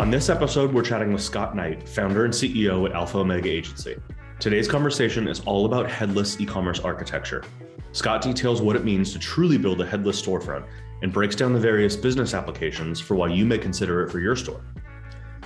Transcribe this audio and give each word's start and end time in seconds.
On 0.00 0.10
this 0.10 0.30
episode, 0.30 0.72
we're 0.72 0.82
chatting 0.82 1.12
with 1.12 1.20
Scott 1.20 1.54
Knight, 1.54 1.86
founder 1.86 2.24
and 2.24 2.32
CEO 2.32 2.88
at 2.88 2.94
Alpha 2.94 3.18
Omega 3.18 3.50
Agency. 3.50 3.96
Today's 4.38 4.66
conversation 4.66 5.28
is 5.28 5.40
all 5.40 5.66
about 5.66 5.90
headless 5.90 6.40
e 6.40 6.46
commerce 6.46 6.80
architecture. 6.80 7.44
Scott 7.92 8.22
details 8.22 8.62
what 8.62 8.76
it 8.76 8.84
means 8.86 9.12
to 9.12 9.18
truly 9.18 9.58
build 9.58 9.78
a 9.82 9.86
headless 9.86 10.22
storefront 10.22 10.64
and 11.02 11.12
breaks 11.12 11.36
down 11.36 11.52
the 11.52 11.60
various 11.60 11.96
business 11.96 12.32
applications 12.32 12.98
for 12.98 13.14
why 13.14 13.28
you 13.28 13.44
may 13.44 13.58
consider 13.58 14.02
it 14.02 14.10
for 14.10 14.20
your 14.20 14.34
store. 14.34 14.64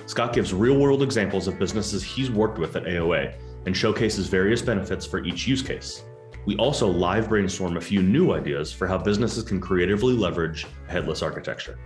Scott 0.07 0.33
gives 0.33 0.55
real 0.55 0.79
world 0.79 1.03
examples 1.03 1.49
of 1.49 1.59
businesses 1.59 2.05
he's 2.05 2.31
worked 2.31 2.61
with 2.61 2.77
at 2.77 2.85
AOA 2.85 3.37
and 3.67 3.77
showcases 3.77 4.29
various 4.29 4.63
benefits 4.63 5.05
for 5.05 5.25
each 5.25 5.49
use 5.49 5.63
case. 5.63 6.05
We 6.47 6.57
also 6.59 6.87
live 6.87 7.29
brainstorm 7.29 7.77
a 7.77 7.81
few 7.81 8.05
new 8.05 8.31
ideas 8.31 8.73
for 8.73 8.87
how 8.87 8.99
businesses 8.99 9.43
can 9.43 9.61
creatively 9.61 10.15
leverage 10.15 10.65
headless 10.87 11.23
architecture. 11.23 11.77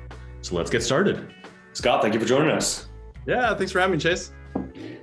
So 0.42 0.54
let's 0.54 0.70
get 0.70 0.82
started. 0.82 1.34
Scott, 1.72 2.02
thank 2.02 2.14
you 2.14 2.20
for 2.20 2.26
joining 2.26 2.50
us. 2.50 2.88
Yeah, 3.26 3.54
thanks 3.54 3.72
for 3.72 3.80
having 3.80 3.96
me, 3.96 4.00
Chase. 4.00 4.32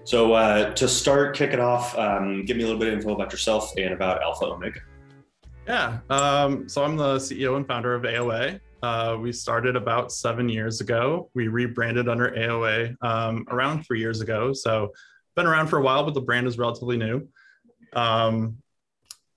So, 0.03 0.33
uh, 0.33 0.73
to 0.73 0.87
start, 0.87 1.35
kick 1.35 1.51
it 1.53 1.59
off, 1.59 1.97
um, 1.97 2.45
give 2.45 2.57
me 2.57 2.63
a 2.63 2.65
little 2.65 2.79
bit 2.79 2.89
of 2.89 2.95
info 2.95 3.13
about 3.13 3.31
yourself 3.31 3.71
and 3.77 3.93
about 3.93 4.21
Alpha 4.21 4.45
Omega. 4.45 4.79
Yeah, 5.67 5.99
um, 6.09 6.69
so 6.69 6.83
I'm 6.83 6.95
the 6.95 7.15
CEO 7.15 7.55
and 7.55 7.67
founder 7.67 7.95
of 7.95 8.03
AOA. 8.03 8.59
Uh, 8.83 9.17
we 9.19 9.31
started 9.31 9.75
about 9.75 10.11
seven 10.11 10.47
years 10.47 10.79
ago. 10.81 11.29
We 11.33 11.47
rebranded 11.47 12.07
under 12.07 12.29
AOA 12.31 12.95
um, 13.01 13.45
around 13.49 13.83
three 13.83 13.99
years 13.99 14.21
ago. 14.21 14.53
So, 14.53 14.91
been 15.35 15.47
around 15.47 15.67
for 15.67 15.79
a 15.79 15.81
while, 15.81 16.03
but 16.03 16.13
the 16.13 16.21
brand 16.21 16.47
is 16.47 16.57
relatively 16.57 16.97
new. 16.97 17.27
Um, 17.93 18.57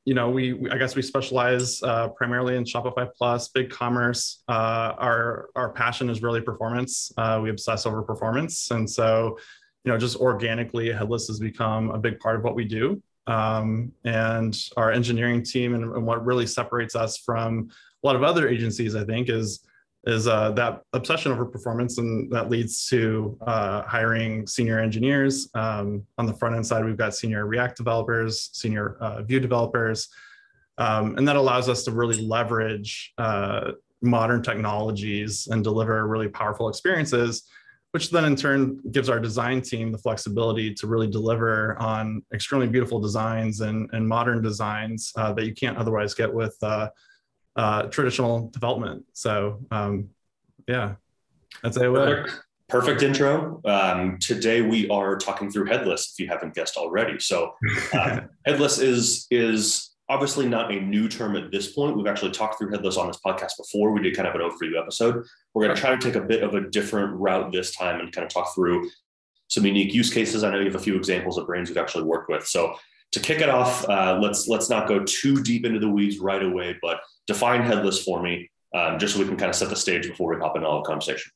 you 0.08 0.14
know, 0.14 0.30
we, 0.30 0.54
we, 0.54 0.70
I 0.70 0.78
guess 0.78 0.96
we 0.96 1.02
specialize 1.02 1.82
uh, 1.82 2.08
primarily 2.08 2.56
in 2.56 2.64
Shopify 2.64 3.10
Plus, 3.14 3.50
BigCommerce. 3.50 4.38
Uh, 4.48 4.94
our 4.96 5.50
our 5.54 5.68
passion 5.68 6.08
is 6.08 6.22
really 6.22 6.40
performance. 6.40 7.12
Uh, 7.18 7.40
we 7.42 7.50
obsess 7.50 7.84
over 7.84 8.00
performance, 8.00 8.70
and 8.70 8.88
so 8.88 9.36
you 9.84 9.92
know, 9.92 9.98
just 9.98 10.16
organically, 10.16 10.90
headless 10.90 11.26
has 11.26 11.38
become 11.38 11.90
a 11.90 11.98
big 11.98 12.18
part 12.20 12.36
of 12.36 12.42
what 12.42 12.54
we 12.54 12.64
do. 12.64 13.02
Um, 13.26 13.92
and 14.06 14.58
our 14.78 14.90
engineering 14.90 15.42
team, 15.42 15.74
and, 15.74 15.84
and, 15.84 16.06
what 16.06 16.24
really 16.24 16.46
separates 16.46 16.96
us 16.96 17.18
from 17.18 17.68
a 18.02 18.06
lot 18.06 18.16
of 18.16 18.22
other 18.22 18.48
agencies, 18.48 18.96
I 18.96 19.04
think, 19.04 19.28
is 19.28 19.60
is 20.04 20.28
uh, 20.28 20.52
that 20.52 20.82
obsession 20.92 21.32
over 21.32 21.44
performance, 21.44 21.98
and 21.98 22.30
that 22.32 22.48
leads 22.50 22.86
to 22.86 23.36
uh, 23.42 23.82
hiring 23.82 24.46
senior 24.46 24.78
engineers. 24.78 25.48
Um, 25.54 26.04
on 26.18 26.26
the 26.26 26.34
front 26.34 26.54
end 26.54 26.66
side, 26.66 26.84
we've 26.84 26.96
got 26.96 27.14
senior 27.14 27.46
React 27.46 27.76
developers, 27.76 28.50
senior 28.52 28.96
uh, 29.00 29.22
Vue 29.22 29.40
developers, 29.40 30.08
um, 30.78 31.16
and 31.18 31.26
that 31.26 31.36
allows 31.36 31.68
us 31.68 31.84
to 31.84 31.90
really 31.90 32.22
leverage 32.22 33.12
uh, 33.18 33.72
modern 34.00 34.42
technologies 34.42 35.48
and 35.50 35.64
deliver 35.64 36.06
really 36.06 36.28
powerful 36.28 36.68
experiences. 36.68 37.44
Which 37.92 38.10
then 38.10 38.26
in 38.26 38.36
turn 38.36 38.80
gives 38.92 39.08
our 39.08 39.18
design 39.18 39.62
team 39.62 39.90
the 39.90 39.98
flexibility 39.98 40.74
to 40.74 40.86
really 40.86 41.06
deliver 41.06 41.74
on 41.80 42.22
extremely 42.34 42.68
beautiful 42.68 43.00
designs 43.00 43.62
and, 43.62 43.88
and 43.92 44.06
modern 44.06 44.42
designs 44.42 45.10
uh, 45.16 45.32
that 45.32 45.46
you 45.46 45.54
can't 45.54 45.78
otherwise 45.78 46.12
get 46.12 46.32
with 46.32 46.54
uh, 47.58 47.82
traditional 47.88 48.48
development. 48.50 49.04
So 49.12 49.58
um, 49.70 50.10
yeah, 50.66 50.94
that's 51.62 51.76
it. 51.76 51.92
Perfect. 51.92 52.40
Perfect 52.68 53.02
intro. 53.02 53.62
Um, 53.64 54.18
today 54.20 54.60
we 54.60 54.88
are 54.90 55.16
talking 55.16 55.50
through 55.50 55.66
headless. 55.66 56.12
If 56.12 56.22
you 56.22 56.28
haven't 56.28 56.54
guessed 56.54 56.76
already, 56.76 57.18
so 57.18 57.54
uh, 57.94 58.20
headless 58.46 58.78
is 58.78 59.26
is 59.30 59.96
obviously 60.10 60.46
not 60.46 60.70
a 60.70 60.80
new 60.80 61.08
term 61.08 61.34
at 61.34 61.50
this 61.50 61.72
point. 61.72 61.96
We've 61.96 62.06
actually 62.06 62.30
talked 62.30 62.58
through 62.58 62.70
headless 62.70 62.96
on 62.96 63.08
this 63.08 63.18
podcast 63.24 63.52
before. 63.58 63.90
We 63.90 64.02
did 64.02 64.14
kind 64.14 64.28
of 64.28 64.34
an 64.34 64.42
overview 64.42 64.80
episode. 64.80 65.24
We're 65.52 65.64
going 65.64 65.74
to 65.74 65.80
try 65.80 65.96
to 65.96 65.98
take 65.98 66.14
a 66.14 66.24
bit 66.24 66.42
of 66.42 66.54
a 66.54 66.68
different 66.68 67.18
route 67.18 67.52
this 67.52 67.74
time 67.74 68.00
and 68.00 68.12
kind 68.12 68.24
of 68.24 68.32
talk 68.32 68.54
through 68.54 68.88
some 69.48 69.66
unique 69.66 69.92
use 69.94 70.12
cases. 70.12 70.44
I 70.44 70.50
know 70.50 70.58
you 70.58 70.66
have 70.66 70.74
a 70.74 70.78
few 70.78 70.96
examples 70.96 71.38
of 71.38 71.46
brands 71.46 71.70
we've 71.70 71.78
actually 71.78 72.04
worked 72.04 72.28
with. 72.28 72.46
So 72.46 72.76
to 73.12 73.20
kick 73.20 73.40
it 73.40 73.48
off, 73.48 73.88
uh, 73.88 74.18
let's 74.20 74.46
let's 74.46 74.68
not 74.68 74.88
go 74.88 75.02
too 75.04 75.42
deep 75.42 75.64
into 75.64 75.78
the 75.78 75.88
weeds 75.88 76.18
right 76.18 76.42
away, 76.42 76.76
but 76.82 77.00
define 77.28 77.62
headless 77.62 78.02
for 78.02 78.20
me, 78.20 78.50
um, 78.74 78.98
just 78.98 79.14
so 79.14 79.20
we 79.20 79.26
can 79.26 79.36
kind 79.36 79.50
of 79.50 79.54
set 79.54 79.68
the 79.68 79.76
stage 79.76 80.08
before 80.08 80.34
we 80.34 80.40
hop 80.40 80.56
into 80.56 80.66
all 80.66 80.82
the 80.82 80.86
conversation. 80.86 81.30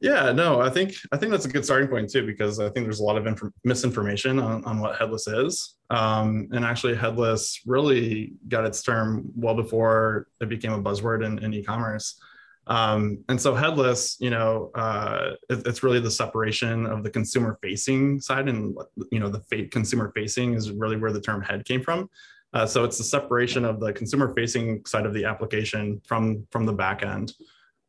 Yeah, 0.00 0.32
no, 0.32 0.62
I 0.62 0.70
think 0.70 0.94
I 1.12 1.18
think 1.18 1.30
that's 1.30 1.44
a 1.44 1.50
good 1.50 1.64
starting 1.64 1.88
point 1.88 2.10
too 2.10 2.24
because 2.24 2.58
I 2.58 2.70
think 2.70 2.86
there's 2.86 3.00
a 3.00 3.04
lot 3.04 3.18
of 3.18 3.26
inf- 3.26 3.52
misinformation 3.64 4.38
on, 4.38 4.64
on 4.64 4.80
what 4.80 4.96
headless 4.96 5.28
is, 5.28 5.76
um, 5.90 6.48
and 6.52 6.64
actually 6.64 6.96
headless 6.96 7.60
really 7.66 8.32
got 8.48 8.64
its 8.64 8.82
term 8.82 9.30
well 9.36 9.54
before 9.54 10.26
it 10.40 10.48
became 10.48 10.72
a 10.72 10.82
buzzword 10.82 11.24
in, 11.24 11.38
in 11.44 11.52
e-commerce. 11.52 12.18
Um, 12.66 13.24
and 13.28 13.38
so 13.38 13.54
headless, 13.54 14.16
you 14.20 14.30
know, 14.30 14.70
uh, 14.74 15.32
it, 15.50 15.66
it's 15.66 15.82
really 15.82 16.00
the 16.00 16.10
separation 16.10 16.86
of 16.86 17.02
the 17.02 17.10
consumer 17.10 17.58
facing 17.60 18.20
side, 18.20 18.48
and 18.48 18.74
you 19.12 19.18
know, 19.18 19.28
the 19.28 19.66
consumer 19.66 20.12
facing 20.14 20.54
is 20.54 20.70
really 20.70 20.96
where 20.96 21.12
the 21.12 21.20
term 21.20 21.42
head 21.42 21.66
came 21.66 21.82
from. 21.82 22.08
Uh, 22.52 22.66
so 22.66 22.84
it's 22.84 22.98
the 22.98 23.04
separation 23.04 23.64
of 23.64 23.78
the 23.80 23.92
consumer 23.92 24.32
facing 24.34 24.84
side 24.84 25.06
of 25.06 25.14
the 25.14 25.24
application 25.24 26.00
from 26.04 26.46
from 26.50 26.66
the 26.66 26.72
back 26.72 27.02
end. 27.02 27.32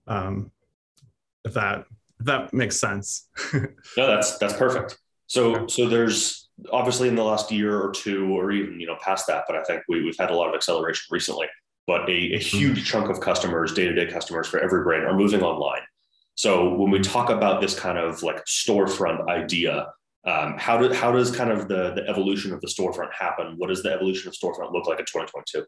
Um, 0.07 0.51
if 1.43 1.53
that 1.53 1.85
if 2.19 2.25
that 2.27 2.53
makes 2.53 2.79
sense. 2.79 3.27
no, 3.53 4.07
that's 4.07 4.37
that's 4.37 4.53
perfect. 4.53 4.99
So 5.27 5.67
so 5.67 5.87
there's 5.87 6.49
obviously 6.71 7.07
in 7.07 7.15
the 7.15 7.23
last 7.23 7.51
year 7.51 7.79
or 7.79 7.91
two, 7.91 8.37
or 8.37 8.51
even 8.51 8.79
you 8.79 8.87
know 8.87 8.97
past 9.01 9.27
that, 9.27 9.45
but 9.47 9.55
I 9.55 9.63
think 9.63 9.83
we, 9.89 10.03
we've 10.03 10.17
had 10.17 10.29
a 10.29 10.35
lot 10.35 10.49
of 10.49 10.55
acceleration 10.55 11.05
recently. 11.09 11.47
But 11.87 12.07
a, 12.07 12.13
a 12.13 12.37
mm-hmm. 12.37 12.57
huge 12.57 12.85
chunk 12.85 13.09
of 13.09 13.19
customers, 13.19 13.73
day 13.73 13.85
to 13.85 13.93
day 13.93 14.11
customers 14.11 14.47
for 14.47 14.59
every 14.59 14.83
brand, 14.83 15.05
are 15.05 15.15
moving 15.15 15.41
online. 15.41 15.81
So 16.35 16.73
when 16.75 16.91
we 16.91 16.99
talk 16.99 17.29
about 17.29 17.61
this 17.61 17.77
kind 17.77 17.97
of 17.97 18.23
like 18.23 18.45
storefront 18.45 19.27
idea, 19.27 19.87
um, 20.25 20.55
how, 20.57 20.77
do, 20.77 20.93
how 20.93 21.11
does 21.11 21.35
kind 21.35 21.51
of 21.51 21.67
the, 21.67 21.93
the 21.95 22.07
evolution 22.07 22.53
of 22.53 22.61
the 22.61 22.67
storefront 22.67 23.11
happen? 23.13 23.55
What 23.57 23.69
does 23.69 23.81
the 23.81 23.91
evolution 23.91 24.27
of 24.27 24.35
storefront 24.35 24.71
look 24.71 24.87
like 24.87 24.99
in 24.99 25.05
2022? 25.05 25.65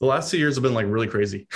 The 0.00 0.06
last 0.06 0.30
two 0.30 0.38
years 0.38 0.54
have 0.54 0.62
been 0.62 0.74
like 0.74 0.86
really 0.86 1.08
crazy. 1.08 1.48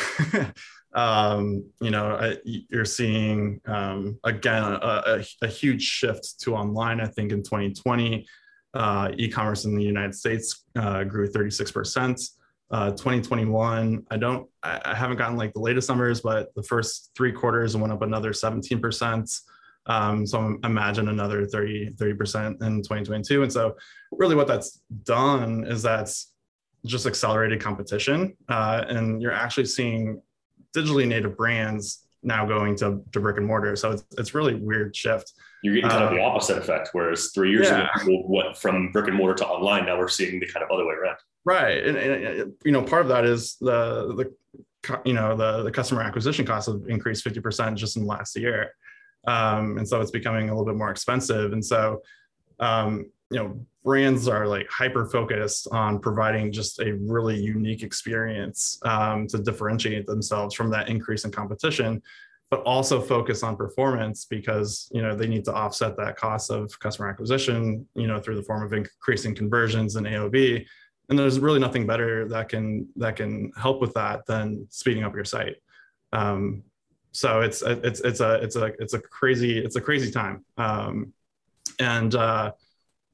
um, 0.94 1.65
you 1.81 1.91
know, 1.91 2.16
I, 2.16 2.37
you're 2.44 2.84
seeing 2.84 3.60
um, 3.66 4.19
again 4.25 4.65
a, 4.65 5.03
a, 5.06 5.25
a, 5.43 5.47
huge 5.47 5.82
shift 5.82 6.41
to 6.41 6.54
online. 6.54 7.00
I 7.00 7.06
think 7.06 7.32
in 7.32 7.43
2020, 7.43 8.26
uh, 8.75 9.10
e-commerce 9.16 9.64
in 9.64 9.76
the 9.76 9.82
United 9.82 10.14
States 10.14 10.64
uh, 10.76 11.04
grew 11.04 11.28
36 11.28 11.70
percent. 11.70 12.20
Uh, 12.70 12.91
2021, 12.91 14.03
I 14.10 14.16
don't, 14.16 14.49
I, 14.62 14.81
I 14.87 14.94
haven't 14.94 15.19
gotten 15.19 15.37
like 15.37 15.53
the 15.53 15.60
latest 15.60 15.91
numbers, 15.91 16.22
but 16.22 16.54
the 16.54 16.62
first 16.62 17.10
three 17.14 17.31
quarters 17.31 17.76
went 17.76 17.93
up 17.93 18.00
another 18.00 18.32
17 18.32 18.81
percent. 18.81 19.31
Um, 19.87 20.26
so 20.26 20.59
imagine 20.62 21.09
another 21.09 21.44
30, 21.44 21.91
30% 21.91 22.62
in 22.62 22.82
2022. 22.82 23.43
And 23.43 23.53
so 23.53 23.76
really 24.12 24.34
what 24.34 24.47
that's 24.47 24.81
done 25.03 25.65
is 25.65 25.82
that's 25.82 26.32
just 26.87 27.06
accelerated 27.06 27.60
competition. 27.60 28.37
Uh, 28.48 28.84
and 28.88 29.20
you're 29.20 29.32
actually 29.32 29.66
seeing 29.66 30.20
digitally 30.75 31.06
native 31.06 31.37
brands 31.37 32.06
now 32.22 32.47
going 32.47 32.76
to, 32.76 33.03
to 33.12 33.20
brick 33.20 33.37
and 33.37 33.47
mortar. 33.47 33.75
So 33.76 33.93
it's, 33.93 34.04
it's 34.19 34.34
really 34.34 34.54
weird 34.54 34.94
shift. 34.94 35.32
You're 35.62 35.75
getting 35.75 35.91
kind 35.91 36.04
of 36.04 36.10
the 36.10 36.22
um, 36.22 36.32
opposite 36.32 36.59
effect. 36.59 36.91
Whereas 36.93 37.31
three 37.34 37.50
years 37.50 37.69
yeah. 37.69 37.88
ago, 38.03 38.22
what 38.26 38.56
from 38.56 38.91
brick 38.93 39.09
and 39.09 39.16
mortar 39.16 39.38
to 39.38 39.47
online, 39.47 39.87
now 39.87 39.99
we're 39.99 40.09
seeing 40.09 40.41
the 40.41 40.47
kind 40.47 40.64
of 40.64 40.70
other 40.70 40.87
way 40.87 40.94
around. 40.94 41.16
Right. 41.44 41.84
And, 41.84 41.97
and 41.97 42.53
you 42.64 42.72
know, 42.72 42.82
part 42.82 43.03
of 43.03 43.09
that 43.09 43.25
is 43.25 43.56
the, 43.60 44.14
the, 44.14 44.99
you 45.04 45.12
know, 45.12 45.37
the, 45.37 45.64
the 45.64 45.70
customer 45.70 46.03
acquisition 46.03 46.44
costs 46.44 46.70
have 46.70 46.82
increased 46.88 47.25
50% 47.25 47.75
just 47.75 47.97
in 47.97 48.03
the 48.03 48.09
last 48.09 48.37
year. 48.37 48.72
Um, 49.27 49.78
and 49.78 49.88
so 49.88 50.00
it's 50.00 50.10
becoming 50.10 50.49
a 50.49 50.53
little 50.53 50.66
bit 50.66 50.77
more 50.77 50.91
expensive. 50.91 51.53
And 51.53 51.65
so, 51.65 52.03
um, 52.59 53.10
you 53.31 53.38
know, 53.38 53.66
brands 53.84 54.28
are 54.28 54.47
like 54.47 54.69
hyper 54.69 55.06
focused 55.06 55.69
on 55.72 55.99
providing 55.99 56.53
just 56.53 56.81
a 56.81 56.94
really 56.94 57.37
unique 57.37 57.82
experience 57.82 58.78
um, 58.84 59.27
to 59.28 59.38
differentiate 59.38 60.06
themselves 60.06 60.55
from 60.55 60.71
that 60.71 60.88
increase 60.88 61.25
in 61.25 61.31
competition, 61.31 62.03
but 62.50 62.62
also 62.62 63.00
focus 63.00 63.43
on 63.43 63.56
performance 63.56 64.25
because 64.25 64.88
you 64.93 65.02
know 65.02 65.17
they 65.17 65.26
need 65.26 65.44
to 65.44 65.52
offset 65.52 65.96
that 65.96 66.17
cost 66.17 66.50
of 66.50 66.79
customer 66.79 67.08
acquisition, 67.08 67.87
you 67.94 68.06
know, 68.06 68.20
through 68.20 68.37
the 68.37 68.43
form 68.43 68.62
of 68.62 68.73
increasing 68.73 69.35
conversions 69.35 69.96
and 69.96 70.06
AOV. 70.06 70.64
And 71.08 71.19
there's 71.19 71.41
really 71.41 71.61
nothing 71.61 71.87
better 71.87 72.29
that 72.29 72.49
can 72.49 72.88
that 72.96 73.17
can 73.17 73.52
help 73.56 73.81
with 73.81 73.94
that 73.94 74.26
than 74.26 74.67
speeding 74.70 75.02
up 75.02 75.14
your 75.14 75.25
site. 75.25 75.56
Um, 76.12 76.62
so 77.12 77.41
it's 77.41 77.62
it's 77.62 78.00
it's 78.00 78.20
a 78.20 78.35
it's 78.43 78.56
a 78.56 78.64
it's 78.79 78.94
a 78.94 78.99
crazy 78.99 79.59
it's 79.59 79.76
a 79.76 79.81
crazy 79.81 80.11
time. 80.11 80.44
Um, 80.56 81.12
and 81.79 82.14
uh, 82.14 82.53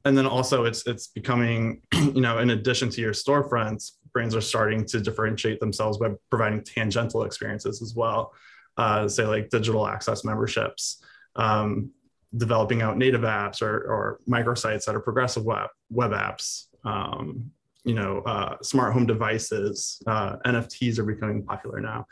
and 0.04 0.16
then 0.16 0.26
also 0.26 0.64
it's 0.64 0.86
it's 0.86 1.08
becoming 1.08 1.82
you 1.94 2.20
know 2.20 2.38
in 2.38 2.50
addition 2.50 2.88
to 2.90 3.00
your 3.00 3.12
storefronts 3.12 3.92
brands 4.12 4.34
are 4.34 4.40
starting 4.40 4.84
to 4.86 5.00
differentiate 5.00 5.60
themselves 5.60 5.98
by 5.98 6.08
providing 6.30 6.62
tangential 6.62 7.24
experiences 7.24 7.82
as 7.82 7.94
well. 7.94 8.32
Uh, 8.76 9.08
say 9.08 9.24
like 9.24 9.50
digital 9.50 9.86
access 9.86 10.24
memberships 10.24 11.02
um, 11.34 11.90
developing 12.36 12.80
out 12.80 12.96
native 12.96 13.22
apps 13.22 13.60
or, 13.60 13.74
or 13.74 14.20
microsites 14.28 14.84
that 14.84 14.94
are 14.94 15.00
progressive 15.00 15.44
web 15.44 15.68
web 15.90 16.12
apps 16.12 16.66
um, 16.84 17.50
you 17.84 17.94
know 17.94 18.20
uh, 18.20 18.56
smart 18.62 18.92
home 18.92 19.04
devices 19.06 20.00
uh, 20.06 20.36
nfts 20.46 20.98
are 20.98 21.04
becoming 21.04 21.42
popular 21.42 21.80
now 21.80 22.06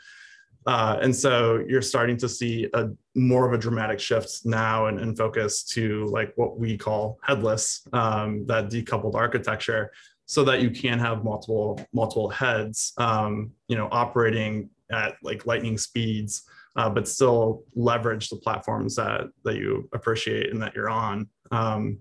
Uh, 0.67 0.99
and 1.01 1.15
so 1.15 1.63
you're 1.65 1.81
starting 1.81 2.17
to 2.17 2.27
see 2.27 2.67
a 2.73 2.89
more 3.15 3.47
of 3.47 3.53
a 3.53 3.57
dramatic 3.57 4.01
shift 4.01 4.41
now 4.43 4.87
and, 4.87 4.99
and 4.99 5.17
focus 5.17 5.63
to 5.63 6.05
like 6.07 6.33
what 6.35 6.59
we 6.59 6.77
call 6.77 7.17
headless, 7.23 7.87
um, 7.93 8.45
that 8.47 8.69
decoupled 8.69 9.15
architecture, 9.15 9.91
so 10.25 10.43
that 10.43 10.61
you 10.61 10.69
can 10.69 10.99
have 10.99 11.23
multiple 11.23 11.79
multiple 11.93 12.29
heads, 12.29 12.91
um, 12.97 13.49
you 13.69 13.77
know, 13.77 13.87
operating 13.91 14.69
at 14.91 15.15
like 15.23 15.45
lightning 15.45 15.77
speeds, 15.77 16.43
uh, 16.75 16.89
but 16.89 17.07
still 17.07 17.63
leverage 17.73 18.27
the 18.27 18.35
platforms 18.35 18.93
that 18.97 19.21
that 19.45 19.55
you 19.55 19.87
appreciate 19.93 20.51
and 20.51 20.61
that 20.61 20.75
you're 20.75 20.89
on. 20.89 21.29
Um, 21.49 21.99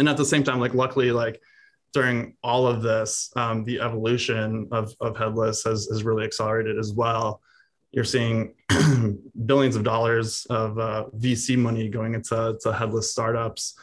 and 0.00 0.08
at 0.08 0.16
the 0.16 0.24
same 0.24 0.42
time, 0.42 0.58
like 0.58 0.74
luckily, 0.74 1.12
like 1.12 1.40
during 1.92 2.34
all 2.42 2.66
of 2.66 2.82
this, 2.82 3.30
um, 3.36 3.62
the 3.62 3.78
evolution 3.78 4.66
of, 4.72 4.92
of 5.00 5.16
headless 5.16 5.62
has, 5.62 5.86
has 5.86 6.02
really 6.02 6.24
accelerated 6.24 6.78
as 6.78 6.92
well 6.92 7.40
you're 7.92 8.04
seeing 8.04 8.54
billions 9.46 9.76
of 9.76 9.84
dollars 9.84 10.46
of 10.50 10.78
uh, 10.78 11.04
VC 11.16 11.56
money 11.56 11.88
going 11.88 12.14
into 12.14 12.58
to 12.60 12.72
headless 12.72 13.12
startups. 13.12 13.74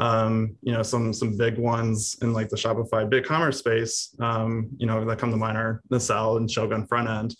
Um, 0.00 0.56
you 0.62 0.72
know, 0.72 0.82
some 0.82 1.12
some 1.12 1.36
big 1.36 1.58
ones 1.58 2.16
in 2.22 2.32
like 2.32 2.48
the 2.48 2.56
Shopify 2.56 3.08
BigCommerce 3.08 3.54
space. 3.54 4.14
Um, 4.20 4.68
you 4.78 4.86
know, 4.86 5.04
that 5.04 5.18
come 5.18 5.30
to 5.30 5.36
mind 5.36 5.58
are 5.58 5.82
Nacelle 5.90 6.38
and 6.38 6.50
Shogun 6.50 6.86
front 6.86 7.08
end. 7.08 7.36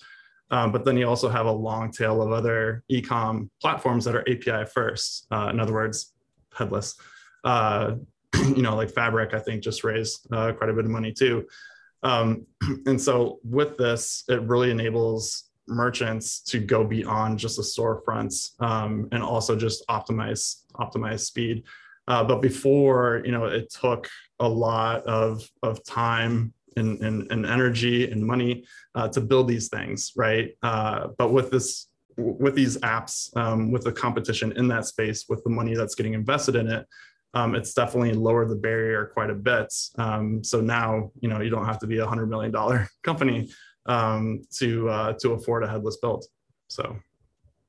Um, 0.51 0.73
but 0.73 0.85
then 0.85 0.97
you 0.97 1.07
also 1.07 1.29
have 1.29 1.47
a 1.47 1.53
long 1.53 1.93
tail 1.93 2.23
of 2.23 2.33
other 2.33 2.83
e-com 2.89 3.51
platforms 3.61 4.05
that 4.05 4.17
are 4.17 4.29
API 4.29 4.69
first. 4.71 5.27
Uh, 5.31 5.49
in 5.53 5.61
other 5.61 5.75
words, 5.75 6.15
headless. 6.57 6.95
Uh, 7.45 7.97
you 8.35 8.63
know, 8.63 8.75
like 8.75 8.91
Fabric, 8.91 9.35
I 9.35 9.41
think 9.41 9.63
just 9.63 9.85
raised 9.85 10.27
uh, 10.33 10.53
quite 10.53 10.71
a 10.71 10.73
bit 10.73 10.85
of 10.85 10.91
money 10.91 11.13
too. 11.13 11.47
Um, 12.03 12.47
and 12.87 13.01
so 13.01 13.41
with 13.45 13.77
this, 13.77 14.25
it 14.29 14.41
really 14.43 14.71
enables 14.71 15.48
merchants 15.69 16.41
to 16.41 16.59
go 16.59 16.85
beyond 16.85 17.39
just 17.39 17.57
the 17.57 17.63
storefronts 17.63 18.61
um, 18.61 19.09
and 19.13 19.23
also 19.23 19.57
just 19.57 19.87
optimize 19.89 20.63
optimize 20.75 21.21
speed. 21.21 21.65
Uh, 22.07 22.25
but 22.25 22.41
before, 22.41 23.23
you 23.25 23.33
know, 23.33 23.45
it 23.45 23.71
took 23.71 24.09
a 24.41 24.49
lot 24.49 25.03
of 25.05 25.49
of 25.63 25.85
time 25.85 26.53
and, 26.77 27.01
and, 27.03 27.31
and 27.31 27.45
energy 27.45 28.11
and 28.11 28.25
money 28.25 28.65
uh, 28.95 29.09
to 29.09 29.21
build 29.21 29.49
these 29.49 29.69
things, 29.69 30.13
right? 30.17 30.57
Uh, 30.63 31.09
but 31.19 31.33
with 31.33 31.51
this, 31.51 31.89
with 32.17 32.55
these 32.55 32.79
apps, 32.79 33.37
um, 33.37 33.71
with 33.71 33.85
the 33.85 33.93
competition 33.93 34.53
in 34.53 34.69
that 34.69 34.87
space, 34.87 35.27
with 35.29 35.43
the 35.45 35.51
money 35.51 35.75
that's 35.75 35.95
getting 35.95 36.15
invested 36.15 36.57
in 36.57 36.69
it, 36.69 36.87
um, 37.35 37.55
it's 37.55 37.75
definitely 37.75 38.13
lowered 38.13 38.49
the 38.49 38.57
barrier 38.57 39.11
quite 39.13 39.31
a 39.31 39.35
bit. 39.35 39.73
Um, 39.97 40.43
so 40.43 40.61
now, 40.61 41.13
you 41.21 41.29
know, 41.29 41.41
you 41.41 41.51
don't 41.51 41.67
have 41.67 41.79
to 41.81 41.87
be 41.87 41.99
a 41.99 42.07
hundred 42.07 42.31
million 42.31 42.51
dollar 42.51 42.89
company 43.03 43.51
um, 43.89 44.43
to 44.59 44.89
uh, 44.89 45.13
to 45.21 45.33
afford 45.33 45.65
a 45.65 45.69
headless 45.69 45.97
build. 45.97 46.25
So. 46.69 46.97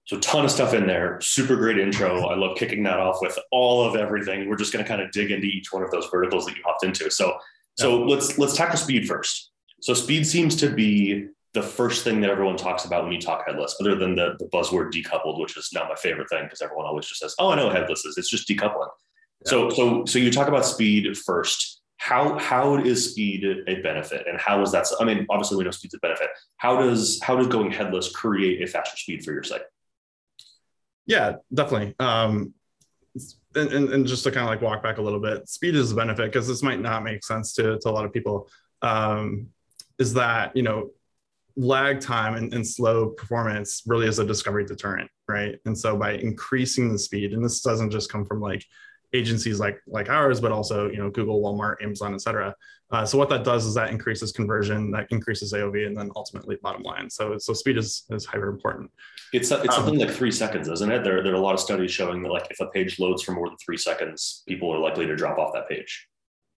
So 0.06 0.18
ton 0.22 0.44
of 0.44 0.50
stuff 0.50 0.74
in 0.74 0.88
there. 0.88 1.22
Super 1.22 1.56
great 1.56 1.78
intro. 1.78 2.26
I 2.26 2.36
love 2.36 2.58
kicking 2.58 2.82
that 2.82 2.98
off 2.98 3.18
with 3.22 3.38
all 3.52 3.88
of 3.88 3.96
everything. 3.96 4.50
We're 4.50 4.56
just 4.56 4.74
going 4.74 4.84
to 4.84 4.90
kind 4.90 5.04
of 5.04 5.12
dig 5.12 5.30
into 5.30 5.46
each 5.46 5.72
one 5.72 5.84
of 5.84 5.92
those 5.92 6.08
verticals 6.08 6.48
that 6.48 6.56
you 6.58 6.64
hopped 6.66 6.84
into. 6.84 7.12
So 7.12 7.38
so 7.78 8.00
yeah. 8.00 8.16
let's 8.16 8.38
let's 8.40 8.58
tackle 8.58 8.78
speed 8.78 9.08
first. 9.08 9.52
So 9.82 9.94
speed 9.94 10.26
seems 10.26 10.56
to 10.58 10.70
be 10.70 11.28
the 11.54 11.62
first 11.62 12.04
thing 12.04 12.22
that 12.22 12.30
everyone 12.30 12.58
talks 12.58 12.86
about 12.86 13.04
when 13.04 13.14
you 13.14 13.22
talk 13.22 13.44
headless, 13.48 13.76
other 13.80 13.96
than 13.96 14.16
the, 14.16 14.36
the 14.40 14.46
buzzword 14.46 14.92
decoupled, 14.92 15.40
which 15.40 15.56
is 15.58 15.70
not 15.74 15.90
my 15.90 15.96
favorite 15.96 16.30
thing 16.30 16.44
because 16.44 16.62
everyone 16.62 16.86
always 16.86 17.06
just 17.06 17.20
says, 17.20 17.36
"Oh, 17.40 17.52
I 17.52 17.56
know 17.56 17.70
headless 17.70 18.04
is. 18.04 18.18
It's 18.18 18.30
just 18.30 18.50
decoupling." 18.50 18.90
Yeah. 19.46 19.50
So 19.52 19.70
so 19.70 20.06
so 20.06 20.20
you 20.20 20.32
talk 20.32 20.48
about 20.48 20.66
speed 20.66 21.16
first 21.18 21.79
how 22.00 22.40
how 22.40 22.78
is 22.78 23.12
speed 23.12 23.46
a 23.68 23.82
benefit? 23.82 24.26
And 24.28 24.40
how 24.40 24.62
is 24.62 24.72
that 24.72 24.88
i 25.00 25.04
mean 25.04 25.28
obviously 25.30 25.58
we 25.58 25.66
know 25.66 25.72
speed's 25.72 25.94
a 25.94 26.00
benefit. 26.00 26.30
How 26.58 26.82
does 26.82 27.20
how 27.22 27.36
does 27.36 27.48
going 27.48 27.72
headless 27.72 28.12
create 28.12 28.62
a 28.62 28.68
faster 28.68 28.98
speed 28.98 29.24
for 29.24 29.34
your 29.34 29.44
site? 29.44 29.62
Yeah 31.06 31.36
definitely. 31.54 31.96
Um 32.00 32.54
and, 33.56 33.74
and, 33.74 33.90
and 33.90 34.08
just 34.08 34.24
to 34.24 34.32
kind 34.32 34.44
of 34.44 34.50
like 34.50 34.62
walk 34.62 34.82
back 34.82 34.98
a 34.98 35.02
little 35.02 35.20
bit 35.20 35.48
speed 35.50 35.76
is 35.76 35.92
a 35.92 35.96
benefit 35.96 36.32
because 36.32 36.48
this 36.48 36.64
might 36.64 36.80
not 36.80 37.04
make 37.04 37.24
sense 37.24 37.54
to, 37.56 37.78
to 37.80 37.90
a 37.90 37.92
lot 37.92 38.06
of 38.06 38.14
people. 38.14 38.50
Um 38.82 39.48
is 40.00 40.14
that 40.14 40.56
you 40.56 40.64
know 40.64 40.92
lag 41.58 42.00
time 42.00 42.36
and, 42.36 42.54
and 42.54 42.66
slow 42.66 43.10
performance 43.10 43.84
really 43.86 44.08
is 44.08 44.20
a 44.20 44.26
discovery 44.26 44.66
deterrent 44.66 45.12
right? 45.28 45.60
And 45.66 45.78
so 45.78 45.98
by 45.98 46.14
increasing 46.14 46.92
the 46.92 46.98
speed 46.98 47.34
and 47.34 47.44
this 47.44 47.62
doesn't 47.62 47.92
just 47.92 48.10
come 48.10 48.26
from 48.26 48.40
like 48.40 48.66
agencies 49.14 49.60
like 49.60 49.80
like 49.88 50.10
ours, 50.10 50.40
but 50.40 50.52
also 50.52 50.90
you 50.90 50.98
know 50.98 51.10
Google, 51.10 51.42
Walmart, 51.42 51.82
Amazon, 51.82 52.14
et 52.14 52.22
cetera. 52.22 52.56
Uh, 52.92 53.06
so 53.06 53.18
what 53.18 53.30
that 53.30 53.44
does 53.44 53.66
is 53.66 53.76
that 53.76 53.92
increases 53.92 54.32
conversion, 54.32 54.90
that 54.92 55.06
increases 55.12 55.54
AOV, 55.54 55.86
and 55.86 55.96
then 55.96 56.10
ultimately 56.16 56.58
bottom 56.62 56.82
line. 56.82 57.10
So 57.10 57.38
so 57.38 57.54
speed 57.54 57.78
is 57.78 58.06
is 58.10 58.26
hyper 58.26 58.50
important. 58.50 58.92
It's 59.34 59.52
it's 59.52 59.78
um, 59.78 59.86
something 59.86 60.00
like 60.00 60.12
three 60.12 60.32
seconds, 60.32 60.68
isn't 60.70 60.92
it? 60.92 61.04
There 61.04 61.24
there 61.24 61.34
are 61.34 61.38
a 61.38 61.42
lot 61.42 61.54
of 61.54 61.60
studies 61.60 61.92
showing 61.92 62.24
that 62.24 62.30
like 62.30 62.48
if 62.50 62.60
a 62.60 62.68
page 62.68 63.00
loads 63.00 63.22
for 63.24 63.34
more 63.34 63.48
than 63.48 63.58
three 63.64 63.78
seconds, 63.78 64.44
people 64.48 64.74
are 64.74 64.80
likely 64.80 65.06
to 65.06 65.16
drop 65.16 65.38
off 65.38 65.54
that 65.54 65.70
page. 65.70 66.08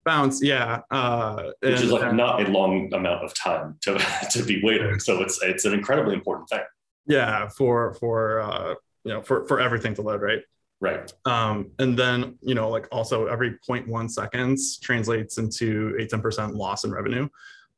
Bounce, 0.05 0.43
yeah, 0.43 0.81
uh, 0.91 1.50
which 1.61 1.75
and, 1.75 1.85
is 1.85 1.93
like 1.93 2.14
not 2.14 2.47
a 2.47 2.50
long 2.50 2.93
amount 2.94 3.25
of 3.25 3.35
time 3.35 3.76
to 3.82 3.99
to 4.31 4.43
be 4.44 4.62
waiting. 4.62 4.99
So 5.00 5.20
it's 5.23 5.43
it's 5.43 5.64
an 5.64 5.75
incredibly 5.75 6.14
important 6.14 6.49
thing. 6.49 6.62
Yeah, 7.06 7.49
for 7.49 7.94
for 7.94 8.41
uh, 8.41 8.75
you 9.05 9.14
know 9.14 9.23
for 9.23 9.44
for 9.47 9.61
everything 9.61 9.94
to 9.94 10.02
load, 10.02 10.23
right? 10.23 10.43
Right. 10.81 11.12
Um, 11.27 11.71
and 11.79 11.99
then, 11.99 12.38
you 12.41 12.55
know, 12.55 12.71
like 12.71 12.88
also 12.91 13.27
every 13.27 13.59
0.1 13.69 14.11
seconds 14.11 14.79
translates 14.79 15.37
into 15.37 15.94
a 15.99 16.06
10% 16.06 16.55
loss 16.55 16.85
in 16.85 16.93
revenue. 16.93 17.29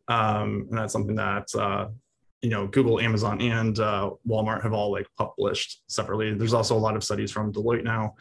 Um, 0.09 0.67
and 0.71 0.79
that's 0.79 0.93
something 0.93 1.17
that, 1.17 1.53
uh, 1.55 1.89
you 2.43 2.51
know, 2.51 2.67
Google, 2.69 3.01
Amazon, 3.01 3.41
and 3.41 3.79
uh, 3.79 4.11
Walmart 4.27 4.63
have 4.63 4.73
all 4.73 4.93
like 4.93 5.07
published 5.17 5.83
separately. 5.89 6.35
There's 6.35 6.55
also 6.55 6.77
a 6.77 6.79
lot 6.79 6.97
of 6.97 7.03
studies 7.03 7.33
from 7.33 7.53
Deloitte 7.53 7.85
now. 7.85 8.15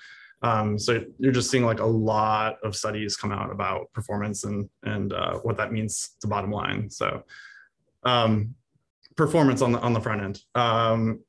Um, 0.44 0.80
so 0.80 1.04
you're 1.19 1.31
just 1.31 1.51
seeing 1.51 1.66
like 1.66 1.80
a 1.80 1.86
lot 1.86 2.57
of 2.63 2.75
studies 2.75 3.16
come 3.16 3.31
out 3.31 3.51
about 3.51 3.92
performance 3.94 4.44
and 4.44 4.68
and 4.84 5.13
uh, 5.13 5.38
what 5.39 5.57
that 5.57 5.72
means 5.72 6.16
to 6.22 6.27
bottom 6.27 6.51
line. 6.51 6.89
So 6.89 7.24
um, 8.04 8.56
performance 9.16 9.62
on 9.62 9.72
the 9.72 9.80
on 9.80 9.94
the 9.94 10.01
front 10.01 10.22
end. 10.22 10.42
Um, 10.56 11.19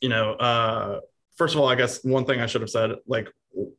you 0.00 0.08
know, 0.08 0.32
uh, 0.34 1.00
first 1.36 1.54
of 1.54 1.60
all, 1.60 1.68
I 1.68 1.74
guess 1.74 2.02
one 2.04 2.24
thing 2.24 2.40
I 2.40 2.46
should 2.46 2.60
have 2.60 2.70
said, 2.70 2.92
like, 3.06 3.32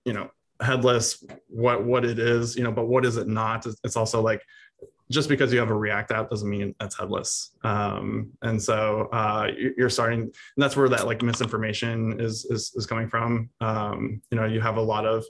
you 0.06 0.14
know, 0.14 0.30
headless, 0.62 1.24
what 1.48 1.84
what 1.84 2.06
it 2.06 2.20
is, 2.20 2.56
you 2.56 2.64
know, 2.64 2.72
but 2.72 2.88
what 2.88 3.06
is 3.06 3.18
it 3.18 3.28
not? 3.28 3.66
It's 3.84 3.98
also 3.98 4.22
like 4.22 4.42
just 5.12 5.30
because 5.30 5.52
you 5.54 5.60
have 5.60 5.70
a 5.70 5.76
React 5.76 6.12
app 6.12 6.30
doesn't 6.30 6.50
mean 6.50 6.74
that's 6.80 6.98
headless. 6.98 7.52
Um, 7.64 8.32
and 8.42 8.62
so 8.62 9.10
uh, 9.12 9.50
you're 9.78 9.90
starting, 9.90 10.22
and 10.22 10.32
that's 10.58 10.76
where 10.76 10.90
that 10.90 11.06
like 11.06 11.22
misinformation 11.22 12.20
is 12.20 12.46
is, 12.46 12.74
is 12.76 12.86
coming 12.86 13.08
from. 13.08 13.50
Um, 13.62 14.22
you 14.32 14.38
know, 14.38 14.46
you 14.46 14.62
have 14.62 14.78
a 14.78 14.82
lot 14.82 15.06
of 15.06 15.26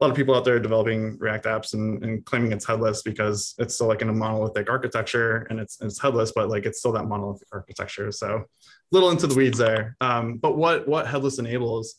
a 0.00 0.04
lot 0.04 0.10
of 0.10 0.16
people 0.16 0.34
out 0.34 0.46
there 0.46 0.58
developing 0.58 1.18
React 1.18 1.44
apps 1.44 1.74
and, 1.74 2.02
and 2.02 2.24
claiming 2.24 2.52
it's 2.52 2.64
headless 2.64 3.02
because 3.02 3.54
it's 3.58 3.74
still 3.74 3.86
like 3.86 4.00
in 4.00 4.08
a 4.08 4.14
monolithic 4.14 4.70
architecture 4.70 5.46
and 5.50 5.60
it's, 5.60 5.78
it's 5.82 6.00
headless, 6.00 6.32
but 6.34 6.48
like 6.48 6.64
it's 6.64 6.78
still 6.78 6.92
that 6.92 7.04
monolithic 7.04 7.48
architecture. 7.52 8.10
So 8.10 8.44
little 8.92 9.10
into 9.10 9.26
the 9.26 9.34
weeds 9.34 9.58
there. 9.58 9.96
Um, 10.00 10.36
but 10.36 10.56
what 10.56 10.86
what 10.88 11.06
headless 11.06 11.38
enables 11.38 11.94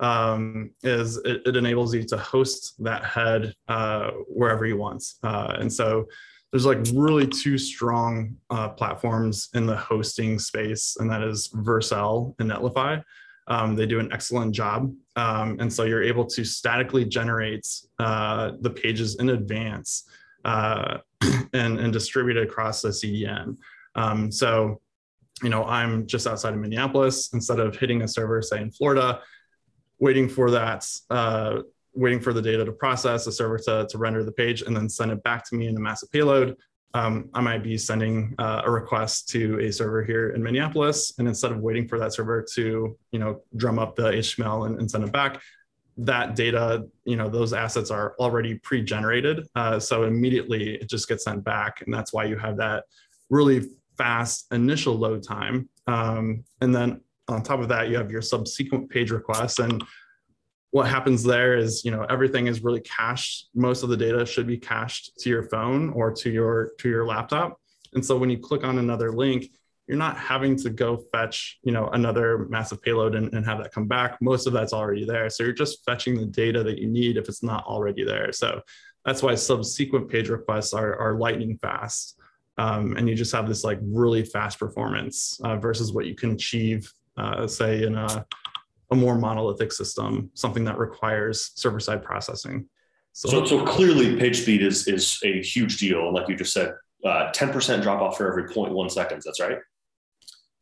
um, 0.00 0.70
is 0.82 1.16
it, 1.18 1.42
it, 1.46 1.56
enables 1.56 1.94
you 1.94 2.04
to 2.04 2.16
host 2.18 2.74
that 2.84 3.04
head 3.04 3.54
uh, 3.68 4.10
wherever 4.28 4.66
you 4.66 4.76
want. 4.76 5.02
Uh, 5.22 5.56
and 5.58 5.72
so 5.72 6.06
there's 6.52 6.66
like 6.66 6.78
really 6.94 7.26
two 7.26 7.56
strong 7.56 8.36
uh, 8.50 8.68
platforms 8.68 9.48
in 9.54 9.66
the 9.66 9.76
hosting 9.76 10.38
space, 10.38 10.96
and 11.00 11.10
that 11.10 11.22
is 11.22 11.48
Vercel 11.48 12.34
and 12.38 12.50
Netlify. 12.50 13.02
Um, 13.48 13.76
they 13.76 13.86
do 13.86 14.00
an 14.00 14.12
excellent 14.12 14.54
job. 14.54 14.92
Um, 15.14 15.56
and 15.60 15.72
so 15.72 15.84
you're 15.84 16.02
able 16.02 16.24
to 16.26 16.44
statically 16.44 17.04
generate 17.04 17.66
uh, 17.98 18.52
the 18.60 18.70
pages 18.70 19.16
in 19.16 19.30
advance 19.30 20.08
uh, 20.44 20.98
and, 21.52 21.78
and 21.78 21.92
distribute 21.92 22.36
it 22.36 22.44
across 22.44 22.82
the 22.82 22.88
CDN. 22.88 23.56
Um, 23.94 24.30
so, 24.30 24.80
you 25.42 25.48
know, 25.48 25.64
I'm 25.64 26.06
just 26.06 26.26
outside 26.26 26.54
of 26.54 26.60
Minneapolis. 26.60 27.30
Instead 27.32 27.60
of 27.60 27.76
hitting 27.76 28.02
a 28.02 28.08
server, 28.08 28.40
say 28.42 28.60
in 28.60 28.70
Florida, 28.70 29.20
waiting 29.98 30.28
for 30.28 30.50
that, 30.50 30.88
uh, 31.10 31.60
waiting 31.94 32.20
for 32.20 32.32
the 32.32 32.42
data 32.42 32.64
to 32.64 32.72
process, 32.72 33.24
the 33.24 33.32
server 33.32 33.58
to, 33.58 33.86
to 33.88 33.98
render 33.98 34.24
the 34.24 34.32
page, 34.32 34.62
and 34.62 34.76
then 34.76 34.88
send 34.88 35.10
it 35.10 35.22
back 35.22 35.48
to 35.48 35.56
me 35.56 35.66
in 35.66 35.76
a 35.76 35.80
massive 35.80 36.10
payload 36.10 36.56
um, 36.96 37.28
I 37.34 37.42
might 37.42 37.62
be 37.62 37.76
sending 37.76 38.34
uh, 38.38 38.62
a 38.64 38.70
request 38.70 39.28
to 39.30 39.60
a 39.60 39.70
server 39.70 40.02
here 40.02 40.30
in 40.30 40.42
Minneapolis, 40.42 41.12
and 41.18 41.28
instead 41.28 41.52
of 41.52 41.58
waiting 41.58 41.86
for 41.86 41.98
that 41.98 42.14
server 42.14 42.44
to, 42.54 42.96
you 43.12 43.18
know, 43.18 43.42
drum 43.56 43.78
up 43.78 43.96
the 43.96 44.12
HTML 44.12 44.66
and, 44.66 44.80
and 44.80 44.90
send 44.90 45.04
it 45.04 45.12
back, 45.12 45.42
that 45.98 46.34
data, 46.34 46.86
you 47.04 47.16
know, 47.16 47.28
those 47.28 47.52
assets 47.52 47.90
are 47.90 48.14
already 48.18 48.54
pre-generated. 48.54 49.46
Uh, 49.54 49.78
so 49.78 50.04
immediately 50.04 50.76
it 50.76 50.88
just 50.88 51.06
gets 51.06 51.24
sent 51.24 51.44
back, 51.44 51.82
and 51.82 51.92
that's 51.92 52.14
why 52.14 52.24
you 52.24 52.36
have 52.38 52.56
that 52.56 52.84
really 53.28 53.68
fast 53.96 54.46
initial 54.52 54.94
load 54.94 55.22
time. 55.22 55.68
Um, 55.86 56.44
and 56.60 56.74
then 56.74 57.00
on 57.28 57.42
top 57.42 57.60
of 57.60 57.68
that, 57.68 57.88
you 57.88 57.96
have 57.96 58.10
your 58.10 58.22
subsequent 58.22 58.90
page 58.90 59.10
requests, 59.10 59.58
and 59.58 59.82
what 60.70 60.88
happens 60.88 61.22
there 61.22 61.56
is 61.56 61.84
you 61.84 61.90
know 61.90 62.04
everything 62.10 62.48
is 62.48 62.62
really 62.62 62.80
cached 62.80 63.46
most 63.54 63.82
of 63.82 63.88
the 63.88 63.96
data 63.96 64.26
should 64.26 64.46
be 64.46 64.58
cached 64.58 65.16
to 65.18 65.30
your 65.30 65.44
phone 65.44 65.90
or 65.90 66.12
to 66.12 66.28
your 66.28 66.72
to 66.78 66.88
your 66.88 67.06
laptop 67.06 67.58
and 67.94 68.04
so 68.04 68.18
when 68.18 68.28
you 68.28 68.36
click 68.36 68.62
on 68.62 68.78
another 68.78 69.12
link 69.12 69.48
you're 69.86 69.96
not 69.96 70.16
having 70.16 70.56
to 70.56 70.70
go 70.70 70.96
fetch, 71.12 71.58
you 71.62 71.72
know, 71.72 71.88
another 71.88 72.46
massive 72.48 72.82
payload 72.82 73.14
and, 73.14 73.32
and 73.32 73.44
have 73.46 73.58
that 73.58 73.72
come 73.72 73.86
back. 73.86 74.20
Most 74.20 74.46
of 74.46 74.52
that's 74.52 74.72
already 74.72 75.04
there. 75.04 75.30
So 75.30 75.44
you're 75.44 75.52
just 75.52 75.84
fetching 75.84 76.16
the 76.16 76.26
data 76.26 76.64
that 76.64 76.78
you 76.78 76.88
need 76.88 77.16
if 77.16 77.28
it's 77.28 77.42
not 77.42 77.64
already 77.64 78.04
there. 78.04 78.32
So 78.32 78.62
that's 79.04 79.22
why 79.22 79.36
subsequent 79.36 80.08
page 80.08 80.28
requests 80.28 80.74
are, 80.74 80.96
are 80.96 81.18
lightning 81.18 81.56
fast. 81.58 82.18
Um, 82.58 82.96
and 82.96 83.08
you 83.08 83.14
just 83.14 83.32
have 83.32 83.46
this 83.46 83.64
like 83.64 83.78
really 83.82 84.24
fast 84.24 84.58
performance 84.58 85.38
uh, 85.44 85.56
versus 85.56 85.92
what 85.92 86.06
you 86.06 86.14
can 86.14 86.32
achieve, 86.32 86.92
uh, 87.16 87.46
say, 87.46 87.84
in 87.84 87.94
a, 87.94 88.26
a 88.90 88.96
more 88.96 89.16
monolithic 89.16 89.72
system, 89.72 90.30
something 90.34 90.64
that 90.64 90.78
requires 90.78 91.52
server 91.54 91.80
side 91.80 92.02
processing. 92.02 92.66
So, 93.12 93.28
so, 93.28 93.44
so, 93.44 93.64
clearly 93.64 94.16
page 94.16 94.42
speed 94.42 94.62
is, 94.62 94.86
is 94.88 95.18
a 95.24 95.42
huge 95.42 95.78
deal. 95.78 96.06
And 96.06 96.14
like 96.14 96.28
you 96.28 96.36
just 96.36 96.52
said, 96.52 96.74
uh, 97.04 97.32
10% 97.32 97.82
drop 97.82 98.00
off 98.00 98.18
for 98.18 98.28
every 98.28 98.44
0.1 98.44 98.90
seconds. 98.90 99.24
That's 99.24 99.40
right. 99.40 99.58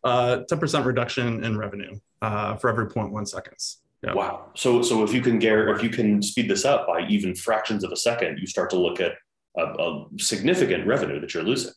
Uh, 0.05 0.43
10% 0.51 0.85
reduction 0.85 1.43
in 1.43 1.57
revenue 1.57 1.99
uh, 2.23 2.57
for 2.57 2.71
every 2.71 2.87
0.1 2.87 3.27
seconds. 3.27 3.81
Yeah. 4.05 4.13
Wow. 4.13 4.51
So, 4.55 4.83
so 4.83 5.03
if 5.03 5.13
you 5.13 5.23
can 5.23 5.39
get, 5.39 5.59
if 5.59 5.83
you 5.83 5.89
can 5.89 6.23
speed 6.23 6.49
this 6.49 6.65
up 6.65 6.87
by 6.87 7.07
even 7.09 7.35
fractions 7.35 7.83
of 7.85 7.91
a 7.91 7.97
second, 7.97 8.39
you 8.39 8.47
start 8.47 8.71
to 8.71 8.77
look 8.77 9.01
at 9.01 9.13
a, 9.57 9.63
a 9.63 10.07
significant 10.19 10.87
revenue 10.87 11.21
that 11.21 11.33
you're 11.33 11.43
losing. 11.43 11.73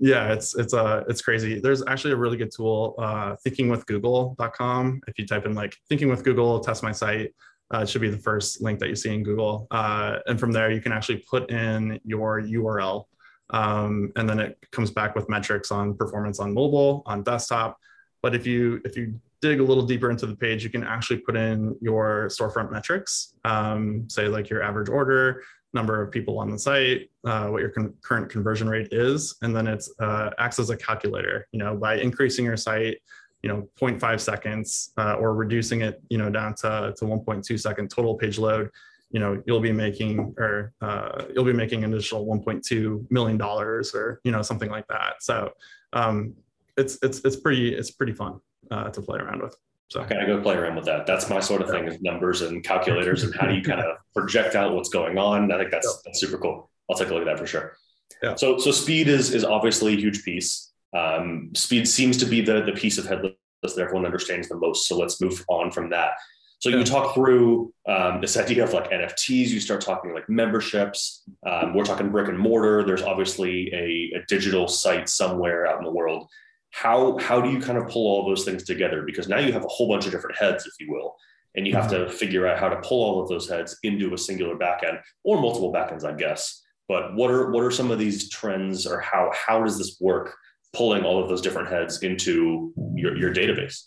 Yeah, 0.00 0.32
it's 0.32 0.56
it's 0.56 0.72
uh 0.72 1.04
it's 1.08 1.20
crazy. 1.20 1.60
There's 1.60 1.84
actually 1.86 2.12
a 2.14 2.16
really 2.16 2.38
good 2.38 2.50
tool, 2.50 2.94
uh, 2.98 3.36
thinkingwithgoogle.com. 3.46 5.02
If 5.06 5.18
you 5.18 5.26
type 5.26 5.44
in 5.44 5.54
like 5.54 5.76
thinking 5.90 6.08
with 6.08 6.24
Google, 6.24 6.58
test 6.60 6.82
my 6.82 6.90
site, 6.90 7.34
uh, 7.72 7.80
it 7.80 7.88
should 7.88 8.00
be 8.00 8.08
the 8.08 8.18
first 8.18 8.62
link 8.62 8.78
that 8.80 8.88
you 8.88 8.96
see 8.96 9.12
in 9.14 9.22
Google. 9.22 9.66
Uh, 9.70 10.16
and 10.26 10.40
from 10.40 10.52
there, 10.52 10.70
you 10.70 10.80
can 10.80 10.92
actually 10.92 11.22
put 11.30 11.50
in 11.50 12.00
your 12.02 12.40
URL, 12.40 13.04
um, 13.50 14.10
and 14.16 14.26
then 14.26 14.40
it 14.40 14.58
comes 14.72 14.90
back 14.90 15.14
with 15.14 15.28
metrics 15.28 15.70
on 15.70 15.94
performance 15.94 16.40
on 16.40 16.54
mobile, 16.54 17.02
on 17.04 17.22
desktop. 17.22 17.76
But 18.22 18.34
if 18.34 18.46
you 18.46 18.80
if 18.86 18.96
you 18.96 19.20
dig 19.42 19.60
a 19.60 19.62
little 19.62 19.84
deeper 19.84 20.10
into 20.10 20.26
the 20.26 20.36
page, 20.36 20.64
you 20.64 20.70
can 20.70 20.82
actually 20.82 21.18
put 21.18 21.36
in 21.36 21.76
your 21.82 22.28
storefront 22.28 22.70
metrics, 22.72 23.34
um, 23.44 24.08
say 24.08 24.28
like 24.28 24.48
your 24.48 24.62
average 24.62 24.88
order, 24.88 25.42
number 25.72 26.02
of 26.02 26.10
people 26.10 26.38
on 26.38 26.50
the 26.50 26.58
site, 26.58 27.10
uh, 27.24 27.46
what 27.48 27.60
your 27.60 27.70
con- 27.70 27.94
current 28.02 28.30
conversion 28.30 28.68
rate 28.68 28.88
is, 28.92 29.36
and 29.42 29.54
then 29.54 29.66
it 29.66 29.84
uh, 30.00 30.30
acts 30.38 30.58
as 30.58 30.70
a 30.70 30.76
calculator. 30.76 31.46
You 31.52 31.60
know, 31.60 31.76
by 31.76 31.96
increasing 31.96 32.44
your 32.44 32.56
site, 32.56 32.98
you 33.42 33.48
know, 33.48 33.68
0.5 33.80 34.20
seconds 34.20 34.92
uh, 34.98 35.14
or 35.14 35.34
reducing 35.34 35.82
it, 35.82 36.02
you 36.10 36.18
know, 36.18 36.30
down 36.30 36.54
to, 36.56 36.94
to 36.96 37.04
1.2 37.04 37.58
second 37.58 37.90
total 37.90 38.14
page 38.14 38.38
load, 38.38 38.70
you 39.10 39.18
know, 39.18 39.42
you'll 39.46 39.60
be 39.60 39.72
making 39.72 40.34
or 40.38 40.72
uh, 40.80 41.24
you'll 41.34 41.44
be 41.44 41.52
making 41.52 41.84
an 41.84 41.92
additional 41.92 42.26
1.2 42.26 43.10
million 43.10 43.36
dollars 43.36 43.94
or 43.94 44.20
you 44.24 44.30
know 44.30 44.42
something 44.42 44.70
like 44.70 44.86
that. 44.88 45.14
So 45.20 45.50
um, 45.92 46.34
it's 46.76 46.98
it's 47.02 47.20
it's 47.24 47.36
pretty 47.36 47.74
it's 47.74 47.90
pretty 47.90 48.12
fun 48.12 48.40
uh, 48.70 48.90
to 48.90 49.02
play 49.02 49.18
around 49.18 49.42
with. 49.42 49.56
So 49.90 50.00
okay, 50.02 50.16
I 50.16 50.24
go 50.24 50.40
play 50.40 50.54
around 50.54 50.76
with 50.76 50.84
that. 50.84 51.04
That's 51.04 51.28
my 51.28 51.40
sort 51.40 51.62
of 51.62 51.68
thing 51.68 51.88
is 51.88 52.00
numbers 52.00 52.42
and 52.42 52.62
calculators 52.62 53.24
and 53.24 53.34
how 53.34 53.48
do 53.48 53.54
you 53.54 53.62
kind 53.62 53.80
of 53.80 53.96
project 54.14 54.54
out 54.54 54.74
what's 54.74 54.88
going 54.88 55.18
on. 55.18 55.50
I 55.50 55.58
think 55.58 55.72
that's 55.72 56.02
that's 56.04 56.20
super 56.20 56.38
cool. 56.38 56.70
I'll 56.88 56.96
take 56.96 57.10
a 57.10 57.12
look 57.12 57.22
at 57.22 57.26
that 57.26 57.38
for 57.38 57.46
sure. 57.46 57.76
Yeah. 58.22 58.36
So 58.36 58.58
so 58.58 58.70
speed 58.70 59.08
is 59.08 59.34
is 59.34 59.44
obviously 59.44 59.94
a 59.94 59.96
huge 59.96 60.24
piece. 60.24 60.72
Um, 60.96 61.50
speed 61.54 61.88
seems 61.88 62.16
to 62.18 62.26
be 62.26 62.40
the 62.40 62.62
the 62.62 62.72
piece 62.72 62.98
of 62.98 63.06
headless 63.06 63.34
that 63.62 63.78
everyone 63.78 64.06
understands 64.06 64.48
the 64.48 64.56
most. 64.56 64.86
So 64.86 64.96
let's 64.96 65.20
move 65.20 65.44
on 65.48 65.72
from 65.72 65.90
that. 65.90 66.12
So 66.60 66.68
you 66.68 66.84
talk 66.84 67.14
through 67.14 67.72
um, 67.88 68.20
this 68.20 68.36
idea 68.36 68.62
of 68.62 68.74
like 68.74 68.90
NFTs. 68.90 69.48
You 69.48 69.60
start 69.60 69.80
talking 69.80 70.12
like 70.12 70.28
memberships. 70.28 71.22
Um, 71.44 71.74
we're 71.74 71.84
talking 71.84 72.10
brick 72.10 72.28
and 72.28 72.38
mortar. 72.38 72.84
There's 72.84 73.02
obviously 73.02 73.72
a, 73.72 74.18
a 74.18 74.24
digital 74.28 74.68
site 74.68 75.08
somewhere 75.08 75.66
out 75.66 75.78
in 75.78 75.84
the 75.84 75.90
world 75.90 76.28
how 76.70 77.18
how 77.18 77.40
do 77.40 77.50
you 77.50 77.60
kind 77.60 77.78
of 77.78 77.88
pull 77.88 78.06
all 78.06 78.26
those 78.26 78.44
things 78.44 78.64
together? 78.64 79.02
Because 79.02 79.28
now 79.28 79.38
you 79.38 79.52
have 79.52 79.64
a 79.64 79.68
whole 79.68 79.88
bunch 79.88 80.06
of 80.06 80.12
different 80.12 80.38
heads 80.38 80.66
if 80.66 80.74
you 80.78 80.92
will 80.92 81.16
and 81.56 81.66
you 81.66 81.74
have 81.74 81.88
to 81.90 81.96
mm-hmm. 81.96 82.12
figure 82.12 82.46
out 82.46 82.58
how 82.58 82.68
to 82.68 82.76
pull 82.76 83.02
all 83.02 83.22
of 83.22 83.28
those 83.28 83.48
heads 83.48 83.76
into 83.82 84.14
a 84.14 84.18
singular 84.18 84.56
backend 84.56 85.00
or 85.24 85.40
multiple 85.40 85.72
backends 85.72 86.04
i 86.04 86.12
guess. 86.12 86.62
But 86.88 87.14
what 87.14 87.30
are 87.30 87.50
what 87.50 87.62
are 87.62 87.70
some 87.70 87.90
of 87.90 87.98
these 87.98 88.28
trends 88.30 88.86
or 88.86 89.00
how 89.00 89.30
how 89.32 89.62
does 89.62 89.78
this 89.78 89.96
work 90.00 90.34
pulling 90.72 91.04
all 91.04 91.22
of 91.22 91.28
those 91.28 91.40
different 91.40 91.68
heads 91.68 92.02
into 92.02 92.72
your, 92.94 93.16
your 93.16 93.34
database? 93.34 93.84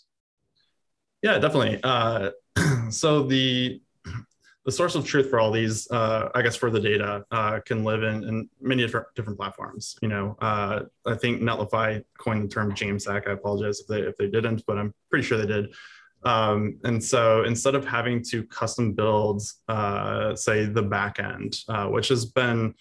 Yeah 1.22 1.38
definitely. 1.38 1.80
Uh, 1.82 2.30
so 2.90 3.24
the 3.24 3.80
the 4.64 4.72
source 4.72 4.94
of 4.94 5.06
truth 5.06 5.28
for 5.28 5.38
all 5.38 5.50
these, 5.50 5.90
uh, 5.90 6.30
I 6.34 6.40
guess, 6.40 6.56
for 6.56 6.70
the 6.70 6.80
data 6.80 7.24
uh, 7.30 7.60
can 7.66 7.84
live 7.84 8.02
in, 8.02 8.24
in 8.24 8.48
many 8.60 8.82
different, 8.82 9.36
platforms. 9.36 9.96
You 10.00 10.08
know, 10.08 10.36
uh, 10.40 10.80
I 11.06 11.14
think 11.16 11.42
Netlify 11.42 12.02
coined 12.18 12.44
the 12.44 12.48
term 12.48 12.72
Jamstack. 12.72 13.28
I 13.28 13.32
apologize 13.32 13.80
if 13.80 13.86
they 13.86 14.00
if 14.00 14.16
they 14.16 14.28
didn't, 14.28 14.64
but 14.66 14.78
I'm 14.78 14.94
pretty 15.10 15.24
sure 15.24 15.38
they 15.38 15.46
did. 15.46 15.74
Um, 16.24 16.78
and 16.84 17.02
so 17.02 17.44
instead 17.44 17.74
of 17.74 17.84
having 17.84 18.22
to 18.30 18.44
custom 18.44 18.92
build, 18.92 19.42
uh, 19.68 20.34
say, 20.34 20.64
the 20.64 20.82
backend, 20.82 21.62
uh, 21.68 21.88
which 21.88 22.08
has 22.08 22.24
been 22.24 22.74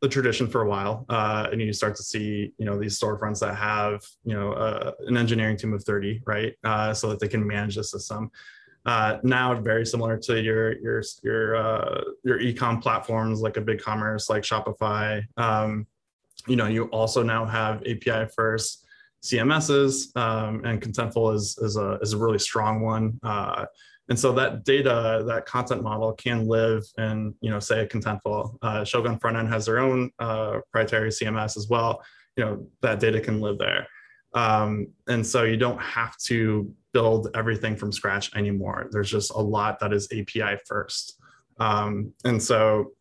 the 0.00 0.08
tradition 0.08 0.48
for 0.48 0.62
a 0.62 0.68
while, 0.68 1.06
uh, 1.08 1.48
and 1.52 1.60
you 1.60 1.72
start 1.72 1.94
to 1.96 2.02
see, 2.02 2.52
you 2.58 2.64
know, 2.64 2.78
these 2.78 2.98
storefronts 2.98 3.38
that 3.40 3.54
have, 3.54 4.02
you 4.24 4.34
know, 4.34 4.94
an 5.06 5.16
engineering 5.16 5.56
team 5.56 5.72
of 5.72 5.84
30, 5.84 6.22
right, 6.26 6.54
so 6.96 7.10
that 7.10 7.20
they 7.20 7.28
can 7.28 7.46
manage 7.46 7.76
the 7.76 7.84
system 7.84 8.30
uh, 8.86 9.18
now 9.22 9.54
very 9.60 9.84
similar 9.84 10.16
to 10.18 10.40
your 10.40 10.78
your 10.80 11.02
your 11.22 11.56
uh, 11.56 12.00
your 12.24 12.38
ecom 12.38 12.80
platforms 12.82 13.40
like 13.40 13.56
a 13.56 13.60
big 13.60 13.80
commerce 13.80 14.30
like 14.30 14.42
Shopify. 14.42 15.22
Um, 15.36 15.86
you 16.46 16.56
know, 16.56 16.66
you 16.66 16.84
also 16.86 17.22
now 17.22 17.44
have 17.44 17.82
API 17.86 18.26
first 18.34 18.86
CMSs, 19.22 20.16
um, 20.16 20.64
and 20.64 20.80
Contentful 20.80 21.34
is 21.34 21.58
is 21.58 21.76
a 21.76 21.98
is 22.00 22.14
a 22.14 22.18
really 22.18 22.38
strong 22.38 22.80
one. 22.80 23.18
Uh, 23.22 23.66
and 24.08 24.18
so 24.18 24.32
that 24.32 24.64
data, 24.64 25.22
that 25.28 25.46
content 25.46 25.84
model 25.84 26.12
can 26.12 26.48
live 26.48 26.82
in, 26.98 27.32
you 27.40 27.48
know, 27.48 27.60
say 27.60 27.82
a 27.82 27.86
Contentful. 27.86 28.56
Uh, 28.60 28.82
Shogun 28.84 29.20
Frontend 29.20 29.48
has 29.48 29.66
their 29.66 29.78
own 29.78 30.10
uh, 30.18 30.58
proprietary 30.72 31.10
CMS 31.10 31.56
as 31.56 31.68
well. 31.70 32.02
You 32.36 32.44
know, 32.44 32.66
that 32.82 32.98
data 32.98 33.20
can 33.20 33.40
live 33.40 33.58
there. 33.58 33.86
Um, 34.34 34.88
and 35.08 35.26
so 35.26 35.42
you 35.42 35.56
don't 35.56 35.80
have 35.80 36.16
to 36.26 36.72
build 36.92 37.28
everything 37.34 37.76
from 37.76 37.92
scratch 37.92 38.34
anymore. 38.34 38.88
There's 38.90 39.10
just 39.10 39.32
a 39.32 39.38
lot 39.38 39.78
that 39.80 39.92
is 39.92 40.08
API 40.12 40.58
first. 40.66 41.20
Um, 41.58 42.12
and 42.24 42.42
so 42.42 42.92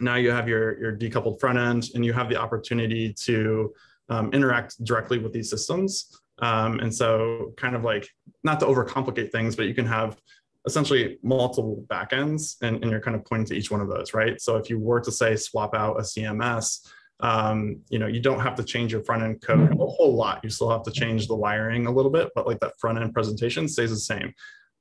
now 0.00 0.16
you 0.16 0.30
have 0.30 0.48
your, 0.48 0.80
your 0.80 0.96
decoupled 0.96 1.40
front 1.40 1.58
end 1.58 1.90
and 1.94 2.04
you 2.04 2.12
have 2.12 2.28
the 2.28 2.36
opportunity 2.36 3.12
to 3.12 3.72
um, 4.08 4.32
interact 4.32 4.82
directly 4.84 5.18
with 5.18 5.32
these 5.32 5.50
systems. 5.50 6.20
Um, 6.40 6.80
and 6.80 6.92
so 6.92 7.52
kind 7.56 7.76
of 7.76 7.84
like, 7.84 8.08
not 8.42 8.58
to 8.60 8.66
overcomplicate 8.66 9.30
things, 9.30 9.54
but 9.54 9.66
you 9.66 9.74
can 9.74 9.86
have 9.86 10.20
essentially 10.66 11.18
multiple 11.22 11.84
backends 11.88 12.56
and, 12.62 12.82
and 12.82 12.90
you're 12.90 13.00
kind 13.00 13.16
of 13.16 13.24
pointing 13.24 13.46
to 13.46 13.54
each 13.54 13.70
one 13.70 13.80
of 13.80 13.88
those, 13.88 14.14
right? 14.14 14.40
So 14.40 14.56
if 14.56 14.70
you 14.70 14.78
were 14.78 15.00
to 15.00 15.12
say 15.12 15.36
swap 15.36 15.74
out 15.74 15.98
a 15.98 16.02
CMS, 16.02 16.86
um, 17.22 17.80
you 17.88 18.00
know, 18.00 18.08
you 18.08 18.20
don't 18.20 18.40
have 18.40 18.56
to 18.56 18.64
change 18.64 18.92
your 18.92 19.02
front 19.02 19.22
end 19.22 19.40
code 19.40 19.72
a 19.72 19.86
whole 19.86 20.14
lot. 20.14 20.40
You 20.42 20.50
still 20.50 20.70
have 20.70 20.82
to 20.82 20.90
change 20.90 21.28
the 21.28 21.36
wiring 21.36 21.86
a 21.86 21.90
little 21.90 22.10
bit, 22.10 22.30
but 22.34 22.46
like 22.46 22.58
that 22.60 22.78
front 22.80 22.98
end 22.98 23.14
presentation 23.14 23.68
stays 23.68 23.90
the 23.90 23.96
same. 23.96 24.34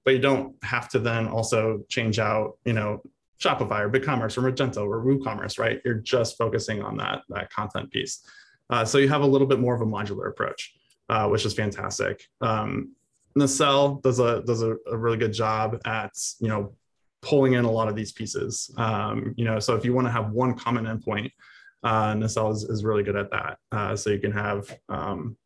But 0.03 0.15
you 0.15 0.19
don't 0.19 0.55
have 0.63 0.89
to 0.89 0.99
then 0.99 1.27
also 1.27 1.85
change 1.87 2.17
out, 2.17 2.57
you 2.65 2.73
know, 2.73 3.03
Shopify 3.39 3.81
or 3.81 3.89
BigCommerce 3.89 4.37
or 4.37 4.51
Magento 4.51 4.87
or 4.87 5.03
WooCommerce, 5.03 5.59
right? 5.59 5.81
You're 5.85 5.95
just 5.95 6.37
focusing 6.37 6.81
on 6.81 6.97
that 6.97 7.21
that 7.29 7.51
content 7.51 7.91
piece. 7.91 8.25
Uh, 8.71 8.85
so 8.85 8.97
you 8.97 9.07
have 9.07 9.21
a 9.21 9.25
little 9.25 9.47
bit 9.47 9.59
more 9.59 9.75
of 9.75 9.81
a 9.81 9.85
modular 9.85 10.27
approach, 10.27 10.73
uh, 11.09 11.27
which 11.27 11.45
is 11.45 11.53
fantastic. 11.53 12.27
Um, 12.41 12.95
Nacelle 13.35 13.95
does 13.95 14.19
a 14.19 14.41
does 14.41 14.63
a, 14.63 14.77
a, 14.91 14.97
really 14.97 15.17
good 15.17 15.33
job 15.33 15.79
at 15.85 16.11
you 16.39 16.47
know 16.47 16.73
pulling 17.21 17.53
in 17.53 17.65
a 17.65 17.71
lot 17.71 17.87
of 17.87 17.95
these 17.95 18.11
pieces. 18.11 18.71
Um, 18.77 19.33
you 19.37 19.45
know, 19.45 19.59
so 19.59 19.75
if 19.75 19.85
you 19.85 19.93
want 19.93 20.07
to 20.07 20.11
have 20.11 20.31
one 20.31 20.55
common 20.57 20.85
endpoint 20.85 21.31
uh, 21.83 22.13
Nacelle 22.13 22.51
is, 22.51 22.63
is 22.63 22.83
really 22.83 23.03
good 23.03 23.15
at 23.15 23.31
that. 23.31 23.57
Uh, 23.71 23.95
so 23.95 24.09
you 24.09 24.19
can 24.19 24.31
have, 24.31 24.75
um, 24.89 25.37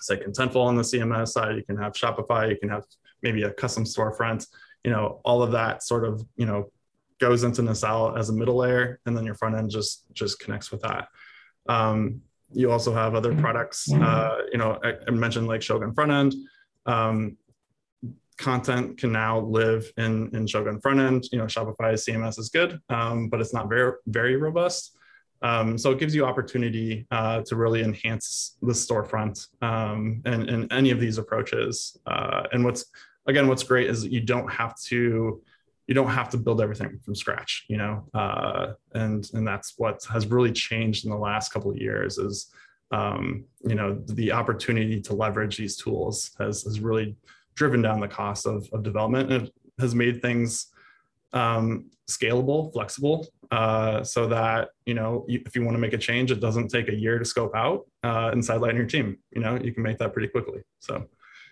say, 0.00 0.16
Contentful 0.16 0.56
on 0.56 0.76
the 0.76 0.82
CMS 0.82 1.28
side, 1.28 1.56
you 1.56 1.64
can 1.64 1.76
have 1.76 1.92
Shopify, 1.92 2.50
you 2.50 2.56
can 2.56 2.68
have 2.68 2.84
maybe 3.22 3.42
a 3.44 3.50
custom 3.52 3.84
storefront, 3.84 4.46
you 4.84 4.90
know, 4.90 5.20
all 5.24 5.42
of 5.42 5.52
that 5.52 5.82
sort 5.82 6.04
of, 6.04 6.24
you 6.36 6.46
know, 6.46 6.70
goes 7.20 7.44
into 7.44 7.62
Nacelle 7.62 8.16
as 8.18 8.28
a 8.30 8.32
middle 8.32 8.56
layer, 8.56 8.98
and 9.06 9.16
then 9.16 9.24
your 9.24 9.36
front 9.36 9.54
end 9.54 9.70
just 9.70 10.04
just 10.12 10.40
connects 10.40 10.72
with 10.72 10.82
that. 10.82 11.08
Um, 11.68 12.22
you 12.50 12.70
also 12.70 12.92
have 12.92 13.14
other 13.14 13.34
products, 13.36 13.90
uh, 13.92 14.38
you 14.50 14.58
know, 14.58 14.78
I, 14.84 14.94
I, 15.06 15.10
mentioned 15.10 15.46
like 15.46 15.62
Shogun 15.62 15.94
front 15.94 16.10
end. 16.10 16.34
Um, 16.84 17.38
content 18.36 18.98
can 18.98 19.12
now 19.12 19.38
live 19.40 19.90
in 19.96 20.34
in 20.34 20.46
Shogun 20.46 20.80
front 20.80 21.00
end. 21.00 21.24
You 21.30 21.38
know, 21.38 21.44
Shopify 21.44 21.94
CMS 21.94 22.38
is 22.40 22.48
good, 22.48 22.80
um, 22.88 23.28
but 23.28 23.40
it's 23.40 23.54
not 23.54 23.68
very 23.68 23.92
very 24.06 24.36
robust. 24.36 24.98
Um, 25.42 25.76
so 25.76 25.90
it 25.90 25.98
gives 25.98 26.14
you 26.14 26.24
opportunity 26.24 27.06
uh, 27.10 27.42
to 27.42 27.56
really 27.56 27.82
enhance 27.82 28.56
the 28.62 28.72
storefront 28.72 29.48
um, 29.60 30.22
and, 30.24 30.48
and 30.48 30.72
any 30.72 30.90
of 30.90 31.00
these 31.00 31.18
approaches. 31.18 31.98
Uh, 32.06 32.44
and 32.52 32.64
what's 32.64 32.86
again, 33.26 33.48
what's 33.48 33.62
great 33.62 33.88
is 33.88 34.04
you 34.04 34.20
don't 34.20 34.50
have 34.50 34.74
to 34.82 35.42
you 35.88 35.94
don't 35.94 36.08
have 36.10 36.28
to 36.30 36.38
build 36.38 36.60
everything 36.60 36.98
from 37.04 37.14
scratch, 37.14 37.64
you 37.68 37.76
know, 37.76 38.04
uh, 38.14 38.72
and 38.94 39.28
and 39.34 39.46
that's 39.46 39.74
what 39.78 40.04
has 40.12 40.26
really 40.26 40.52
changed 40.52 41.04
in 41.04 41.10
the 41.10 41.16
last 41.16 41.52
couple 41.52 41.70
of 41.70 41.76
years 41.76 42.18
is 42.18 42.52
um, 42.92 43.44
you 43.64 43.74
know 43.74 44.00
the 44.06 44.30
opportunity 44.30 45.00
to 45.00 45.14
leverage 45.14 45.56
these 45.56 45.76
tools 45.76 46.30
has, 46.38 46.62
has 46.62 46.78
really 46.80 47.16
driven 47.54 47.82
down 47.82 48.00
the 48.00 48.08
cost 48.08 48.46
of, 48.46 48.68
of 48.72 48.82
development 48.82 49.32
and 49.32 49.50
has 49.78 49.94
made 49.94 50.22
things 50.22 50.68
um, 51.32 51.90
scalable, 52.08 52.72
flexible, 52.72 53.26
uh, 53.52 54.02
so 54.02 54.26
that 54.26 54.70
you 54.86 54.94
know 54.94 55.26
if 55.28 55.54
you 55.54 55.62
want 55.62 55.74
to 55.74 55.78
make 55.78 55.92
a 55.92 55.98
change, 55.98 56.30
it 56.30 56.40
doesn't 56.40 56.68
take 56.68 56.88
a 56.88 56.94
year 56.94 57.18
to 57.18 57.24
scope 57.24 57.54
out 57.54 57.86
uh, 58.02 58.30
inside 58.32 58.60
your 58.74 58.86
team. 58.86 59.18
You 59.30 59.42
know, 59.42 59.56
you 59.56 59.72
can 59.72 59.82
make 59.82 59.98
that 59.98 60.12
pretty 60.12 60.28
quickly. 60.28 60.62
So. 60.80 61.06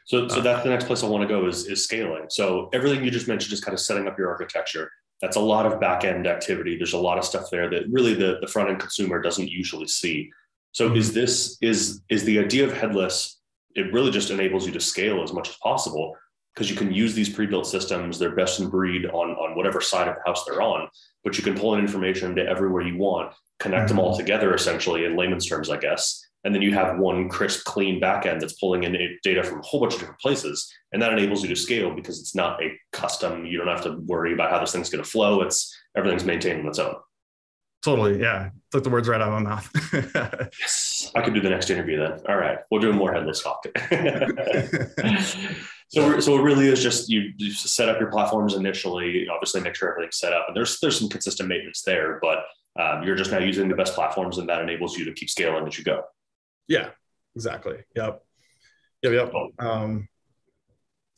So, 0.07 0.26
so 0.26 0.38
uh, 0.38 0.40
that's 0.40 0.64
the 0.64 0.71
next 0.71 0.87
place 0.87 1.04
I 1.04 1.07
want 1.07 1.23
to 1.23 1.28
go 1.28 1.47
is, 1.47 1.69
is 1.69 1.85
scaling. 1.85 2.25
So 2.30 2.69
everything 2.73 3.04
you 3.04 3.12
just 3.12 3.28
mentioned 3.28 3.52
is 3.52 3.61
kind 3.61 3.75
of 3.75 3.80
setting 3.80 4.09
up 4.09 4.19
your 4.19 4.28
architecture. 4.28 4.90
That's 5.21 5.37
a 5.37 5.40
lot 5.40 5.66
of 5.66 5.78
back 5.78 6.04
end 6.04 6.26
activity. 6.26 6.76
There's 6.76 6.95
a 6.95 6.99
lot 6.99 7.19
of 7.19 7.25
stuff 7.25 7.45
there 7.52 7.71
that 7.71 7.85
really 7.88 8.14
the, 8.14 8.38
the 8.40 8.49
front 8.49 8.71
end 8.71 8.80
consumer 8.80 9.21
doesn't 9.21 9.49
usually 9.49 9.87
see. 9.87 10.30
So 10.73 10.88
mm-hmm. 10.88 10.97
is 10.97 11.12
this 11.12 11.59
is 11.61 12.00
is 12.09 12.25
the 12.25 12.40
idea 12.40 12.64
of 12.64 12.73
headless? 12.73 13.40
It 13.76 13.92
really 13.92 14.11
just 14.11 14.30
enables 14.30 14.66
you 14.66 14.73
to 14.73 14.80
scale 14.80 15.23
as 15.23 15.33
much 15.33 15.50
as 15.50 15.57
possible 15.62 16.16
because 16.54 16.71
you 16.71 16.76
can 16.76 16.92
use 16.92 17.14
these 17.14 17.28
pre-built 17.28 17.66
systems. 17.66 18.19
They're 18.19 18.35
best 18.35 18.61
in 18.61 18.69
breed 18.69 19.07
on 19.07 19.30
on 19.30 19.57
whatever 19.57 19.80
side 19.80 20.09
of 20.09 20.16
the 20.16 20.23
house 20.26 20.45
they're 20.45 20.62
on, 20.62 20.88
but 21.25 21.37
you 21.37 21.45
can 21.45 21.54
pull 21.54 21.75
in 21.75 21.80
information 21.80 22.35
to 22.37 22.47
everywhere 22.47 22.83
you 22.83 22.97
want, 22.97 23.35
connect 23.59 23.88
mm-hmm. 23.88 23.97
them 23.97 24.04
all 24.04 24.16
together 24.16 24.54
essentially 24.54 25.04
in 25.04 25.16
layman's 25.16 25.47
terms, 25.47 25.71
I 25.71 25.76
guess, 25.76 26.25
and 26.45 26.54
then 26.54 26.62
you 26.62 26.73
have 26.73 26.99
one 26.99 27.28
crisp, 27.28 27.64
clean 27.64 28.00
backend 28.00 28.40
that's 28.40 28.54
pulling 28.54 28.85
in 28.85 28.97
data 29.23 29.42
from 29.42 29.59
a 29.59 29.62
whole 29.62 29.80
bunch 29.80 29.95
of 29.95 30.00
different 30.00 30.21
places. 30.21 30.73
And 30.92 31.02
that 31.02 31.12
enables 31.12 31.42
you 31.42 31.49
to 31.50 31.57
scale 31.57 31.95
because 31.95 32.19
it's 32.19 32.35
not 32.35 32.62
a 32.62 32.73
custom, 32.92 33.45
you 33.45 33.59
don't 33.59 33.69
have 33.69 33.83
to 33.83 33.99
worry 34.07 34.33
about 34.33 34.50
how 34.50 34.59
this 34.59 34.73
thing's 34.73 34.88
going 34.88 35.04
to 35.04 35.11
flow. 35.11 35.42
It's 35.42 35.76
everything's 35.97 36.25
maintained 36.25 36.61
on 36.61 36.69
its 36.69 36.78
own. 36.78 36.95
Totally. 37.83 38.21
Yeah. 38.21 38.50
Took 38.73 38.85
the 38.85 38.90
words 38.90 39.09
right 39.09 39.21
out 39.21 39.33
of 39.33 39.42
my 39.42 39.50
mouth. 39.50 39.71
yes. 40.61 41.11
I 41.14 41.23
could 41.23 41.35
do 41.35 41.40
the 41.40 41.50
next 41.50 41.71
interview 41.71 41.99
then. 41.99 42.21
All 42.28 42.37
right. 42.37 42.59
We'll 42.71 42.80
do 42.80 42.90
a 42.90 42.95
more 42.95 43.12
headless 43.12 43.42
talk. 43.42 43.64
so, 45.90 46.20
so 46.20 46.38
it 46.38 46.42
really 46.42 46.66
is 46.66 46.82
just 46.82 47.09
you, 47.09 47.32
you 47.37 47.52
set 47.52 47.88
up 47.88 48.00
your 48.00 48.11
platforms 48.11 48.54
initially, 48.54 49.28
obviously 49.28 49.61
make 49.61 49.75
sure 49.75 49.90
everything's 49.90 50.18
set 50.18 50.32
up 50.32 50.47
and 50.49 50.56
there's, 50.56 50.80
there's 50.80 50.99
some 50.99 51.09
consistent 51.09 51.49
maintenance 51.49 51.82
there, 51.82 52.18
but 52.23 52.38
um, 52.80 53.02
you're 53.02 53.16
just 53.16 53.32
now 53.32 53.38
using 53.38 53.68
the 53.68 53.75
best 53.75 53.94
platforms 53.94 54.38
and 54.38 54.49
that 54.49 54.62
enables 54.62 54.97
you 54.97 55.04
to 55.04 55.12
keep 55.12 55.28
scaling 55.28 55.66
as 55.66 55.76
you 55.76 55.85
go. 55.85 56.02
Yeah, 56.68 56.90
exactly. 57.35 57.78
Yep. 57.97 58.23
Yep. 59.02 59.12
Yep. 59.12 59.32
Um, 59.59 60.09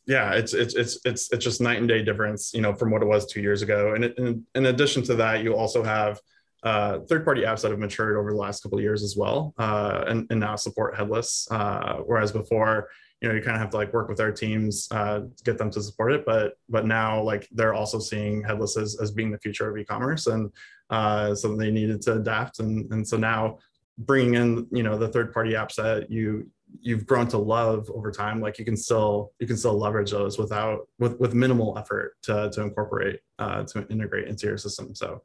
yeah, 0.05 0.33
it's 0.33 0.53
it's 0.53 0.73
it's 0.75 0.99
it's 1.05 1.31
it's 1.31 1.45
just 1.45 1.61
night 1.61 1.77
and 1.77 1.87
day 1.87 2.03
difference, 2.03 2.53
you 2.53 2.61
know, 2.61 2.73
from 2.73 2.91
what 2.91 3.01
it 3.01 3.05
was 3.05 3.25
two 3.25 3.41
years 3.41 3.61
ago. 3.61 3.93
And 3.93 4.03
in, 4.05 4.45
in 4.55 4.65
addition 4.65 5.03
to 5.03 5.15
that, 5.15 5.43
you 5.43 5.55
also 5.55 5.83
have 5.83 6.19
uh, 6.63 6.99
third-party 7.07 7.43
apps 7.43 7.61
that 7.61 7.71
have 7.71 7.79
matured 7.79 8.17
over 8.17 8.31
the 8.31 8.37
last 8.37 8.63
couple 8.63 8.77
of 8.77 8.83
years 8.83 9.03
as 9.03 9.15
well, 9.15 9.53
uh, 9.57 10.03
and, 10.07 10.27
and 10.29 10.39
now 10.39 10.55
support 10.55 10.95
headless. 10.95 11.47
Uh, 11.51 11.97
whereas 12.05 12.31
before, 12.31 12.89
you 13.23 13.29
know, 13.29 13.35
you 13.35 13.41
kind 13.41 13.55
of 13.55 13.61
have 13.61 13.69
to 13.69 13.77
like 13.77 13.93
work 13.93 14.09
with 14.09 14.19
our 14.19 14.33
teams 14.33 14.89
uh, 14.91 15.21
to 15.21 15.43
get 15.45 15.57
them 15.57 15.71
to 15.71 15.81
support 15.81 16.11
it. 16.11 16.25
But 16.25 16.57
but 16.67 16.85
now, 16.85 17.23
like 17.23 17.47
they're 17.53 17.73
also 17.73 17.97
seeing 17.97 18.43
headless 18.43 18.75
as, 18.75 18.99
as 19.01 19.11
being 19.11 19.31
the 19.31 19.39
future 19.39 19.69
of 19.69 19.77
e-commerce, 19.77 20.27
and 20.27 20.51
uh, 20.89 21.33
so 21.33 21.55
they 21.55 21.71
needed 21.71 22.01
to 22.01 22.15
adapt. 22.15 22.59
And 22.59 22.91
and 22.91 23.07
so 23.07 23.15
now 23.15 23.59
bringing 23.97 24.33
in 24.33 24.67
you 24.71 24.83
know 24.83 24.97
the 24.97 25.07
third 25.07 25.33
party 25.33 25.53
apps 25.53 25.75
that 25.75 26.11
you 26.11 26.49
you've 26.81 27.05
grown 27.05 27.27
to 27.27 27.37
love 27.37 27.89
over 27.93 28.11
time 28.11 28.41
like 28.41 28.57
you 28.57 28.65
can 28.65 28.75
still 28.75 29.31
you 29.39 29.47
can 29.47 29.55
still 29.55 29.77
leverage 29.77 30.11
those 30.11 30.37
without 30.37 30.87
with 30.99 31.17
with 31.19 31.33
minimal 31.33 31.77
effort 31.77 32.15
to 32.23 32.49
to 32.51 32.61
incorporate 32.61 33.19
uh, 33.39 33.63
to 33.63 33.87
integrate 33.89 34.27
into 34.27 34.47
your 34.47 34.57
system 34.57 34.95
so 34.95 35.21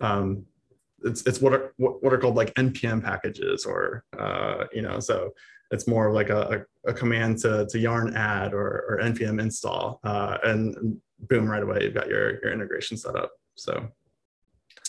um, 0.00 0.44
it's 1.04 1.26
it's 1.26 1.40
what 1.42 1.52
are 1.52 1.74
what 1.76 2.12
are 2.12 2.18
called 2.18 2.34
like 2.34 2.54
npm 2.54 3.04
packages 3.04 3.66
or 3.66 4.04
uh, 4.18 4.64
you 4.72 4.80
know 4.80 4.98
so 4.98 5.32
it's 5.70 5.86
more 5.86 6.12
like 6.12 6.30
a, 6.30 6.64
a, 6.86 6.90
a, 6.90 6.94
command 6.94 7.38
to 7.38 7.66
to 7.68 7.78
yarn 7.78 8.14
add 8.16 8.54
or, 8.54 8.84
or 8.88 9.00
npm 9.02 9.40
install 9.40 10.00
uh, 10.04 10.38
and 10.44 11.00
boom 11.28 11.48
right 11.48 11.62
away 11.62 11.80
you've 11.82 11.94
got 11.94 12.08
your 12.08 12.40
your 12.42 12.52
integration 12.52 12.96
set 12.96 13.16
up 13.16 13.30
so 13.54 13.88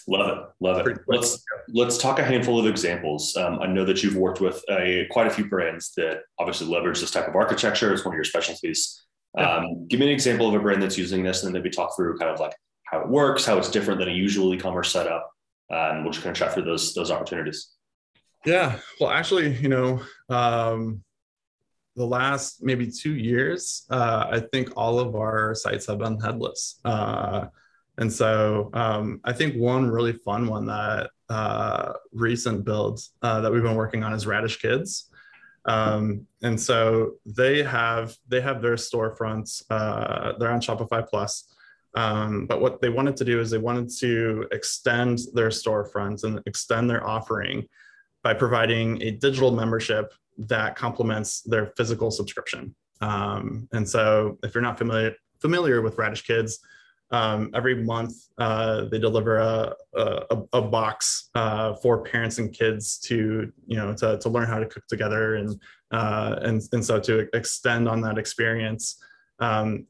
Love 0.09 0.37
it, 0.37 0.43
love 0.61 0.87
it. 0.87 0.99
Let's 1.07 1.43
let's 1.67 1.97
talk 1.97 2.17
a 2.19 2.23
handful 2.23 2.57
of 2.57 2.65
examples. 2.65 3.35
Um, 3.35 3.59
I 3.59 3.67
know 3.67 3.83
that 3.83 4.03
you've 4.03 4.15
worked 4.15 4.39
with 4.39 4.63
a 4.69 5.05
quite 5.11 5.27
a 5.27 5.29
few 5.29 5.49
brands 5.49 5.91
that 5.97 6.21
obviously 6.39 6.67
leverage 6.67 7.01
this 7.01 7.11
type 7.11 7.27
of 7.27 7.35
architecture. 7.35 7.93
It's 7.93 8.05
one 8.05 8.13
of 8.13 8.17
your 8.17 8.23
specialties. 8.23 9.03
Um, 9.37 9.85
give 9.89 9.99
me 9.99 10.07
an 10.07 10.13
example 10.13 10.47
of 10.47 10.53
a 10.55 10.59
brand 10.59 10.81
that's 10.81 10.97
using 10.97 11.23
this, 11.23 11.43
and 11.43 11.53
then 11.53 11.61
maybe 11.61 11.69
talk 11.69 11.93
through 11.95 12.17
kind 12.17 12.31
of 12.31 12.39
like 12.39 12.53
how 12.85 13.01
it 13.01 13.09
works, 13.09 13.45
how 13.45 13.57
it's 13.57 13.69
different 13.69 13.99
than 13.99 14.07
a 14.07 14.13
usual 14.13 14.53
e-commerce 14.53 14.93
setup, 14.93 15.29
uh, 15.71 15.89
and 15.91 16.03
we'll 16.03 16.13
just 16.13 16.23
kind 16.23 16.33
of 16.33 16.39
chat 16.39 16.53
through 16.53 16.63
those 16.63 16.93
those 16.93 17.11
opportunities. 17.11 17.73
Yeah, 18.47 18.79
well, 19.01 19.09
actually, 19.09 19.57
you 19.57 19.67
know, 19.67 20.01
um, 20.29 21.03
the 21.97 22.05
last 22.05 22.63
maybe 22.63 22.89
two 22.89 23.13
years, 23.13 23.85
uh, 23.89 24.27
I 24.31 24.39
think 24.39 24.69
all 24.77 24.99
of 24.99 25.17
our 25.17 25.53
sites 25.53 25.85
have 25.87 25.97
been 25.97 26.17
headless. 26.17 26.79
Uh, 26.85 27.47
and 27.97 28.11
so 28.11 28.69
um, 28.73 29.19
I 29.25 29.33
think 29.33 29.55
one 29.55 29.89
really 29.91 30.13
fun 30.13 30.47
one 30.47 30.65
that 30.67 31.09
uh, 31.27 31.91
recent 32.13 32.63
builds 32.63 33.11
uh, 33.21 33.41
that 33.41 33.51
we've 33.51 33.63
been 33.63 33.75
working 33.75 34.05
on 34.05 34.13
is 34.13 34.25
Radish 34.25 34.61
Kids. 34.61 35.09
Um, 35.65 36.25
and 36.41 36.57
so 36.57 37.15
they 37.25 37.63
have 37.63 38.15
they 38.29 38.39
have 38.39 38.61
their 38.61 38.75
storefronts. 38.75 39.61
Uh, 39.69 40.37
they're 40.39 40.51
on 40.51 40.61
Shopify 40.61 41.05
Plus. 41.05 41.53
Um, 41.95 42.45
but 42.45 42.61
what 42.61 42.79
they 42.79 42.89
wanted 42.89 43.17
to 43.17 43.25
do 43.25 43.41
is 43.41 43.49
they 43.49 43.57
wanted 43.57 43.89
to 43.99 44.47
extend 44.53 45.19
their 45.33 45.49
storefronts 45.49 46.23
and 46.23 46.41
extend 46.45 46.89
their 46.89 47.05
offering 47.05 47.67
by 48.27 48.33
providing 48.33 49.01
a 49.03 49.11
digital 49.11 49.51
membership 49.51 50.13
that 50.37 50.75
complements 50.75 51.29
their 51.43 51.67
physical 51.77 52.11
subscription. 52.11 52.75
Um, 52.99 53.69
and 53.71 53.87
so 53.87 54.37
if 54.43 54.53
you're 54.53 54.67
not 54.69 54.77
familiar 54.77 55.13
familiar 55.39 55.81
with 55.81 55.97
Radish 55.97 56.23
Kids, 56.23 56.59
um, 57.11 57.51
every 57.53 57.75
month 57.93 58.15
uh, 58.37 58.83
they 58.91 58.99
deliver 58.99 59.37
a, 59.37 59.73
a, 59.95 60.37
a 60.51 60.61
box 60.61 61.29
uh, 61.35 61.75
for 61.75 62.03
parents 62.03 62.37
and 62.37 62.51
kids 62.51 62.97
to 63.07 63.17
you 63.65 63.77
know 63.77 63.93
to, 64.01 64.17
to 64.23 64.27
learn 64.27 64.47
how 64.53 64.59
to 64.59 64.65
cook 64.65 64.85
together 64.89 65.35
and 65.35 65.49
uh, 65.91 66.35
and 66.41 66.61
and 66.73 66.83
so 66.83 66.99
to 66.99 67.29
extend 67.33 67.87
on 67.87 68.01
that 68.01 68.17
experience 68.17 68.83
um, 69.39 69.87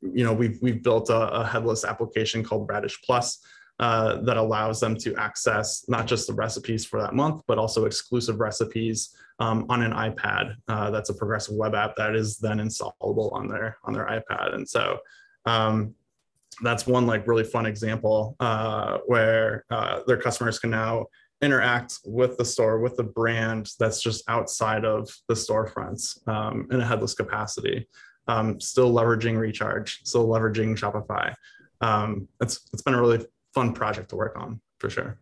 you 0.00 0.24
know 0.24 0.32
we've 0.32 0.58
we've 0.62 0.82
built 0.88 1.10
a, 1.10 1.22
a 1.40 1.44
headless 1.44 1.84
application 1.84 2.44
called 2.44 2.68
radish 2.68 2.96
plus 3.02 3.40
uh, 3.80 4.20
that 4.22 4.36
allows 4.36 4.80
them 4.80 4.96
to 4.96 5.14
access 5.16 5.84
not 5.88 6.06
just 6.06 6.26
the 6.26 6.32
recipes 6.32 6.84
for 6.84 7.00
that 7.00 7.14
month 7.14 7.42
but 7.46 7.58
also 7.58 7.86
exclusive 7.86 8.38
recipes 8.38 9.16
um, 9.38 9.66
on 9.68 9.82
an 9.82 9.92
ipad. 9.92 10.54
Uh, 10.68 10.90
that's 10.90 11.10
a 11.10 11.14
progressive 11.14 11.54
web 11.54 11.74
app 11.74 11.96
that 11.96 12.14
is 12.14 12.38
then 12.38 12.58
installable 12.58 13.32
on 13.32 13.48
their 13.48 13.76
on 13.84 13.92
their 13.92 14.06
ipad. 14.06 14.54
And 14.54 14.68
so 14.68 14.98
um, 15.46 15.94
that's 16.62 16.86
one 16.86 17.06
like 17.06 17.26
really 17.26 17.44
fun 17.44 17.66
example 17.66 18.36
uh, 18.40 18.98
where 19.06 19.64
uh, 19.70 20.00
their 20.06 20.18
customers 20.18 20.58
can 20.58 20.70
now 20.70 21.06
interact 21.42 21.98
with 22.04 22.38
the 22.38 22.44
store 22.44 22.78
with 22.78 22.96
the 22.96 23.02
brand 23.02 23.70
that's 23.78 24.00
just 24.00 24.22
outside 24.28 24.84
of 24.84 25.10
the 25.28 25.34
storefronts 25.34 26.26
um, 26.28 26.66
in 26.70 26.80
a 26.80 26.86
headless 26.86 27.14
capacity. 27.14 27.88
Um, 28.26 28.58
still 28.58 28.90
leveraging 28.90 29.38
recharge 29.38 30.00
still 30.04 30.26
leveraging 30.26 30.78
shopify. 30.78 31.34
Um, 31.80 32.28
it's 32.40 32.60
it's 32.72 32.82
been 32.82 32.94
a 32.94 33.00
really 33.00 33.26
fun 33.54 33.72
project 33.72 34.10
to 34.10 34.16
work 34.16 34.36
on 34.36 34.60
for 34.78 34.90
sure 34.90 35.18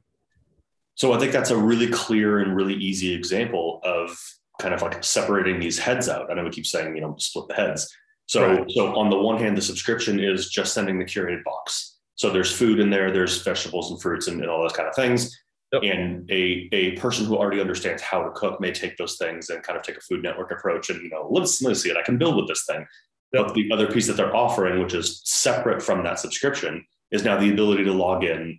so 0.94 1.12
i 1.12 1.18
think 1.18 1.32
that's 1.32 1.50
a 1.50 1.56
really 1.56 1.88
clear 1.88 2.40
and 2.40 2.56
really 2.56 2.74
easy 2.74 3.14
example 3.14 3.80
of 3.84 4.18
kind 4.60 4.74
of 4.74 4.82
like 4.82 5.02
separating 5.04 5.60
these 5.60 5.78
heads 5.78 6.08
out 6.08 6.30
i 6.30 6.34
know 6.34 6.44
we 6.44 6.50
keep 6.50 6.66
saying 6.66 6.94
you 6.94 7.00
know 7.02 7.14
split 7.18 7.46
the 7.48 7.54
heads 7.54 7.94
so, 8.32 8.46
right. 8.46 8.70
so 8.70 8.96
on 8.96 9.10
the 9.10 9.18
one 9.18 9.38
hand, 9.38 9.56
the 9.56 9.62
subscription 9.62 10.18
is 10.18 10.48
just 10.48 10.72
sending 10.72 10.98
the 10.98 11.04
curated 11.04 11.44
box. 11.44 11.98
So 12.14 12.30
there's 12.30 12.50
food 12.50 12.78
in 12.78 12.88
there, 12.88 13.10
there's 13.10 13.42
vegetables 13.42 13.90
and 13.90 14.00
fruits 14.00 14.26
and, 14.28 14.40
and 14.40 14.48
all 14.48 14.62
those 14.62 14.72
kind 14.72 14.88
of 14.88 14.94
things. 14.94 15.38
Yep. 15.72 15.82
And 15.82 16.30
a, 16.30 16.68
a 16.72 16.92
person 16.92 17.26
who 17.26 17.36
already 17.36 17.60
understands 17.60 18.00
how 18.02 18.22
to 18.22 18.30
cook 18.30 18.58
may 18.58 18.72
take 18.72 18.96
those 18.96 19.16
things 19.16 19.50
and 19.50 19.62
kind 19.62 19.78
of 19.78 19.82
take 19.82 19.98
a 19.98 20.00
food 20.00 20.22
network 20.22 20.50
approach 20.50 20.88
and, 20.88 21.02
you 21.02 21.10
know, 21.10 21.28
let's, 21.30 21.60
let's 21.60 21.82
see 21.82 21.90
it. 21.90 21.96
I 21.98 22.02
can 22.02 22.16
build 22.16 22.36
with 22.36 22.48
this 22.48 22.64
thing. 22.66 22.86
Yep. 23.32 23.46
But 23.46 23.54
the 23.54 23.70
other 23.70 23.90
piece 23.90 24.06
that 24.06 24.16
they're 24.16 24.34
offering, 24.34 24.80
which 24.80 24.94
is 24.94 25.20
separate 25.24 25.82
from 25.82 26.02
that 26.04 26.18
subscription, 26.18 26.86
is 27.12 27.24
now 27.24 27.38
the 27.38 27.52
ability 27.52 27.84
to 27.84 27.92
log 27.92 28.24
in, 28.24 28.58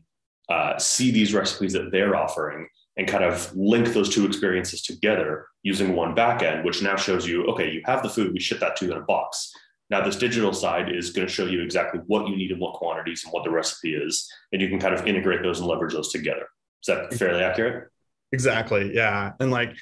uh, 0.50 0.78
see 0.78 1.12
these 1.12 1.34
recipes 1.34 1.74
that 1.74 1.92
they're 1.92 2.16
offering, 2.16 2.68
and 2.96 3.08
kind 3.08 3.24
of 3.24 3.54
link 3.56 3.88
those 3.90 4.14
two 4.14 4.26
experiences 4.26 4.82
together 4.82 5.48
using 5.64 5.96
one 5.96 6.16
backend, 6.16 6.64
which 6.64 6.82
now 6.82 6.96
shows 6.96 7.28
you, 7.28 7.46
okay, 7.48 7.72
you 7.72 7.82
have 7.86 8.04
the 8.04 8.10
food, 8.10 8.32
we 8.32 8.40
ship 8.40 8.60
that 8.60 8.76
to 8.78 8.86
you 8.86 8.92
in 8.92 8.98
a 9.00 9.02
box. 9.02 9.52
Now, 9.90 10.04
this 10.04 10.16
digital 10.16 10.54
side 10.54 10.96
is 10.96 11.10
going 11.10 11.28
to 11.28 11.34
show 11.34 11.46
you 11.46 11.62
exactly 11.62 12.02
what 12.08 12.28
you 12.28 12.36
need 12.36 12.52
in 12.52 12.60
what 12.60 12.76
quantities 12.76 13.24
and 13.24 13.34
what 13.34 13.44
the 13.44 13.50
recipe 13.50 13.96
is, 13.96 14.32
and 14.52 14.62
you 14.62 14.70
can 14.70 14.80
kind 14.80 14.94
of 14.94 15.06
integrate 15.08 15.42
those 15.42 15.60
and 15.60 15.68
leverage 15.68 15.94
those 15.94 16.12
together. 16.12 16.48
Is 16.82 16.88
that 16.88 17.14
fairly 17.14 17.44
accurate? 17.44 17.90
Exactly. 18.32 18.94
Yeah, 18.94 19.34
and 19.40 19.52
like 19.52 19.76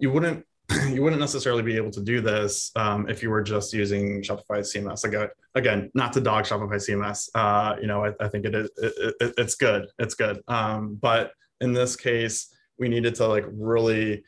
you 0.00 0.10
wouldn't 0.10 0.46
you 0.88 1.02
wouldn't 1.02 1.20
necessarily 1.20 1.62
be 1.62 1.76
able 1.76 1.90
to 1.90 2.00
do 2.00 2.20
this 2.20 2.70
um, 2.76 3.08
if 3.08 3.22
you 3.22 3.30
were 3.30 3.42
just 3.42 3.72
using 3.72 4.22
Shopify 4.22 4.60
CMS. 4.60 5.04
Again, 5.04 5.28
again, 5.54 5.90
not 5.94 6.12
to 6.12 6.20
dog 6.20 6.44
Shopify 6.44 6.76
CMS. 6.76 7.28
Uh, 7.34 7.76
you 7.80 7.86
know, 7.86 8.04
I, 8.04 8.12
I 8.20 8.28
think 8.28 8.44
it 8.44 8.54
is 8.54 8.70
it, 8.76 9.14
it, 9.20 9.34
it's 9.38 9.54
good. 9.54 9.88
It's 9.98 10.14
good. 10.14 10.40
Um, 10.48 10.98
but 11.00 11.32
in 11.60 11.72
this 11.72 11.96
case, 11.96 12.54
we 12.78 12.88
needed 12.88 13.14
to 13.16 13.26
like 13.26 13.44
really 13.50 14.24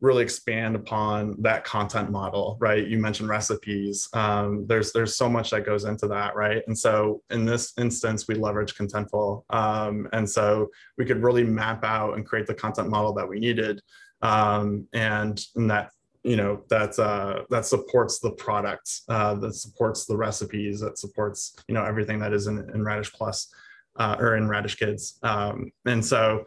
really 0.00 0.22
expand 0.22 0.76
upon 0.76 1.34
that 1.40 1.64
content 1.64 2.10
model 2.10 2.58
right 2.60 2.86
you 2.86 2.98
mentioned 2.98 3.28
recipes 3.30 4.08
um, 4.12 4.66
there's 4.66 4.92
there's 4.92 5.16
so 5.16 5.28
much 5.28 5.50
that 5.50 5.64
goes 5.64 5.84
into 5.84 6.06
that 6.06 6.36
right 6.36 6.62
and 6.66 6.78
so 6.78 7.22
in 7.30 7.46
this 7.46 7.72
instance 7.78 8.28
we 8.28 8.34
leverage 8.34 8.74
contentful 8.74 9.42
um, 9.50 10.06
and 10.12 10.28
so 10.28 10.68
we 10.98 11.04
could 11.06 11.22
really 11.22 11.44
map 11.44 11.82
out 11.82 12.14
and 12.14 12.26
create 12.26 12.46
the 12.46 12.54
content 12.54 12.90
model 12.90 13.14
that 13.14 13.26
we 13.26 13.40
needed 13.40 13.80
um, 14.26 14.86
and, 14.92 15.44
and 15.56 15.70
that 15.70 15.90
you 16.22 16.36
know 16.36 16.62
that 16.68 16.98
uh, 16.98 17.44
that 17.50 17.64
supports 17.64 18.18
the 18.18 18.32
product 18.32 19.02
uh, 19.08 19.34
that 19.34 19.54
supports 19.54 20.06
the 20.06 20.16
recipes 20.16 20.80
that 20.80 20.98
supports 20.98 21.56
you 21.68 21.74
know 21.74 21.84
everything 21.84 22.18
that 22.18 22.32
is 22.32 22.48
in, 22.48 22.58
in 22.74 22.82
radish 22.82 23.12
plus 23.12 23.48
uh, 23.96 24.16
or 24.18 24.36
in 24.36 24.48
radish 24.48 24.76
kids 24.76 25.18
um, 25.22 25.70
and 25.84 26.04
so 26.04 26.44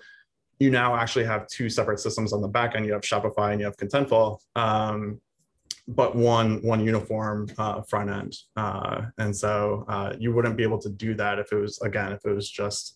you 0.60 0.70
now 0.70 0.96
actually 0.96 1.26
have 1.26 1.48
two 1.48 1.70
separate 1.70 2.00
systems 2.00 2.34
on 2.34 2.42
the 2.42 2.48
back 2.48 2.76
end. 2.76 2.86
You 2.86 2.94
have 2.94 3.02
Shopify 3.02 3.52
and 3.52 3.60
you 3.60 3.66
have 3.66 3.78
Contentful, 3.78 4.40
um, 4.56 5.20
but 5.88 6.16
one 6.16 6.62
one 6.62 6.86
uniform 6.86 7.50
uh, 7.58 7.82
front 7.84 8.10
end. 8.10 8.38
Uh, 8.56 9.04
and 9.18 9.36
so 9.36 9.86
uh, 9.88 10.14
you 10.20 10.34
wouldn't 10.34 10.58
be 10.58 10.64
able 10.64 10.80
to 10.80 10.90
do 10.90 11.14
that 11.16 11.40
if 11.40 11.52
it 11.54 11.56
was 11.56 11.80
again 11.82 12.12
if 12.12 12.26
it 12.26 12.32
was 12.32 12.50
just 12.50 12.96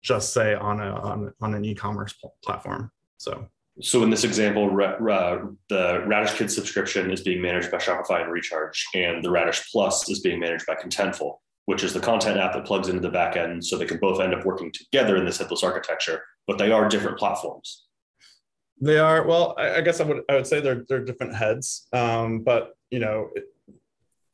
just 0.00 0.32
say 0.32 0.54
on 0.54 0.80
a 0.80 0.90
on, 1.00 1.32
on 1.40 1.54
an 1.54 1.64
e-commerce 1.64 2.14
pl- 2.14 2.34
platform. 2.42 2.90
So. 3.18 3.46
So 3.82 4.02
in 4.02 4.10
this 4.10 4.24
example, 4.24 4.68
the 4.68 6.04
Radish 6.06 6.34
Kids 6.34 6.54
subscription 6.54 7.10
is 7.10 7.22
being 7.22 7.42
managed 7.42 7.70
by 7.70 7.78
Shopify 7.78 8.22
and 8.22 8.30
Recharge, 8.30 8.86
and 8.94 9.24
the 9.24 9.30
Radish 9.30 9.70
Plus 9.70 10.08
is 10.08 10.20
being 10.20 10.40
managed 10.40 10.66
by 10.66 10.74
Contentful 10.74 11.38
which 11.66 11.84
is 11.84 11.92
the 11.92 12.00
content 12.00 12.38
app 12.38 12.52
that 12.52 12.64
plugs 12.64 12.88
into 12.88 13.00
the 13.00 13.10
backend 13.10 13.64
so 13.64 13.76
they 13.76 13.86
can 13.86 13.98
both 13.98 14.20
end 14.20 14.34
up 14.34 14.44
working 14.44 14.72
together 14.72 15.16
in 15.16 15.24
this 15.24 15.38
headless 15.38 15.62
architecture, 15.62 16.22
but 16.46 16.58
they 16.58 16.70
are 16.70 16.88
different 16.88 17.18
platforms. 17.18 17.84
They 18.80 18.98
are 18.98 19.24
well. 19.24 19.54
I, 19.56 19.76
I 19.76 19.80
guess 19.80 20.00
I 20.00 20.04
would 20.04 20.22
I 20.28 20.34
would 20.34 20.46
say 20.46 20.60
they're 20.60 20.84
they're 20.88 21.04
different 21.04 21.36
heads, 21.36 21.86
um, 21.92 22.40
but 22.40 22.70
you 22.90 22.98
know, 22.98 23.30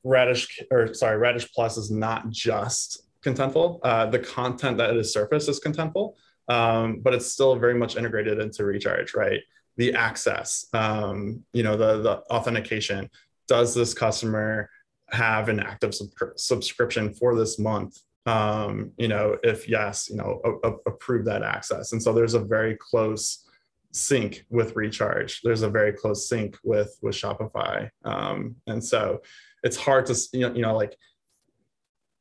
Radish 0.05 0.61
or 0.71 0.95
sorry, 0.95 1.19
Radish 1.19 1.53
Plus 1.53 1.77
is 1.77 1.91
not 1.91 2.31
just 2.31 3.03
contentful. 3.23 3.81
Uh, 3.83 4.07
the 4.07 4.21
content 4.21 4.79
that 4.79 4.97
is 4.97 5.13
surfaced 5.13 5.51
is 5.51 5.61
contentful, 5.61 6.15
um, 6.49 7.01
but 7.01 7.15
it's 7.15 7.27
still 7.27 7.57
very 7.57 7.75
much 7.75 7.97
integrated 7.97 8.39
into 8.39 8.65
Recharge, 8.65 9.15
right? 9.15 9.41
The 9.77 9.95
access, 9.95 10.67
um, 10.73 11.45
you 11.53 11.63
know, 11.63 11.77
the 11.77 12.03
the 12.03 12.19
authentication. 12.35 13.11
Does 13.47 13.75
this 13.75 13.95
customer 13.95 14.69
have 15.11 15.49
an 15.49 15.61
active 15.61 15.95
sub- 15.95 16.11
subscription 16.37 17.15
for 17.15 17.35
this 17.35 17.59
month 17.59 17.99
um, 18.29 18.93
you 18.99 19.09
know 19.09 19.39
if 19.43 19.69
yes 19.69 20.09
you 20.11 20.17
know 20.17 20.41
a- 20.45 20.69
a- 20.69 20.77
approve 20.87 21.25
that 21.25 21.43
access 21.43 21.93
and 21.93 22.03
so 22.03 22.13
there's 22.13 22.35
a 22.35 22.41
very 22.41 22.77
close 22.77 23.47
sync 23.93 24.45
with 24.51 24.77
recharge 24.77 25.41
there's 25.43 25.63
a 25.63 25.71
very 25.71 25.93
close 25.93 26.29
sync 26.29 26.57
with 26.63 26.99
with 27.01 27.15
shopify 27.15 27.89
um, 28.05 28.55
and 28.67 28.85
so 28.85 29.21
it's 29.63 29.77
hard 29.77 30.05
to 30.05 30.15
you 30.33 30.41
know, 30.41 30.55
you 30.55 30.63
know 30.63 30.77
like 30.77 30.95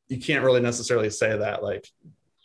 you 0.08 0.18
can't 0.18 0.44
really 0.44 0.60
necessarily 0.60 1.10
say 1.10 1.36
that 1.36 1.62
like 1.62 1.86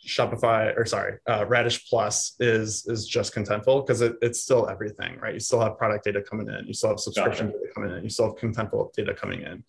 Shopify 0.06 0.76
or 0.76 0.84
sorry, 0.86 1.18
uh, 1.28 1.46
Radish 1.46 1.88
Plus 1.88 2.36
is 2.40 2.86
is 2.86 3.06
just 3.06 3.34
contentful 3.34 3.86
because 3.86 4.00
it, 4.00 4.16
it's 4.22 4.42
still 4.42 4.68
everything, 4.68 5.18
right? 5.20 5.34
You 5.34 5.40
still 5.40 5.60
have 5.60 5.78
product 5.78 6.04
data 6.04 6.22
coming 6.22 6.48
in, 6.48 6.66
you 6.66 6.74
still 6.74 6.90
have 6.90 7.00
subscription 7.00 7.46
data 7.48 7.66
coming 7.74 7.96
in, 7.96 8.02
you 8.02 8.10
still 8.10 8.26
have 8.26 8.36
contentful 8.36 8.92
data 8.92 9.14
coming 9.14 9.42
in 9.42 9.64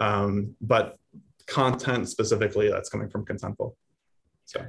um, 0.00 0.56
but 0.60 0.98
content 1.46 2.08
specifically 2.08 2.70
that's 2.70 2.88
coming 2.88 3.08
from 3.08 3.24
Contentful. 3.24 3.74
So. 4.46 4.66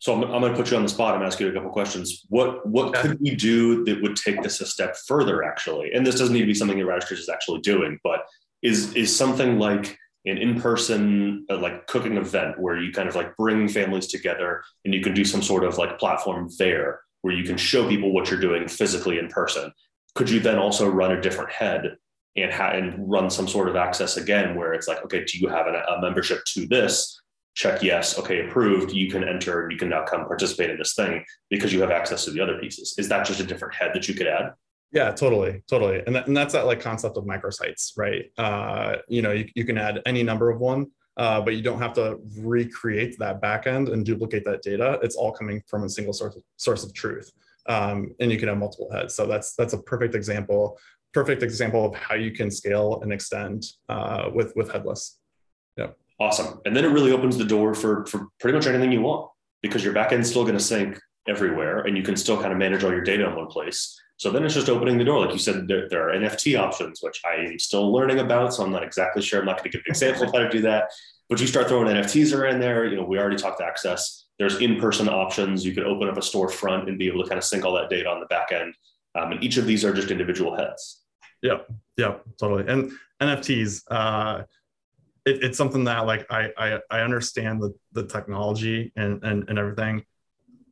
So 0.00 0.14
I'm, 0.14 0.22
I'm 0.22 0.40
going 0.40 0.52
to 0.52 0.56
put 0.56 0.70
you 0.70 0.76
on 0.76 0.84
the 0.84 0.88
spot 0.88 1.16
and 1.16 1.24
ask 1.24 1.40
you 1.40 1.48
a 1.48 1.52
couple 1.52 1.70
questions. 1.70 2.24
What 2.28 2.64
what 2.64 2.94
yeah. 2.94 3.02
could 3.02 3.20
we 3.20 3.34
do 3.34 3.84
that 3.84 4.00
would 4.00 4.14
take 4.14 4.44
this 4.44 4.60
a 4.60 4.66
step 4.66 4.94
further, 5.08 5.42
actually? 5.42 5.92
And 5.92 6.06
this 6.06 6.16
doesn't 6.16 6.32
need 6.32 6.42
to 6.42 6.46
be 6.46 6.54
something 6.54 6.78
that 6.78 6.86
Radish 6.86 7.10
is 7.10 7.28
actually 7.28 7.62
doing, 7.62 7.98
but 8.04 8.20
is 8.62 8.94
is 8.94 9.14
something 9.14 9.58
like 9.58 9.98
an 10.24 10.38
in-person 10.38 11.46
uh, 11.50 11.58
like 11.58 11.86
cooking 11.86 12.16
event 12.16 12.58
where 12.58 12.76
you 12.76 12.92
kind 12.92 13.08
of 13.08 13.14
like 13.14 13.36
bring 13.36 13.68
families 13.68 14.06
together 14.06 14.62
and 14.84 14.92
you 14.92 15.00
can 15.00 15.14
do 15.14 15.24
some 15.24 15.42
sort 15.42 15.64
of 15.64 15.78
like 15.78 15.98
platform 15.98 16.48
there 16.58 17.00
where 17.22 17.34
you 17.34 17.44
can 17.44 17.56
show 17.56 17.88
people 17.88 18.12
what 18.12 18.30
you're 18.30 18.40
doing 18.40 18.68
physically 18.68 19.18
in 19.18 19.28
person. 19.28 19.72
Could 20.14 20.30
you 20.30 20.40
then 20.40 20.58
also 20.58 20.88
run 20.88 21.12
a 21.12 21.20
different 21.20 21.50
head 21.50 21.96
and, 22.36 22.52
ha- 22.52 22.70
and 22.70 23.10
run 23.10 23.30
some 23.30 23.48
sort 23.48 23.68
of 23.68 23.76
access 23.76 24.16
again 24.16 24.54
where 24.54 24.72
it's 24.72 24.88
like, 24.88 25.04
okay, 25.04 25.24
do 25.24 25.38
you 25.38 25.48
have 25.48 25.66
an, 25.66 25.74
a 25.74 26.00
membership 26.00 26.44
to 26.54 26.66
this? 26.66 27.20
Check 27.54 27.82
yes. 27.82 28.18
Okay, 28.18 28.46
approved. 28.46 28.92
You 28.92 29.10
can 29.10 29.24
enter 29.24 29.68
you 29.68 29.76
can 29.76 29.88
now 29.88 30.04
come 30.04 30.26
participate 30.26 30.70
in 30.70 30.78
this 30.78 30.94
thing 30.94 31.24
because 31.50 31.72
you 31.72 31.80
have 31.80 31.90
access 31.90 32.24
to 32.24 32.30
the 32.30 32.40
other 32.40 32.58
pieces. 32.58 32.94
Is 32.98 33.08
that 33.08 33.26
just 33.26 33.40
a 33.40 33.44
different 33.44 33.74
head 33.74 33.90
that 33.94 34.06
you 34.06 34.14
could 34.14 34.28
add? 34.28 34.52
Yeah, 34.92 35.10
totally, 35.12 35.62
totally. 35.68 36.02
And, 36.06 36.16
and 36.16 36.36
that's 36.36 36.54
that 36.54 36.66
like 36.66 36.80
concept 36.80 37.16
of 37.16 37.24
microsites, 37.24 37.92
right? 37.96 38.30
Uh, 38.38 38.96
you 39.08 39.20
know, 39.20 39.32
you, 39.32 39.46
you 39.54 39.64
can 39.64 39.76
add 39.76 40.00
any 40.06 40.22
number 40.22 40.50
of 40.50 40.60
one, 40.60 40.86
uh, 41.18 41.40
but 41.40 41.54
you 41.54 41.62
don't 41.62 41.80
have 41.80 41.92
to 41.94 42.18
recreate 42.38 43.18
that 43.18 43.42
backend 43.42 43.92
and 43.92 44.04
duplicate 44.06 44.44
that 44.44 44.62
data. 44.62 44.98
It's 45.02 45.14
all 45.16 45.32
coming 45.32 45.62
from 45.66 45.84
a 45.84 45.88
single 45.88 46.14
source 46.14 46.36
of, 46.36 46.42
source 46.56 46.84
of 46.84 46.94
truth. 46.94 47.30
Um, 47.68 48.14
and 48.18 48.32
you 48.32 48.38
can 48.38 48.48
have 48.48 48.56
multiple 48.56 48.90
heads. 48.90 49.14
So 49.14 49.26
that's 49.26 49.54
that's 49.54 49.74
a 49.74 49.82
perfect 49.82 50.14
example 50.14 50.78
perfect 51.14 51.42
example 51.42 51.84
of 51.84 51.94
how 51.94 52.14
you 52.14 52.30
can 52.30 52.50
scale 52.50 53.00
and 53.02 53.12
extend 53.12 53.64
uh, 53.88 54.30
with 54.32 54.52
with 54.56 54.70
headless. 54.70 55.18
Yeah. 55.76 55.88
Awesome. 56.20 56.60
And 56.64 56.76
then 56.76 56.84
it 56.84 56.88
really 56.88 57.12
opens 57.12 57.36
the 57.36 57.44
door 57.44 57.74
for 57.74 58.06
for 58.06 58.28
pretty 58.40 58.56
much 58.56 58.66
anything 58.66 58.92
you 58.92 59.00
want 59.00 59.30
because 59.62 59.84
your 59.84 59.94
backend's 59.94 60.30
still 60.30 60.42
going 60.42 60.56
to 60.56 60.62
sync 60.62 60.98
everywhere 61.26 61.80
and 61.80 61.96
you 61.96 62.02
can 62.02 62.16
still 62.16 62.40
kind 62.40 62.52
of 62.52 62.58
manage 62.58 62.84
all 62.84 62.90
your 62.90 63.02
data 63.02 63.26
in 63.26 63.36
one 63.36 63.46
place. 63.46 64.00
So 64.18 64.32
then 64.32 64.44
it's 64.44 64.54
just 64.54 64.68
opening 64.68 64.98
the 64.98 65.04
door. 65.04 65.20
Like 65.20 65.32
you 65.32 65.38
said, 65.38 65.68
there, 65.68 65.88
there 65.88 66.08
are 66.08 66.12
NFT 66.12 66.58
options, 66.58 67.00
which 67.00 67.22
I 67.24 67.36
am 67.36 67.58
still 67.58 67.92
learning 67.92 68.18
about. 68.18 68.52
So 68.52 68.64
I'm 68.64 68.72
not 68.72 68.82
exactly 68.82 69.22
sure. 69.22 69.38
I'm 69.38 69.46
not 69.46 69.58
going 69.58 69.70
to 69.70 69.78
give 69.78 69.84
an 69.86 69.90
example 69.90 70.24
of 70.24 70.32
how 70.32 70.40
to 70.40 70.48
do 70.48 70.60
that. 70.62 70.90
But 71.28 71.40
you 71.40 71.46
start 71.46 71.68
throwing 71.68 71.86
NFTs 71.86 72.36
around 72.36 72.58
there. 72.58 72.84
You 72.84 72.96
know, 72.96 73.04
we 73.04 73.16
already 73.16 73.36
talked 73.36 73.60
access. 73.60 74.26
There's 74.40 74.60
in-person 74.60 75.08
options. 75.08 75.64
You 75.64 75.72
could 75.72 75.84
open 75.84 76.08
up 76.08 76.16
a 76.16 76.20
storefront 76.20 76.88
and 76.88 76.98
be 76.98 77.06
able 77.06 77.22
to 77.22 77.28
kind 77.28 77.38
of 77.38 77.44
sync 77.44 77.64
all 77.64 77.74
that 77.74 77.90
data 77.90 78.08
on 78.08 78.18
the 78.18 78.26
back 78.26 78.50
end. 78.50 78.74
Um, 79.14 79.32
and 79.32 79.42
each 79.42 79.56
of 79.56 79.66
these 79.66 79.84
are 79.84 79.92
just 79.92 80.10
individual 80.10 80.56
heads. 80.56 81.02
Yeah, 81.40 81.58
yeah, 81.96 82.16
totally. 82.40 82.66
And 82.66 82.90
NFTs, 83.22 83.84
uh, 83.88 84.42
it, 85.24 85.44
it's 85.44 85.58
something 85.58 85.84
that 85.84 86.06
like 86.06 86.26
I, 86.30 86.50
I 86.58 86.78
I 86.90 87.00
understand 87.00 87.62
the 87.62 87.72
the 87.92 88.04
technology 88.04 88.92
and 88.96 89.22
and, 89.22 89.48
and 89.48 89.58
everything. 89.58 90.04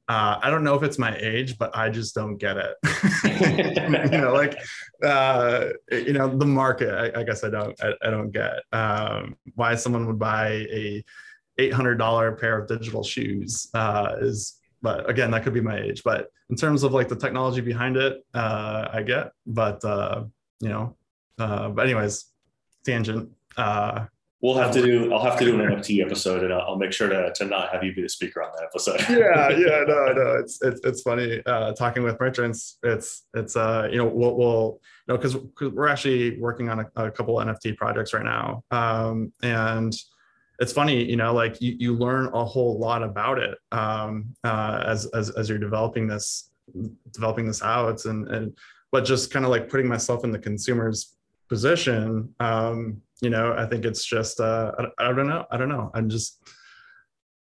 Uh, 0.08 0.38
I 0.40 0.50
don't 0.50 0.62
know 0.62 0.74
if 0.74 0.84
it's 0.84 0.98
my 0.98 1.16
age, 1.18 1.58
but 1.58 1.76
I 1.76 1.90
just 1.90 2.14
don't 2.14 2.36
get 2.36 2.56
it. 2.56 2.76
you 4.12 4.18
know, 4.18 4.32
like 4.32 4.56
uh, 5.02 5.70
you 5.90 6.12
know, 6.12 6.28
the 6.28 6.46
market. 6.46 6.94
I, 6.94 7.20
I 7.20 7.24
guess 7.24 7.42
I 7.42 7.50
don't. 7.50 7.74
I, 7.82 7.92
I 8.02 8.10
don't 8.10 8.30
get 8.30 8.52
um, 8.72 9.36
why 9.54 9.74
someone 9.74 10.06
would 10.06 10.18
buy 10.18 10.48
a 10.48 11.04
eight 11.58 11.72
hundred 11.72 11.96
dollar 11.96 12.32
pair 12.36 12.58
of 12.58 12.68
digital 12.68 13.02
shoes 13.02 13.68
uh, 13.74 14.16
is. 14.20 14.58
But 14.82 15.08
again, 15.10 15.30
that 15.32 15.42
could 15.42 15.54
be 15.54 15.60
my 15.60 15.80
age. 15.80 16.02
But 16.04 16.28
in 16.50 16.56
terms 16.56 16.84
of 16.84 16.92
like 16.92 17.08
the 17.08 17.16
technology 17.16 17.60
behind 17.60 17.96
it, 17.96 18.24
uh, 18.34 18.88
I 18.92 19.02
get. 19.02 19.32
But 19.46 19.84
uh, 19.84 20.24
you 20.60 20.68
know. 20.68 20.96
Uh, 21.38 21.68
but 21.70 21.84
anyways, 21.84 22.26
tangent. 22.84 23.30
Uh, 23.56 24.06
we'll 24.40 24.57
have 24.57 24.72
to 24.72 24.83
do. 24.83 25.12
I'll 25.12 25.22
have 25.22 25.38
to 25.38 25.44
do 25.44 25.61
an 25.61 25.61
NFT 25.61 26.05
episode, 26.05 26.44
and 26.44 26.53
I'll, 26.53 26.62
I'll, 26.62 26.77
make 26.77 26.92
sure 26.92 27.09
to, 27.09 27.33
to 27.35 27.44
not 27.44 27.72
have 27.72 27.83
you 27.83 27.94
be 27.94 28.03
the 28.03 28.09
speaker 28.09 28.42
on 28.42 28.51
that 28.57 28.64
episode. 28.64 29.01
yeah, 29.09 29.51
yeah, 29.51 29.85
no, 29.87 30.12
no, 30.12 30.37
it's 30.40 30.62
it's 30.62 30.81
it's 30.85 31.03
funny 31.03 31.42
uh, 31.46 31.72
talking 31.72 32.03
with 32.03 32.18
merchants. 32.20 32.79
It's 32.83 33.25
it's 33.35 33.57
uh 33.57 33.88
you 33.90 33.99
know 33.99 34.07
we'll, 34.07 34.37
we'll 34.37 34.81
you 35.09 35.14
know 35.14 35.18
because 35.18 35.37
we're 35.61 35.88
actually 35.88 36.38
working 36.38 36.68
on 36.68 36.81
a, 36.81 37.05
a 37.05 37.11
couple 37.11 37.37
NFT 37.37 37.77
projects 37.77 38.12
right 38.12 38.25
now, 38.25 38.62
um, 38.70 39.33
and 39.42 39.96
it's 40.59 40.72
funny 40.72 41.05
you 41.05 41.16
know 41.16 41.35
like 41.35 41.61
you, 41.61 41.77
you 41.79 41.94
learn 41.94 42.31
a 42.33 42.44
whole 42.44 42.79
lot 42.79 43.03
about 43.03 43.38
it 43.38 43.59
um, 43.72 44.35
uh, 44.44 44.83
as, 44.87 45.07
as 45.07 45.31
as 45.31 45.49
you're 45.49 45.59
developing 45.59 46.07
this 46.07 46.51
developing 47.12 47.46
this 47.46 47.62
out 47.62 48.05
and 48.07 48.29
and 48.29 48.57
but 48.92 49.05
just 49.05 49.31
kind 49.31 49.44
of 49.44 49.51
like 49.51 49.68
putting 49.68 49.87
myself 49.87 50.25
in 50.25 50.31
the 50.31 50.38
consumer's 50.38 51.15
position 51.48 52.35
um 52.40 53.00
you 53.22 53.30
know 53.30 53.54
i 53.56 53.66
think 53.66 53.85
it's 53.85 54.04
just 54.04 54.40
uh 54.40 54.72
i, 54.78 55.09
I 55.09 55.12
don't 55.12 55.28
know 55.28 55.44
i 55.50 55.56
don't 55.56 55.68
know. 55.68 55.90
I'm 55.94 56.09
just 56.09 56.40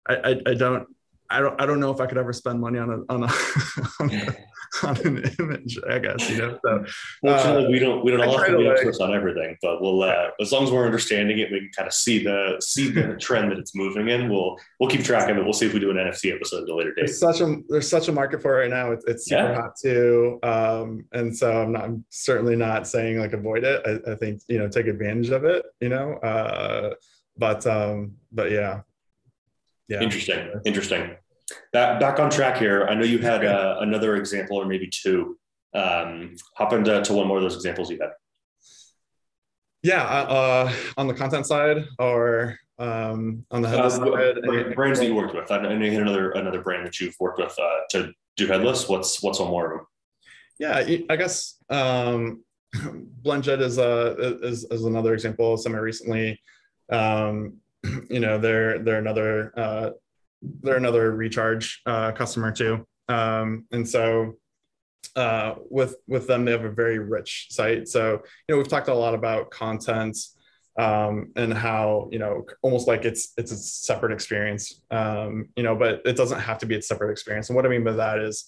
I, 0.09 0.14
I, 0.31 0.31
I 0.46 0.55
don't 0.55 0.88
I 1.31 1.40
don't 1.40 1.61
I 1.61 1.66
don't 1.66 1.79
know 1.79 1.93
if 1.93 2.01
I 2.01 2.07
could 2.07 2.19
ever 2.19 2.33
spend 2.33 2.61
money 2.61 2.79
on 2.79 2.90
a 2.90 3.12
on 3.12 3.23
a, 3.23 3.27
on, 4.01 4.11
a, 4.11 4.37
on 4.83 4.97
an 5.07 5.35
image. 5.38 5.79
I 5.88 6.01
guess 6.01 6.29
you 6.29 6.38
know. 6.38 6.59
So 6.64 6.85
fortunately, 7.21 7.66
uh, 7.66 7.71
we 7.71 7.79
don't 7.79 8.05
we 8.05 8.11
don't 8.11 8.21
all 8.23 8.37
have 8.37 8.49
to 8.49 8.59
be 8.59 8.66
experts 8.66 8.99
on 8.99 9.14
everything, 9.14 9.57
but 9.62 9.81
we'll 9.81 10.03
uh, 10.03 10.31
as 10.40 10.51
long 10.51 10.64
as 10.64 10.73
we're 10.73 10.85
understanding 10.85 11.38
it, 11.38 11.53
we 11.53 11.61
can 11.61 11.71
kind 11.77 11.87
of 11.87 11.95
see 11.95 12.23
the 12.25 12.57
see 12.61 12.90
the 12.90 13.16
trend 13.21 13.53
that 13.53 13.59
it's 13.59 13.77
moving 13.77 14.09
in. 14.09 14.29
We'll 14.29 14.57
we'll 14.81 14.90
keep 14.90 15.05
track 15.05 15.31
of 15.31 15.37
it. 15.37 15.45
We'll 15.45 15.53
see 15.53 15.66
if 15.66 15.73
we 15.73 15.79
do 15.79 15.90
an 15.90 15.97
NFT 15.97 16.35
episode 16.35 16.64
at 16.64 16.69
a 16.69 16.75
later 16.75 16.95
date. 16.95 17.07
There's 17.07 17.21
such 17.21 17.40
a 17.40 17.57
there's 17.69 17.88
such 17.88 18.09
a 18.09 18.12
market 18.12 18.43
for 18.43 18.59
it 18.59 18.62
right 18.62 18.71
now. 18.71 18.90
It's, 18.90 19.05
it's 19.07 19.27
super 19.27 19.43
yeah. 19.43 19.55
hot 19.55 19.77
too, 19.81 20.40
um, 20.43 21.05
and 21.12 21.37
so 21.37 21.62
I'm 21.62 21.73
not 21.73 21.85
I'm 21.85 22.05
certainly 22.11 22.57
not 22.57 22.88
saying 22.88 23.19
like 23.19 23.35
avoid 23.35 23.62
it. 23.62 23.83
I, 23.87 24.12
I 24.12 24.14
think 24.16 24.43
you 24.49 24.59
know 24.59 24.69
take 24.69 24.88
advantage 24.88 25.31
of 25.31 25.45
it. 25.45 25.64
You 25.81 25.90
know, 25.90 26.14
uh, 26.14 26.95
but 27.37 27.64
um, 27.69 28.16
but 28.33 28.51
yeah 28.51 28.81
yeah. 29.90 30.00
Interesting. 30.00 30.50
Interesting. 30.64 31.16
Back, 31.72 32.00
back 32.00 32.20
on 32.20 32.31
track 32.31 32.57
here. 32.59 32.87
I 32.88 32.94
know 32.94 33.05
you 33.05 33.18
had 33.18 33.44
uh, 33.44 33.79
another 33.81 34.16
example 34.16 34.57
or 34.57 34.64
maybe 34.66 34.88
two 34.88 35.37
Um, 35.74 36.37
hop 36.57 36.72
into 36.72 37.03
to 37.03 37.12
one 37.12 37.26
more 37.26 37.37
of 37.37 37.42
those 37.42 37.57
examples 37.57 37.90
you 37.90 37.98
had. 38.00 38.11
Yeah, 39.83 40.03
uh, 40.03 40.72
on 40.96 41.07
the 41.07 41.14
content 41.14 41.46
side 41.46 41.85
or 41.98 42.57
um, 42.79 43.44
on 43.50 43.62
the 43.62 43.68
headless 43.68 43.98
uh, 43.98 44.35
side. 44.35 44.74
Brands 44.74 44.98
that 44.98 45.07
you 45.07 45.14
worked 45.14 45.35
with. 45.35 45.50
I 45.50 45.59
know 45.61 45.85
you 45.85 45.92
had 45.92 46.03
another 46.03 46.33
another 46.33 46.62
brand 46.62 46.87
that 46.87 46.98
you've 47.00 47.14
worked 47.20 47.38
with 47.38 47.57
uh, 47.59 47.81
to 47.90 48.12
do 48.37 48.46
headless. 48.46 48.88
What's 48.88 49.22
what's 49.22 49.40
on 49.40 49.50
more 49.50 49.70
of 49.70 49.79
them? 49.79 49.87
Yeah, 50.59 51.05
I 51.09 51.16
guess 51.16 51.57
um, 51.70 52.44
BlendJet 53.22 53.61
is 53.61 53.79
a 53.79 54.38
is, 54.42 54.64
is 54.64 54.85
another 54.85 55.14
example. 55.14 55.57
Semi 55.57 55.79
recently, 55.79 56.40
um, 56.90 57.59
you 58.11 58.21
know, 58.21 58.38
they're 58.38 58.79
they're 58.79 58.99
another 58.99 59.53
uh, 59.59 59.90
they're 60.43 60.77
another 60.77 61.12
recharge 61.12 61.83
uh, 61.87 62.12
customer 62.12 62.53
too, 62.53 62.87
um, 63.09 63.66
and 63.73 63.88
so 63.88 64.35
uh, 65.16 65.55
with 65.71 65.97
with 66.07 66.27
them 66.27 66.45
they 66.45 66.53
have 66.53 66.64
a 66.64 66.71
very 66.71 66.99
rich 66.99 67.49
site. 67.51 67.88
So 67.88 68.12
you 68.12 68.55
know, 68.55 68.59
we've 68.59 68.69
talked 68.69 68.88
a 68.88 68.95
lot 68.95 69.14
about 69.14 69.51
content 69.51 70.16
um, 70.79 71.33
and 71.37 71.53
how 71.53 72.09
you 72.12 72.19
know 72.19 72.47
almost 72.62 72.87
like 72.87 73.05
it's 73.05 73.33
it's 73.37 73.53
a 73.53 73.57
separate 73.57 74.12
experience. 74.12 74.83
Um, 74.90 75.49
you 75.57 75.62
know 75.62 75.75
but 75.75 76.03
it 76.05 76.16
doesn't 76.16 76.40
have 76.40 76.59
to 76.59 76.66
be 76.66 76.77
a 76.77 76.83
separate 76.83 77.11
experience. 77.11 77.49
And 77.49 77.57
what 77.57 77.66
i 77.66 77.69
mean 77.69 77.85
by 77.85 77.93
that 77.93 78.19
is 78.19 78.45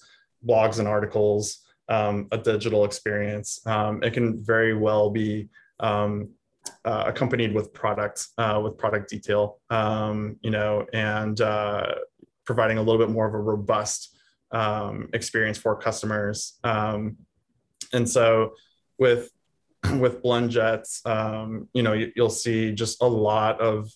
blogs 0.47 0.79
and 0.79 0.88
articles 0.88 1.59
um, 1.88 2.29
a 2.33 2.38
digital 2.38 2.85
experience. 2.85 3.61
Um, 3.66 4.03
it 4.03 4.12
can 4.12 4.42
very 4.42 4.75
well 4.75 5.11
be 5.11 5.49
um, 5.81 6.31
uh, 6.85 7.05
accompanied 7.07 7.55
with 7.55 7.72
product 7.72 8.29
uh, 8.38 8.61
with 8.62 8.77
product 8.79 9.09
detail 9.11 9.61
um, 9.70 10.37
you 10.42 10.51
know 10.51 10.87
and 10.92 11.40
uh, 11.40 11.94
providing 12.44 12.79
a 12.79 12.83
little 12.83 12.98
bit 12.98 13.11
more 13.11 13.27
of 13.27 13.35
a 13.35 13.38
robust 13.38 14.16
um, 14.53 15.09
experience 15.12 15.59
for 15.59 15.77
customers. 15.77 16.59
Um, 16.62 17.16
and 17.92 18.09
so 18.09 18.55
with 18.98 19.31
with 19.98 20.22
BlendJets, 20.22 21.05
um, 21.07 21.68
you 21.72 21.83
know, 21.83 21.92
you, 21.92 22.12
will 22.16 22.31
see 22.31 22.72
just 22.72 23.03
a 23.03 23.07
lot 23.07 23.61
of 23.61 23.90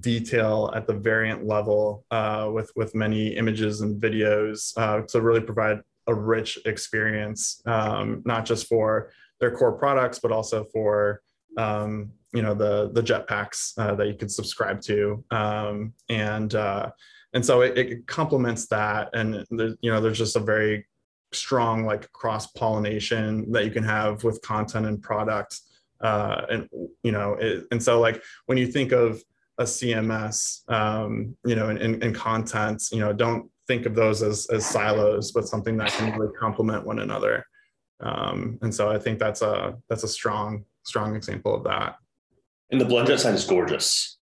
detail 0.00 0.70
at 0.74 0.86
the 0.86 0.94
variant 0.94 1.46
level 1.46 2.04
uh, 2.10 2.48
with 2.52 2.70
with 2.76 2.94
many 2.94 3.28
images 3.28 3.80
and 3.80 4.00
videos 4.00 4.72
uh, 4.76 5.02
to 5.08 5.20
really 5.20 5.40
provide 5.40 5.78
a 6.08 6.14
rich 6.14 6.58
experience, 6.66 7.62
um, 7.66 8.22
not 8.24 8.44
just 8.44 8.66
for 8.66 9.12
their 9.40 9.52
core 9.52 9.72
products, 9.72 10.18
but 10.18 10.32
also 10.32 10.64
for 10.72 11.22
um, 11.56 12.12
you 12.32 12.42
know 12.42 12.54
the 12.54 12.90
the 12.92 13.02
jetpacks 13.02 13.72
uh, 13.78 13.94
that 13.94 14.06
you 14.06 14.14
can 14.14 14.28
subscribe 14.28 14.80
to, 14.82 15.24
um, 15.30 15.92
and 16.08 16.54
uh, 16.54 16.90
and 17.34 17.44
so 17.44 17.62
it, 17.62 17.78
it 17.78 18.06
complements 18.06 18.66
that, 18.68 19.10
and 19.14 19.46
the, 19.50 19.76
you 19.80 19.90
know 19.90 20.00
there's 20.00 20.18
just 20.18 20.36
a 20.36 20.40
very 20.40 20.86
strong 21.32 21.84
like 21.84 22.10
cross 22.12 22.46
pollination 22.48 23.50
that 23.52 23.64
you 23.64 23.70
can 23.70 23.84
have 23.84 24.22
with 24.24 24.40
content 24.42 24.86
and 24.86 25.02
product 25.02 25.60
uh, 26.02 26.42
and 26.50 26.68
you 27.02 27.12
know 27.12 27.34
it, 27.34 27.64
and 27.70 27.82
so 27.82 28.00
like 28.00 28.22
when 28.46 28.58
you 28.58 28.66
think 28.66 28.92
of 28.92 29.22
a 29.58 29.64
cms 29.64 30.68
um, 30.70 31.36
you 31.44 31.54
know 31.54 31.68
and, 31.68 32.02
and, 32.02 32.14
content 32.14 32.82
you 32.90 32.98
know 32.98 33.12
don't 33.12 33.50
think 33.66 33.86
of 33.86 33.94
those 33.94 34.22
as, 34.22 34.46
as 34.46 34.66
silos 34.66 35.32
but 35.32 35.46
something 35.46 35.76
that 35.76 35.90
can 35.92 36.18
really 36.18 36.32
complement 36.38 36.84
one 36.86 36.98
another. 36.98 37.44
Um, 38.00 38.58
and 38.62 38.74
so 38.74 38.90
i 38.90 38.98
think 38.98 39.18
that's 39.18 39.42
a 39.42 39.76
that's 39.88 40.02
a 40.02 40.08
strong 40.08 40.64
strong 40.84 41.16
example 41.16 41.54
of 41.54 41.64
that 41.64 41.96
and 42.70 42.80
the 42.80 42.84
BlendJet 42.84 43.18
side 43.18 43.34
is 43.34 43.44
gorgeous 43.44 44.18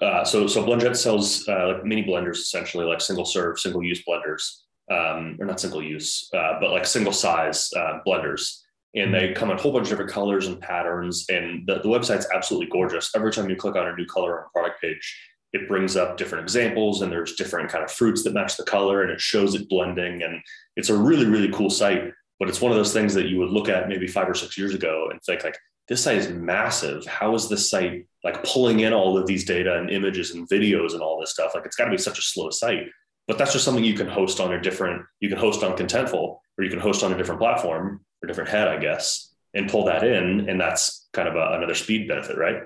uh, 0.00 0.24
so 0.24 0.46
so 0.46 0.64
BlendJet 0.64 0.96
sells 0.96 1.46
uh, 1.48 1.68
like 1.68 1.84
mini 1.84 2.02
blenders 2.02 2.38
essentially 2.38 2.84
like 2.84 3.00
single 3.00 3.24
serve 3.24 3.58
single 3.58 3.82
use 3.82 4.02
blenders 4.08 4.62
um, 4.90 5.36
or 5.40 5.46
not 5.46 5.60
single 5.60 5.82
use, 5.82 6.28
uh, 6.34 6.58
but 6.60 6.70
like 6.70 6.86
single 6.86 7.12
size 7.12 7.70
uh, 7.76 8.00
blenders. 8.06 8.58
And 8.94 9.14
they 9.14 9.32
come 9.32 9.50
in 9.50 9.56
a 9.56 9.60
whole 9.60 9.72
bunch 9.72 9.86
of 9.86 9.90
different 9.90 10.10
colors 10.10 10.46
and 10.46 10.60
patterns. 10.60 11.26
And 11.30 11.66
the, 11.66 11.76
the 11.76 11.88
website's 11.88 12.26
absolutely 12.34 12.68
gorgeous. 12.68 13.10
Every 13.14 13.32
time 13.32 13.48
you 13.48 13.56
click 13.56 13.76
on 13.76 13.88
a 13.88 13.96
new 13.96 14.04
color 14.04 14.40
on 14.40 14.46
a 14.46 14.50
product 14.52 14.82
page, 14.82 15.18
it 15.52 15.68
brings 15.68 15.96
up 15.96 16.16
different 16.16 16.42
examples 16.42 17.02
and 17.02 17.10
there's 17.10 17.34
different 17.34 17.70
kind 17.70 17.84
of 17.84 17.90
fruits 17.90 18.22
that 18.24 18.34
match 18.34 18.56
the 18.56 18.64
color 18.64 19.02
and 19.02 19.10
it 19.10 19.20
shows 19.20 19.54
it 19.54 19.68
blending. 19.68 20.22
And 20.22 20.42
it's 20.76 20.90
a 20.90 20.96
really, 20.96 21.26
really 21.26 21.50
cool 21.52 21.70
site. 21.70 22.12
But 22.38 22.48
it's 22.48 22.60
one 22.60 22.72
of 22.72 22.76
those 22.76 22.92
things 22.92 23.14
that 23.14 23.28
you 23.28 23.38
would 23.38 23.50
look 23.50 23.68
at 23.68 23.88
maybe 23.88 24.06
five 24.06 24.28
or 24.28 24.34
six 24.34 24.58
years 24.58 24.74
ago 24.74 25.08
and 25.10 25.20
think 25.22 25.44
like, 25.44 25.56
this 25.92 26.04
site 26.04 26.16
is 26.16 26.30
massive. 26.30 27.04
How 27.04 27.34
is 27.34 27.50
this 27.50 27.68
site 27.68 28.06
like 28.24 28.42
pulling 28.44 28.80
in 28.80 28.94
all 28.94 29.18
of 29.18 29.26
these 29.26 29.44
data 29.44 29.78
and 29.78 29.90
images 29.90 30.30
and 30.30 30.48
videos 30.48 30.94
and 30.94 31.02
all 31.02 31.20
this 31.20 31.32
stuff? 31.32 31.54
Like 31.54 31.66
it's 31.66 31.76
got 31.76 31.84
to 31.84 31.90
be 31.90 31.98
such 31.98 32.18
a 32.18 32.22
slow 32.22 32.48
site. 32.48 32.86
But 33.28 33.36
that's 33.36 33.52
just 33.52 33.66
something 33.66 33.84
you 33.84 33.92
can 33.92 34.08
host 34.08 34.40
on 34.40 34.54
a 34.54 34.60
different 34.62 35.04
you 35.20 35.28
can 35.28 35.36
host 35.36 35.62
on 35.62 35.76
contentful 35.76 36.38
or 36.56 36.64
you 36.64 36.70
can 36.70 36.78
host 36.78 37.04
on 37.04 37.12
a 37.12 37.16
different 37.18 37.42
platform 37.42 38.00
or 38.22 38.26
different 38.26 38.48
head 38.48 38.68
i 38.68 38.78
guess 38.78 39.34
and 39.52 39.70
pull 39.70 39.84
that 39.84 40.02
in 40.02 40.48
and 40.48 40.58
that's 40.58 41.08
kind 41.12 41.28
of 41.28 41.34
a, 41.36 41.56
another 41.56 41.74
speed 41.74 42.08
benefit 42.08 42.38
right? 42.38 42.62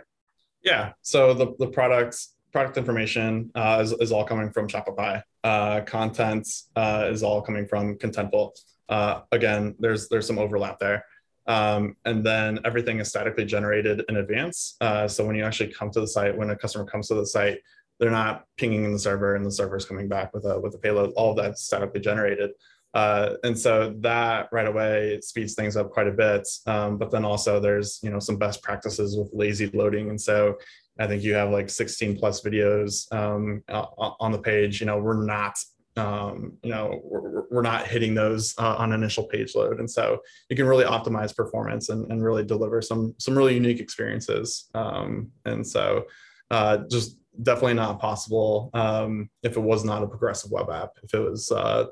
Yeah. 0.63 0.93
So 1.03 1.35
the, 1.35 1.49
the 1.59 1.67
products 1.67 2.33
product 2.53 2.77
information 2.79 3.51
uh, 3.57 3.81
is, 3.83 3.91
is 3.95 4.13
all 4.13 4.25
coming 4.25 4.53
from 4.53 4.69
shopify. 4.69 5.21
Uh, 5.43 5.81
content 5.81 6.47
uh, 6.77 7.09
is 7.11 7.25
all 7.25 7.43
coming 7.43 7.67
from 7.67 7.97
contentful. 7.97 8.53
Uh, 8.89 9.23
again 9.33 9.75
there's 9.81 10.09
there's 10.11 10.29
some 10.29 10.39
overlap 10.39 10.79
there 10.79 11.05
um, 11.49 11.97
and 12.05 12.25
then 12.25 12.59
everything 12.65 12.99
is 12.99 13.09
statically 13.09 13.45
generated 13.45 14.03
in 14.09 14.17
advance 14.17 14.77
uh, 14.81 15.07
so 15.07 15.25
when 15.27 15.37
you 15.37 15.45
actually 15.45 15.73
come 15.73 15.91
to 15.91 16.01
the 16.01 16.07
site 16.07 16.37
when 16.37 16.51
a 16.51 16.57
customer 16.57 16.85
comes 16.85 17.09
to 17.09 17.15
the 17.15 17.27
site 17.27 17.59
they're 17.99 18.11
not 18.11 18.45
pinging 18.57 18.85
in 18.85 18.93
the 18.93 18.99
server 18.99 19.35
and 19.37 19.45
the 19.45 19.51
server 19.51 19.77
is 19.77 19.85
coming 19.85 20.09
back 20.09 20.35
with 20.35 20.45
a 20.45 20.59
with 20.61 20.75
a 20.75 20.79
payload. 20.79 21.13
All 21.17 21.31
of 21.31 21.37
that's 21.37 21.63
statically 21.63 22.01
generated. 22.01 22.51
Uh, 22.95 23.35
and 23.45 23.59
so 23.59 23.95
that 23.99 24.49
right 24.53 24.67
away 24.67 25.21
speeds 25.21 25.55
things 25.55 25.77
up 25.77 25.91
quite 25.91 26.07
a 26.07 26.13
bit. 26.13 26.49
Um, 26.67 26.97
but 26.97 27.11
then 27.11 27.25
also 27.25 27.61
there's 27.61 28.01
you 28.03 28.11
know 28.11 28.19
some 28.19 28.37
best 28.37 28.63
practices 28.63 29.17
with 29.17 29.31
lazy 29.33 29.69
loading. 29.69 30.11
And 30.11 30.21
so 30.21 30.57
I 30.99 31.07
think 31.07 31.23
you 31.23 31.35
have 31.35 31.51
like 31.51 31.69
16 31.69 32.19
plus 32.19 32.41
videos 32.43 33.13
um, 33.13 33.63
on 33.69 34.33
the 34.33 34.39
page. 34.39 34.81
You 34.81 34.87
know 34.87 34.99
we're 34.99 35.25
not 35.25 35.59
um, 35.97 36.59
you 36.63 36.71
know 36.71 37.01
we're, 37.05 37.45
we're 37.51 37.63
not 37.63 37.87
hitting 37.87 38.15
those 38.15 38.55
uh, 38.59 38.77
on 38.77 38.93
initial 38.93 39.25
page 39.25 39.55
load, 39.55 39.81
and 39.81 39.91
so 39.91 40.21
you 40.51 40.57
can 40.57 40.67
really 40.67 40.85
optimize 40.85 41.35
performance 41.35 41.89
and, 41.89 42.11
and 42.11 42.23
really 42.23 42.45
deliver 42.45 42.83
some 42.83 43.15
some 43.19 43.37
really 43.37 43.55
unique 43.55 43.81
experiences. 43.81 44.69
Um, 44.75 45.31
and 45.45 45.67
so 45.67 46.05
uh, 46.51 46.79
just 46.91 47.19
definitely 47.43 47.75
not 47.75 48.01
possible 48.01 48.71
um, 48.75 49.29
if 49.43 49.57
it 49.57 49.61
was 49.61 49.85
not 49.85 50.03
a 50.03 50.07
progressive 50.07 50.51
web 50.51 50.71
app, 50.71 50.91
if 51.03 51.15
it 51.15 51.19
was, 51.19 51.51
uh, 51.51 51.87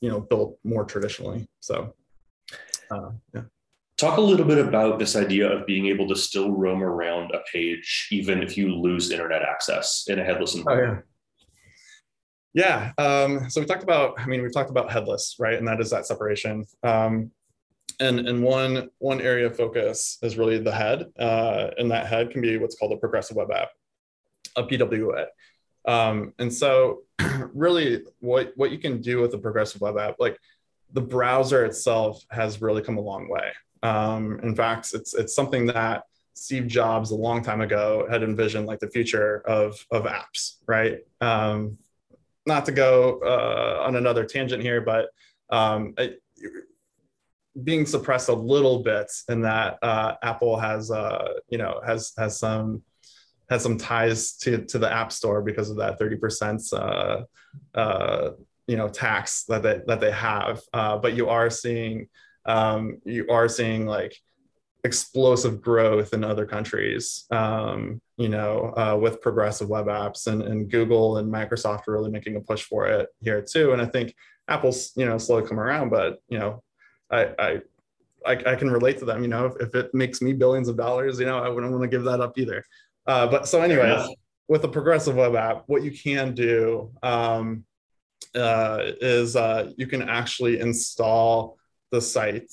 you 0.00 0.10
know, 0.10 0.20
built 0.20 0.58
more 0.64 0.84
traditionally. 0.84 1.48
So, 1.60 1.94
uh, 2.90 3.10
yeah. 3.34 3.42
Talk 3.96 4.16
a 4.16 4.22
little 4.22 4.46
bit 4.46 4.58
about 4.58 4.98
this 4.98 5.14
idea 5.14 5.50
of 5.50 5.66
being 5.66 5.86
able 5.86 6.08
to 6.08 6.16
still 6.16 6.52
roam 6.52 6.82
around 6.82 7.32
a 7.32 7.40
page, 7.52 8.08
even 8.10 8.42
if 8.42 8.56
you 8.56 8.74
lose 8.74 9.10
internet 9.10 9.42
access 9.42 10.04
in 10.08 10.18
a 10.18 10.24
headless 10.24 10.54
environment. 10.54 11.00
Oh, 11.00 11.02
yeah. 11.02 11.09
Yeah. 12.52 12.92
Um, 12.98 13.48
so 13.48 13.60
we 13.60 13.66
talked 13.66 13.82
about, 13.82 14.18
I 14.18 14.26
mean, 14.26 14.42
we've 14.42 14.52
talked 14.52 14.70
about 14.70 14.90
headless, 14.90 15.36
right? 15.38 15.56
And 15.56 15.66
that 15.68 15.80
is 15.80 15.90
that 15.90 16.06
separation. 16.06 16.66
Um, 16.82 17.30
and, 18.00 18.26
and 18.26 18.42
one, 18.42 18.90
one 18.98 19.20
area 19.20 19.46
of 19.46 19.56
focus 19.56 20.18
is 20.22 20.36
really 20.36 20.58
the 20.58 20.72
head. 20.72 21.06
Uh, 21.18 21.68
and 21.78 21.90
that 21.90 22.06
head 22.06 22.30
can 22.30 22.40
be 22.40 22.56
what's 22.56 22.76
called 22.76 22.92
a 22.92 22.96
progressive 22.96 23.36
web 23.36 23.50
app 23.50 23.68
a 24.56 24.64
PWA. 24.64 25.26
Um, 25.86 26.34
and 26.38 26.52
so 26.52 27.02
really 27.54 28.02
what, 28.20 28.52
what 28.56 28.70
you 28.70 28.78
can 28.78 29.00
do 29.00 29.20
with 29.20 29.34
a 29.34 29.38
progressive 29.38 29.80
web 29.80 29.98
app, 29.98 30.16
like 30.18 30.38
the 30.92 31.00
browser 31.00 31.64
itself 31.64 32.24
has 32.30 32.60
really 32.60 32.82
come 32.82 32.98
a 32.98 33.00
long 33.00 33.28
way. 33.28 33.52
Um, 33.82 34.40
in 34.42 34.54
fact, 34.54 34.92
it's, 34.92 35.14
it's 35.14 35.34
something 35.34 35.66
that 35.66 36.04
Steve 36.34 36.66
Jobs 36.66 37.10
a 37.10 37.16
long 37.16 37.42
time 37.42 37.60
ago 37.60 38.06
had 38.10 38.22
envisioned 38.22 38.66
like 38.66 38.80
the 38.80 38.90
future 38.90 39.42
of, 39.46 39.84
of 39.90 40.04
apps, 40.04 40.56
right? 40.66 40.98
Um, 41.20 41.78
not 42.46 42.66
to 42.66 42.72
go 42.72 43.20
uh, 43.24 43.82
on 43.86 43.96
another 43.96 44.24
tangent 44.24 44.62
here, 44.62 44.80
but 44.80 45.08
um, 45.50 45.94
it, 45.98 46.20
being 47.64 47.84
suppressed 47.84 48.28
a 48.28 48.34
little 48.34 48.82
bit 48.82 49.10
in 49.28 49.42
that 49.42 49.78
uh, 49.82 50.14
Apple 50.22 50.58
has, 50.58 50.90
uh, 50.90 51.34
you 51.48 51.58
know, 51.58 51.80
has 51.84 52.12
has 52.16 52.38
some 52.38 52.82
has 53.50 53.62
some 53.62 53.76
ties 53.76 54.36
to 54.36 54.64
to 54.66 54.78
the 54.78 54.90
app 54.90 55.12
store 55.12 55.42
because 55.42 55.70
of 55.70 55.76
that 55.76 55.98
30% 55.98 56.72
uh, 56.72 57.78
uh, 57.78 58.30
you 58.66 58.76
know 58.76 58.88
tax 58.88 59.44
that 59.44 59.62
they, 59.62 59.80
that 59.86 60.00
they 60.00 60.12
have. 60.12 60.60
Uh, 60.72 60.96
but 60.96 61.14
you 61.14 61.28
are 61.28 61.50
seeing 61.50 62.08
um, 62.46 62.98
you 63.04 63.26
are 63.28 63.48
seeing 63.48 63.86
like 63.86 64.16
explosive 64.84 65.60
growth 65.60 66.14
in 66.14 66.24
other 66.24 66.46
countries 66.46 67.26
um, 67.30 68.00
you 68.16 68.28
know 68.28 68.72
uh, 68.76 68.96
with 68.96 69.20
progressive 69.20 69.68
web 69.68 69.86
apps 69.86 70.26
and, 70.26 70.42
and 70.42 70.70
google 70.70 71.18
and 71.18 71.32
microsoft 71.32 71.86
are 71.88 71.92
really 71.92 72.10
making 72.10 72.36
a 72.36 72.40
push 72.40 72.62
for 72.62 72.86
it 72.86 73.08
here 73.20 73.42
too. 73.42 73.72
And 73.72 73.82
i 73.82 73.86
think 73.86 74.14
apple's 74.48 74.92
you 74.96 75.06
know 75.06 75.18
slowly 75.18 75.46
come 75.46 75.60
around 75.60 75.90
but 75.90 76.20
you 76.28 76.38
know 76.38 76.62
i 77.10 77.22
i 77.38 77.60
I, 78.26 78.32
I 78.32 78.54
can 78.54 78.70
relate 78.70 78.98
to 78.98 79.06
them, 79.06 79.22
you 79.22 79.28
know, 79.28 79.46
if, 79.46 79.68
if 79.68 79.74
it 79.74 79.94
makes 79.94 80.20
me 80.20 80.34
billions 80.34 80.68
of 80.68 80.76
dollars, 80.76 81.18
you 81.18 81.24
know, 81.24 81.38
I 81.38 81.48
wouldn't 81.48 81.72
want 81.72 81.82
to 81.82 81.88
give 81.88 82.04
that 82.04 82.20
up 82.20 82.38
either. 82.38 82.64
Uh, 83.06 83.26
but 83.26 83.48
so, 83.48 83.62
anyways, 83.62 84.08
with 84.48 84.64
a 84.64 84.68
progressive 84.68 85.16
web 85.16 85.34
app, 85.36 85.62
what 85.66 85.82
you 85.82 85.90
can 85.90 86.34
do 86.34 86.90
um, 87.02 87.64
uh, 88.34 88.78
is 89.00 89.36
uh, 89.36 89.70
you 89.76 89.86
can 89.86 90.02
actually 90.02 90.60
install 90.60 91.56
the 91.90 92.00
site 92.00 92.52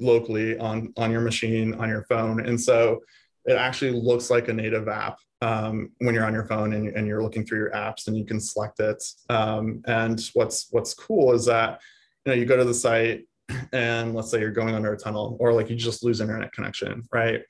locally 0.00 0.58
on 0.58 0.92
on 0.96 1.10
your 1.10 1.20
machine 1.20 1.74
on 1.74 1.88
your 1.88 2.04
phone. 2.04 2.46
And 2.46 2.60
so 2.60 3.00
it 3.44 3.56
actually 3.56 3.92
looks 3.92 4.30
like 4.30 4.48
a 4.48 4.52
native 4.52 4.88
app 4.88 5.18
um, 5.42 5.90
when 5.98 6.14
you're 6.14 6.24
on 6.24 6.32
your 6.32 6.46
phone 6.46 6.72
and, 6.72 6.88
and, 6.88 7.06
you're 7.06 7.22
looking 7.22 7.44
through 7.44 7.58
your 7.58 7.70
apps 7.70 8.06
and 8.06 8.16
you 8.16 8.24
can 8.24 8.40
select 8.40 8.80
it. 8.80 9.02
Um, 9.28 9.82
and 9.86 10.20
what's 10.32 10.68
what's 10.70 10.94
cool 10.94 11.34
is 11.34 11.44
that 11.44 11.80
you 12.24 12.32
know 12.32 12.38
you 12.38 12.46
go 12.46 12.56
to 12.56 12.64
the 12.64 12.74
site 12.74 13.24
and 13.72 14.14
let's 14.14 14.30
say 14.30 14.40
you're 14.40 14.50
going 14.50 14.74
under 14.74 14.92
a 14.92 14.98
tunnel 14.98 15.36
or 15.38 15.52
like 15.52 15.68
you 15.68 15.76
just 15.76 16.02
lose 16.02 16.20
internet 16.20 16.52
connection 16.52 17.02
right? 17.12 17.42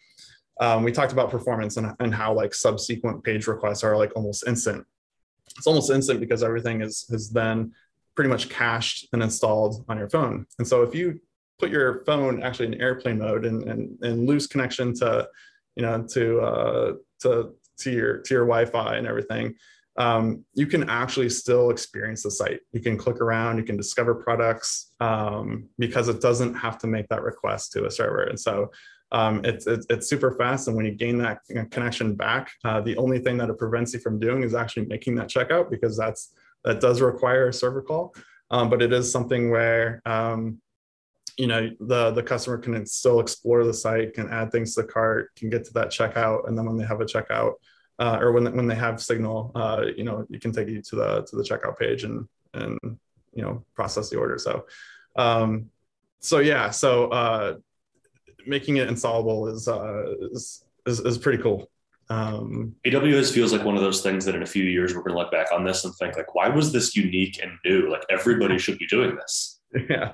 Um, 0.59 0.83
we 0.83 0.91
talked 0.91 1.13
about 1.13 1.31
performance 1.31 1.77
and, 1.77 1.93
and 2.01 2.15
how 2.15 2.33
like 2.33 2.55
subsequent 2.55 3.23
page 3.23 3.47
requests 3.47 3.85
are 3.85 3.97
like 3.97 4.13
almost 4.17 4.47
instant. 4.47 4.87
It's 5.57 5.67
almost 5.67 5.91
instant 5.91 6.19
because 6.19 6.43
everything 6.43 6.81
is 6.81 7.07
has 7.11 7.31
then 7.31 7.73
pretty 8.15 8.31
much 8.31 8.49
cached 8.49 9.07
and 9.13 9.23
installed 9.23 9.85
on 9.89 9.99
your 9.99 10.09
phone. 10.09 10.47
And 10.59 10.67
so 10.67 10.83
if 10.83 10.95
you 10.95 11.21
put 11.59 11.71
your 11.71 12.05
phone 12.05 12.43
actually 12.43 12.67
in 12.67 12.81
airplane 12.81 13.19
mode 13.19 13.45
and 13.45 13.63
and, 13.65 13.99
and 14.03 14.27
lose 14.27 14.47
connection 14.47 14.95
to 14.95 15.29
you 15.75 15.83
know 15.83 16.03
to 16.13 16.41
uh, 16.41 16.93
to 17.21 17.55
to 17.79 17.91
your 17.91 18.19
to 18.19 18.35
your 18.35 18.45
Wi-Fi 18.45 18.97
and 18.97 19.07
everything, 19.07 19.55
um, 19.99 20.45
you 20.55 20.67
can 20.67 20.89
actually 20.89 21.31
still 21.31 21.71
experience 21.71 22.23
the 22.23 22.31
site. 22.31 22.61
You 22.73 22.81
can 22.81 22.97
click 22.97 23.21
around, 23.21 23.59
you 23.59 23.65
can 23.65 23.77
discover 23.77 24.15
products 24.15 24.93
um, 25.01 25.69
because 25.79 26.09
it 26.09 26.21
doesn't 26.21 26.55
have 26.55 26.79
to 26.79 26.87
make 26.87 27.09
that 27.09 27.23
request 27.23 27.73
to 27.73 27.87
a 27.87 27.91
server. 27.91 28.25
And 28.25 28.39
so 28.39 28.71
um, 29.13 29.43
it's, 29.45 29.67
it's, 29.67 29.87
it's 29.89 30.09
super 30.09 30.33
fast. 30.33 30.69
And 30.69 30.77
when 30.77 30.85
you 30.85 30.93
gain 30.93 31.19
that 31.19 31.41
connection 31.71 32.15
back, 32.15 32.51
uh, 32.65 32.81
the 32.81 32.97
only 32.97 33.21
thing 33.21 33.37
that 33.39 33.49
it 33.49 33.59
prevents 33.59 33.95
you 33.95 34.01
from 34.01 34.19
doing 34.19 34.43
is 34.43 34.55
actually 34.55 34.87
making 34.87 35.15
that 35.17 35.29
checkout 35.29 35.71
because 35.71 35.97
that's 35.97 36.33
that 36.65 36.81
does 36.81 37.01
require 37.01 37.49
a 37.49 37.53
server 37.53 37.81
call. 37.81 38.13
Um, 38.51 38.69
but 38.69 38.83
it 38.83 38.93
is 38.93 39.11
something 39.11 39.51
where 39.51 40.03
um, 40.05 40.61
you 41.37 41.47
know 41.47 41.71
the 41.81 42.11
the 42.13 42.23
customer 42.23 42.59
can 42.59 42.87
still 42.87 43.21
explore 43.21 43.65
the 43.65 43.75
site 43.75 44.15
can 44.15 44.29
add 44.31 44.51
things 44.51 44.75
to 44.75 44.83
the 44.83 44.89
cart 44.89 45.35
can 45.37 45.51
get 45.51 45.65
to 45.65 45.73
that 45.73 45.89
checkout 45.89 46.49
and 46.49 46.57
then 46.57 46.65
when 46.67 46.77
they 46.77 46.85
have 46.85 47.01
a 47.01 47.05
checkout 47.05 47.55
uh, 47.99 48.19
or 48.21 48.33
when, 48.33 48.55
when 48.55 48.67
they 48.67 48.75
have 48.75 49.03
signal 49.03 49.53
uh, 49.55 49.85
you 49.97 50.05
know 50.05 50.27
you 50.29 50.41
can 50.41 50.53
take 50.53 50.69
you 50.69 50.83
to 50.83 50.97
the 50.97 51.23
to 51.29 51.37
the 51.37 51.43
checkout 51.43 51.79
page 51.79 52.05
and 52.05 52.27
and 52.55 52.79
you 53.35 53.43
know 53.43 53.65
process 53.75 54.09
the 54.09 54.17
order 54.17 54.39
so 54.39 54.67
um 55.17 55.71
so 56.21 56.39
yeah 56.39 56.71
so 56.71 57.09
uh 57.09 57.57
making 58.47 58.77
it 58.79 58.89
installable 58.89 59.53
is 59.53 59.69
uh 59.69 60.05
is 60.33 60.65
is, 60.87 61.01
is 61.01 61.19
pretty 61.19 61.43
cool 61.43 61.69
um, 62.09 62.75
PWA 62.85 63.33
feels 63.33 63.53
like 63.53 63.65
one 63.65 63.77
of 63.77 63.83
those 63.83 64.01
things 64.01 64.25
that 64.25 64.35
in 64.35 64.43
a 64.43 64.47
few 64.47 64.65
years 64.65 64.95
we're 64.95 65.03
going 65.03 65.17
to 65.17 65.19
look 65.19 65.33
back 65.33 65.51
on 65.53 65.65
this 65.65 65.85
and 65.85 65.95
think 65.97 66.17
like, 66.17 66.35
why 66.35 66.49
was 66.49 66.73
this 66.73 66.95
unique 66.95 67.41
and 67.43 67.53
new? 67.65 67.91
Like 67.91 68.05
everybody 68.09 68.59
should 68.59 68.79
be 68.79 68.87
doing 68.87 69.17
this. 69.17 69.61
Yeah, 69.91 70.13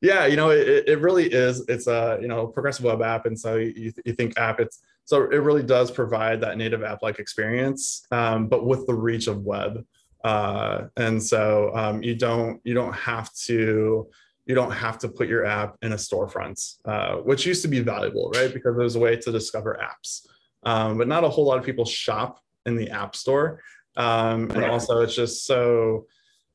yeah, 0.00 0.26
you 0.26 0.36
know, 0.36 0.50
it, 0.50 0.88
it 0.88 1.00
really 1.00 1.26
is. 1.26 1.64
It's 1.68 1.86
a 1.86 2.18
you 2.20 2.28
know 2.28 2.46
progressive 2.46 2.84
web 2.84 3.02
app, 3.02 3.26
and 3.26 3.38
so 3.38 3.56
you, 3.56 3.92
you 4.04 4.12
think 4.14 4.38
app. 4.38 4.58
It's 4.60 4.80
so 5.04 5.22
it 5.24 5.36
really 5.36 5.62
does 5.62 5.90
provide 5.90 6.40
that 6.40 6.56
native 6.56 6.82
app 6.82 7.02
like 7.02 7.18
experience, 7.18 8.06
um, 8.10 8.48
but 8.48 8.64
with 8.64 8.86
the 8.86 8.94
reach 8.94 9.26
of 9.26 9.42
web. 9.42 9.84
Uh, 10.24 10.84
and 10.96 11.22
so 11.22 11.74
um, 11.74 12.02
you 12.02 12.14
don't 12.14 12.60
you 12.64 12.74
don't 12.74 12.94
have 12.94 13.32
to 13.34 14.08
you 14.46 14.54
don't 14.54 14.70
have 14.70 14.98
to 14.98 15.08
put 15.08 15.28
your 15.28 15.44
app 15.44 15.76
in 15.82 15.92
a 15.92 15.96
storefront, 15.96 16.76
uh, 16.84 17.16
which 17.16 17.46
used 17.46 17.62
to 17.62 17.68
be 17.68 17.80
valuable, 17.80 18.30
right? 18.34 18.52
Because 18.52 18.76
there's 18.76 18.96
a 18.96 18.98
way 18.98 19.16
to 19.16 19.30
discover 19.30 19.78
apps, 19.82 20.26
um, 20.64 20.96
but 20.96 21.08
not 21.08 21.24
a 21.24 21.28
whole 21.28 21.44
lot 21.44 21.58
of 21.58 21.64
people 21.64 21.84
shop 21.84 22.40
in 22.64 22.76
the 22.76 22.90
app 22.90 23.14
store, 23.14 23.60
um, 23.96 24.50
and 24.52 24.64
also 24.64 25.00
it's 25.00 25.14
just 25.14 25.46
so 25.46 26.06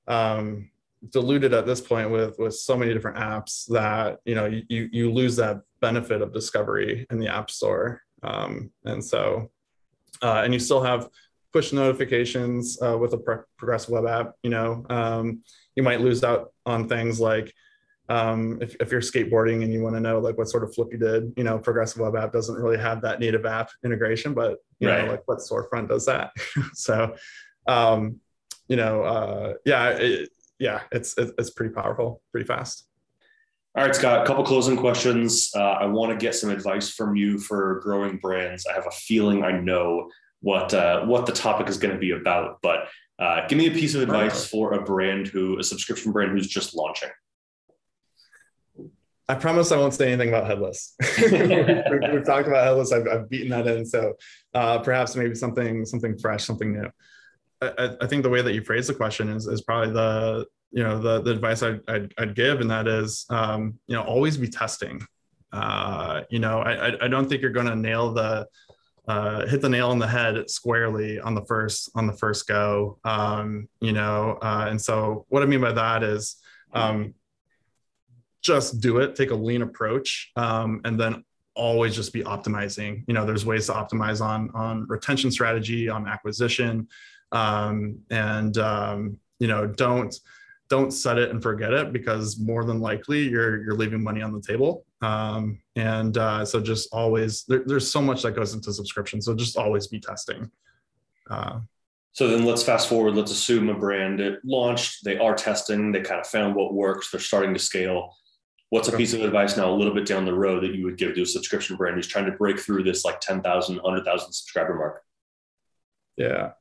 um, 0.07 0.69
diluted 1.09 1.53
at 1.53 1.65
this 1.65 1.81
point 1.81 2.09
with 2.09 2.37
with 2.39 2.55
so 2.55 2.77
many 2.77 2.93
different 2.93 3.17
apps 3.17 3.65
that 3.67 4.19
you 4.25 4.35
know 4.35 4.45
you 4.45 4.89
you 4.91 5.11
lose 5.11 5.35
that 5.35 5.61
benefit 5.81 6.21
of 6.21 6.33
discovery 6.33 7.05
in 7.11 7.19
the 7.19 7.27
app 7.27 7.49
store 7.49 8.01
um, 8.23 8.71
and 8.85 9.03
so 9.03 9.49
uh, 10.21 10.41
and 10.43 10.53
you 10.53 10.59
still 10.59 10.81
have 10.81 11.09
push 11.53 11.71
notifications 11.71 12.81
uh, 12.81 12.97
with 12.97 13.13
a 13.13 13.17
pro- 13.17 13.43
progressive 13.57 13.91
web 13.91 14.05
app 14.05 14.33
you 14.43 14.49
know 14.49 14.85
um, 14.89 15.41
you 15.75 15.83
might 15.83 16.01
lose 16.01 16.23
out 16.23 16.51
on 16.65 16.87
things 16.87 17.19
like 17.19 17.53
um, 18.07 18.59
if, 18.61 18.75
if 18.79 18.91
you're 18.91 19.01
skateboarding 19.01 19.63
and 19.63 19.73
you 19.73 19.81
want 19.81 19.95
to 19.95 19.99
know 19.99 20.19
like 20.19 20.37
what 20.37 20.47
sort 20.47 20.63
of 20.63 20.73
flip 20.73 20.89
you 20.91 20.97
did 20.97 21.33
you 21.37 21.43
know 21.43 21.57
progressive 21.57 22.01
web 22.01 22.15
app 22.15 22.31
doesn't 22.31 22.55
really 22.55 22.77
have 22.77 23.01
that 23.01 23.19
native 23.19 23.45
app 23.45 23.69
integration 23.83 24.33
but 24.33 24.59
you 24.79 24.87
right. 24.87 25.05
know 25.05 25.11
like 25.11 25.27
what 25.27 25.39
storefront 25.39 25.87
does 25.87 26.05
that 26.05 26.31
so 26.73 27.15
um, 27.67 28.19
you 28.67 28.75
know 28.75 29.03
uh, 29.03 29.53
yeah 29.65 29.89
it, 29.89 30.29
yeah, 30.59 30.81
it's 30.91 31.15
it's 31.17 31.49
pretty 31.51 31.73
powerful, 31.73 32.21
pretty 32.31 32.47
fast. 32.47 32.87
All 33.77 33.83
right, 33.83 33.93
Scott, 33.93 34.23
a 34.23 34.25
couple 34.25 34.43
closing 34.45 34.77
questions. 34.77 35.51
Uh, 35.53 35.59
I 35.59 35.85
want 35.85 36.11
to 36.11 36.17
get 36.17 36.33
some 36.33 36.49
advice 36.49 36.91
from 36.91 37.17
you 37.17 37.37
for 37.37 37.81
growing 37.81 38.17
brands. 38.17 38.65
I 38.65 38.73
have 38.73 38.87
a 38.87 38.91
feeling 38.91 39.43
I 39.43 39.51
know 39.51 40.09
what 40.39 40.73
uh, 40.73 41.05
what 41.05 41.25
the 41.25 41.33
topic 41.33 41.67
is 41.67 41.77
going 41.77 41.93
to 41.93 41.99
be 41.99 42.11
about, 42.11 42.59
but 42.61 42.87
uh, 43.19 43.47
give 43.47 43.57
me 43.57 43.67
a 43.67 43.71
piece 43.71 43.95
of 43.95 44.01
advice 44.01 44.47
for 44.47 44.73
a 44.73 44.81
brand 44.81 45.27
who, 45.27 45.57
a 45.59 45.63
subscription 45.63 46.11
brand 46.11 46.31
who's 46.31 46.47
just 46.47 46.75
launching. 46.75 47.09
I 49.27 49.35
promise 49.35 49.71
I 49.71 49.77
won't 49.77 49.93
say 49.93 50.07
anything 50.07 50.29
about 50.29 50.45
headless. 50.45 50.95
we've, 51.17 51.31
we've, 51.31 52.25
talked 52.25 52.47
about 52.47 52.63
headless. 52.63 52.91
I've, 52.91 53.07
I've 53.07 53.29
beaten 53.29 53.49
that 53.49 53.65
in. 53.65 53.85
So 53.85 54.13
uh, 54.53 54.79
perhaps 54.79 55.15
maybe 55.15 55.33
something 55.33 55.85
something 55.85 56.17
fresh, 56.17 56.45
something 56.45 56.73
new. 56.73 56.89
I, 57.61 57.95
I, 58.01 58.07
think 58.07 58.23
the 58.23 58.29
way 58.29 58.41
that 58.41 58.53
you 58.53 58.61
phrase 58.63 58.87
the 58.87 58.93
question 58.93 59.29
is, 59.29 59.47
is 59.47 59.61
probably 59.61 59.93
the 59.93 60.45
you 60.71 60.83
know 60.83 60.99
the, 60.99 61.21
the 61.21 61.31
advice 61.31 61.63
I'd, 61.63 61.79
I'd, 61.87 62.13
I'd 62.17 62.35
give 62.35 62.59
and 62.61 62.69
that 62.69 62.87
is 62.87 63.25
um, 63.29 63.79
you 63.87 63.95
know 63.95 64.03
always 64.03 64.37
be 64.37 64.47
testing. 64.47 65.05
Uh, 65.51 66.21
you 66.29 66.39
know 66.39 66.59
I, 66.59 67.05
I 67.05 67.07
don't 67.07 67.27
think 67.29 67.41
you're 67.41 67.51
going 67.51 67.67
to 67.67 67.75
nail 67.75 68.13
the 68.13 68.47
uh, 69.07 69.45
hit 69.45 69.61
the 69.61 69.69
nail 69.69 69.91
on 69.91 69.99
the 69.99 70.07
head 70.07 70.49
squarely 70.49 71.19
on 71.19 71.33
the 71.33 71.45
first 71.45 71.89
on 71.95 72.07
the 72.07 72.13
first 72.13 72.47
go. 72.47 72.99
Um, 73.05 73.69
you 73.79 73.93
know 73.93 74.37
uh, 74.41 74.67
and 74.69 74.81
so 74.81 75.25
what 75.29 75.43
I 75.43 75.45
mean 75.45 75.61
by 75.61 75.71
that 75.71 76.03
is 76.03 76.37
um, 76.73 77.13
just 78.41 78.81
do 78.81 78.97
it 78.97 79.15
take 79.15 79.31
a 79.31 79.35
lean 79.35 79.61
approach 79.61 80.31
um, 80.35 80.81
and 80.83 80.99
then 80.99 81.23
always 81.55 81.95
just 81.95 82.11
be 82.11 82.21
optimizing. 82.23 83.05
You 83.07 83.13
know 83.13 83.25
there's 83.25 83.45
ways 83.45 83.67
to 83.67 83.73
optimize 83.73 84.19
on 84.19 84.49
on 84.53 84.85
retention 84.87 85.31
strategy 85.31 85.87
on 85.87 86.05
acquisition 86.05 86.89
um, 87.31 87.99
and 88.09 88.57
um, 88.57 89.17
you 89.39 89.47
know 89.47 89.67
don't 89.67 90.15
don't 90.69 90.91
set 90.91 91.17
it 91.17 91.29
and 91.29 91.41
forget 91.43 91.73
it 91.73 91.93
because 91.93 92.39
more 92.39 92.65
than 92.65 92.79
likely 92.79 93.27
you're 93.27 93.63
you're 93.63 93.75
leaving 93.75 94.03
money 94.03 94.21
on 94.21 94.33
the 94.33 94.41
table. 94.41 94.85
Um, 95.01 95.59
and 95.75 96.17
uh, 96.17 96.45
so 96.45 96.59
just 96.59 96.89
always 96.91 97.43
there, 97.47 97.63
there's 97.65 97.89
so 97.89 98.01
much 98.01 98.23
that 98.23 98.35
goes 98.35 98.53
into 98.53 98.73
subscription. 98.73 99.21
So 99.21 99.35
just 99.35 99.57
always 99.57 99.87
be 99.87 99.99
testing. 99.99 100.49
Uh, 101.29 101.59
so 102.13 102.27
then 102.27 102.45
let's 102.45 102.63
fast 102.63 102.87
forward. 102.87 103.15
Let's 103.15 103.31
assume 103.31 103.69
a 103.69 103.73
brand 103.73 104.19
it 104.19 104.39
launched 104.43 105.03
they 105.03 105.17
are 105.17 105.35
testing 105.35 105.91
they 105.91 106.01
kind 106.01 106.21
of 106.21 106.27
found 106.27 106.55
what 106.55 106.73
works 106.73 107.11
they're 107.11 107.19
starting 107.19 107.53
to 107.53 107.59
scale. 107.59 108.15
What's 108.69 108.87
a 108.87 108.97
piece 108.97 109.13
of 109.13 109.21
advice 109.21 109.55
now 109.55 109.69
a 109.69 109.75
little 109.75 109.93
bit 109.93 110.07
down 110.07 110.25
the 110.25 110.33
road 110.33 110.63
that 110.63 110.73
you 110.73 110.83
would 110.85 110.97
give 110.97 111.13
to 111.15 111.21
a 111.21 111.25
subscription 111.25 111.77
brand 111.77 111.95
who's 111.95 112.07
trying 112.07 112.25
to 112.25 112.31
break 112.31 112.59
through 112.59 112.83
this 112.83 113.05
like 113.05 113.19
10,000 113.21 113.75
100,000 113.75 114.33
subscriber 114.33 114.73
mark? 114.73 115.03
Yeah 116.17 116.51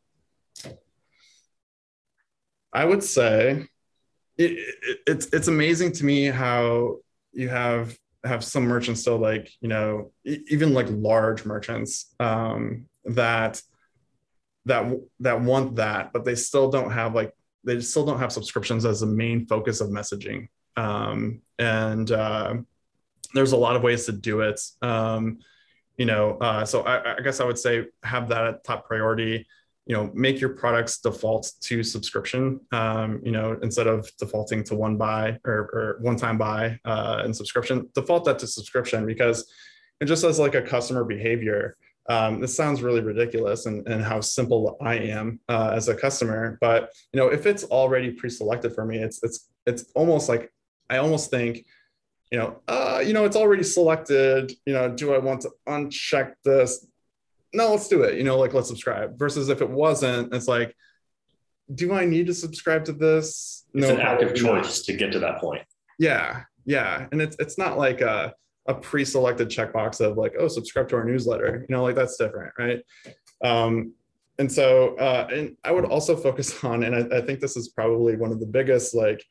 I 2.73 2.85
would 2.85 3.05
say 3.05 3.67
it, 4.37 4.53
it, 4.53 4.99
it's 5.07 5.27
it's 5.27 5.49
amazing 5.49 5.93
to 5.93 6.05
me 6.05 6.27
how 6.27 6.97
you 7.33 7.49
have 7.49 7.97
have 8.25 8.43
some 8.43 8.65
merchants 8.65 9.03
still 9.03 9.19
like 9.19 9.51
you 9.61 9.69
know 9.69 10.11
even 10.25 10.75
like 10.75 10.87
large 10.91 11.45
merchants 11.45 12.15
um, 12.21 12.87
that 13.05 13.61
that 14.67 14.93
that 15.21 15.41
want 15.41 15.77
that, 15.77 16.13
but 16.13 16.25
they 16.25 16.35
still 16.35 16.71
don't 16.71 16.91
have 16.91 17.15
like 17.15 17.33
they 17.65 17.81
still 17.81 18.05
don't 18.05 18.19
have 18.19 18.33
subscriptions 18.33 18.85
as 18.85 19.01
the 19.01 19.07
main 19.07 19.47
focus 19.47 19.81
of 19.81 19.89
messaging. 19.89 20.49
Um, 20.77 21.43
and 21.59 22.11
uh, 22.11 22.57
there's 23.35 23.53
a 23.53 23.57
lot 23.57 23.77
of 23.77 23.83
ways 23.83 24.07
to 24.07 24.13
do 24.13 24.41
it. 24.41 24.61
Um, 24.83 25.39
you 25.97 26.07
know, 26.07 26.39
uh, 26.39 26.65
so 26.65 26.83
I, 26.83 27.17
I 27.17 27.21
guess 27.21 27.41
I 27.41 27.45
would 27.45 27.59
say 27.59 27.87
have 28.03 28.29
that 28.29 28.47
at 28.47 28.65
top 28.65 28.87
priority 28.87 29.47
you 29.87 29.95
know 29.95 30.11
make 30.15 30.41
your 30.41 30.51
products 30.51 30.99
default 30.99 31.53
to 31.61 31.83
subscription 31.83 32.61
um, 32.73 33.21
you 33.25 33.33
know 33.33 33.59
instead 33.63 33.87
of 33.87 34.09
defaulting 34.19 34.65
to 34.65 34.75
one 34.75 34.97
buy 34.97 35.39
or, 35.45 35.55
or 35.73 35.99
one 36.01 36.17
time 36.17 36.39
buy 36.39 36.79
uh, 36.85 37.23
and 37.25 37.35
subscription 37.37 37.89
default 37.95 38.25
that 38.25 38.39
to 38.39 38.47
subscription 38.47 39.07
because 39.07 39.51
it 40.01 40.07
just 40.07 40.25
as 40.25 40.39
like 40.39 40.55
a 40.55 40.63
customer 40.63 41.05
behavior. 41.05 41.77
Um, 42.07 42.39
this 42.39 42.55
sounds 42.55 42.83
really 42.83 43.01
ridiculous 43.01 43.65
and, 43.65 43.89
and 43.89 44.05
how 44.05 44.21
simple 44.21 44.77
i 44.83 44.95
am 44.95 45.41
uh, 45.49 45.73
as 45.75 45.89
a 45.89 45.95
customer 45.95 46.59
but 46.61 46.91
you 47.15 47.19
know 47.19 47.29
if 47.29 47.47
it's 47.47 47.65
already 47.65 48.11
pre-selected 48.11 48.75
for 48.75 48.85
me 48.85 48.99
it's 48.99 49.23
it's 49.23 49.49
it's 49.65 49.87
almost 49.95 50.29
like 50.29 50.53
i 50.91 50.99
almost 50.99 51.31
think 51.31 51.65
you 52.31 52.37
know 52.37 52.61
uh, 52.69 53.03
you 53.03 53.15
know 53.15 53.25
it's 53.25 53.37
already 53.37 53.63
selected. 53.63 54.53
You 54.67 54.75
know 54.75 54.91
do 54.91 55.15
i 55.15 55.19
want 55.19 55.41
to 55.43 55.51
uncheck 55.67 56.35
this 56.45 56.87
no, 57.55 57.71
let's 57.71 57.89
do 57.89 58.03
it. 58.03 58.17
You 58.17 58.25
know, 58.25 58.39
like 58.39 58.53
let's 58.53 58.69
subscribe. 58.69 59.19
Versus 59.19 59.49
if 59.49 59.63
it 59.63 59.71
wasn't, 59.71 60.35
it's 60.35 60.49
like, 60.49 60.75
do 61.75 61.95
I 61.95 62.05
need 62.05 62.27
to 62.27 62.35
subscribe 62.35 62.85
to 62.87 62.93
this? 62.93 63.65
It's 63.73 63.87
no, 63.87 63.95
an 63.95 64.01
active 64.01 64.35
choice 64.35 64.79
not. 64.79 64.85
to 64.87 64.93
get 64.93 65.13
to 65.13 65.19
that 65.21 65.39
point. 65.39 65.63
Yeah. 65.99 66.43
yeah, 66.65 67.07
and 67.13 67.23
it's 67.23 67.37
it's 67.39 67.59
not 67.59 67.79
like 67.79 68.01
a 68.01 68.35
a 68.67 68.75
pre-selected 68.75 69.49
checkbox 69.49 70.01
of 70.01 70.17
like, 70.17 70.35
oh, 70.39 70.49
subscribe 70.49 70.89
to 70.89 70.97
our 70.97 71.05
newsletter. 71.05 71.67
You 71.69 71.75
know, 71.75 71.83
like 71.83 71.95
that's 71.95 72.17
different, 72.17 72.53
right? 72.59 72.81
Um, 73.45 73.93
and 74.39 74.51
so, 74.51 74.97
uh, 74.97 75.29
and 75.31 75.57
I 75.65 75.71
would 75.71 75.85
also 75.85 76.17
focus 76.17 76.65
on, 76.65 76.83
and 76.83 76.95
I, 76.95 77.19
I 77.19 77.21
think 77.21 77.41
this 77.41 77.57
is 77.57 77.69
probably 77.69 78.17
one 78.17 78.33
of 78.33 78.41
the 78.41 78.47
biggest 78.47 78.95
like 78.95 79.25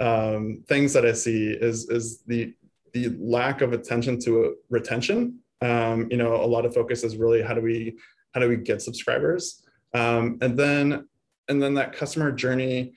um, 0.00 0.62
things 0.68 0.92
that 0.94 1.06
I 1.06 1.12
see 1.12 1.50
is 1.50 1.88
is 1.90 2.22
the 2.26 2.54
the 2.92 3.16
lack 3.18 3.62
of 3.62 3.72
attention 3.72 4.18
to 4.20 4.56
retention. 4.68 5.38
Um, 5.62 6.08
you 6.10 6.16
know, 6.16 6.34
a 6.36 6.46
lot 6.46 6.66
of 6.66 6.74
focus 6.74 7.04
is 7.04 7.16
really 7.16 7.40
how 7.42 7.54
do 7.54 7.60
we 7.60 7.96
how 8.34 8.40
do 8.40 8.48
we 8.48 8.56
get 8.56 8.82
subscribers, 8.82 9.62
um, 9.94 10.38
and 10.42 10.58
then 10.58 11.08
and 11.48 11.62
then 11.62 11.74
that 11.74 11.92
customer 11.92 12.32
journey 12.32 12.94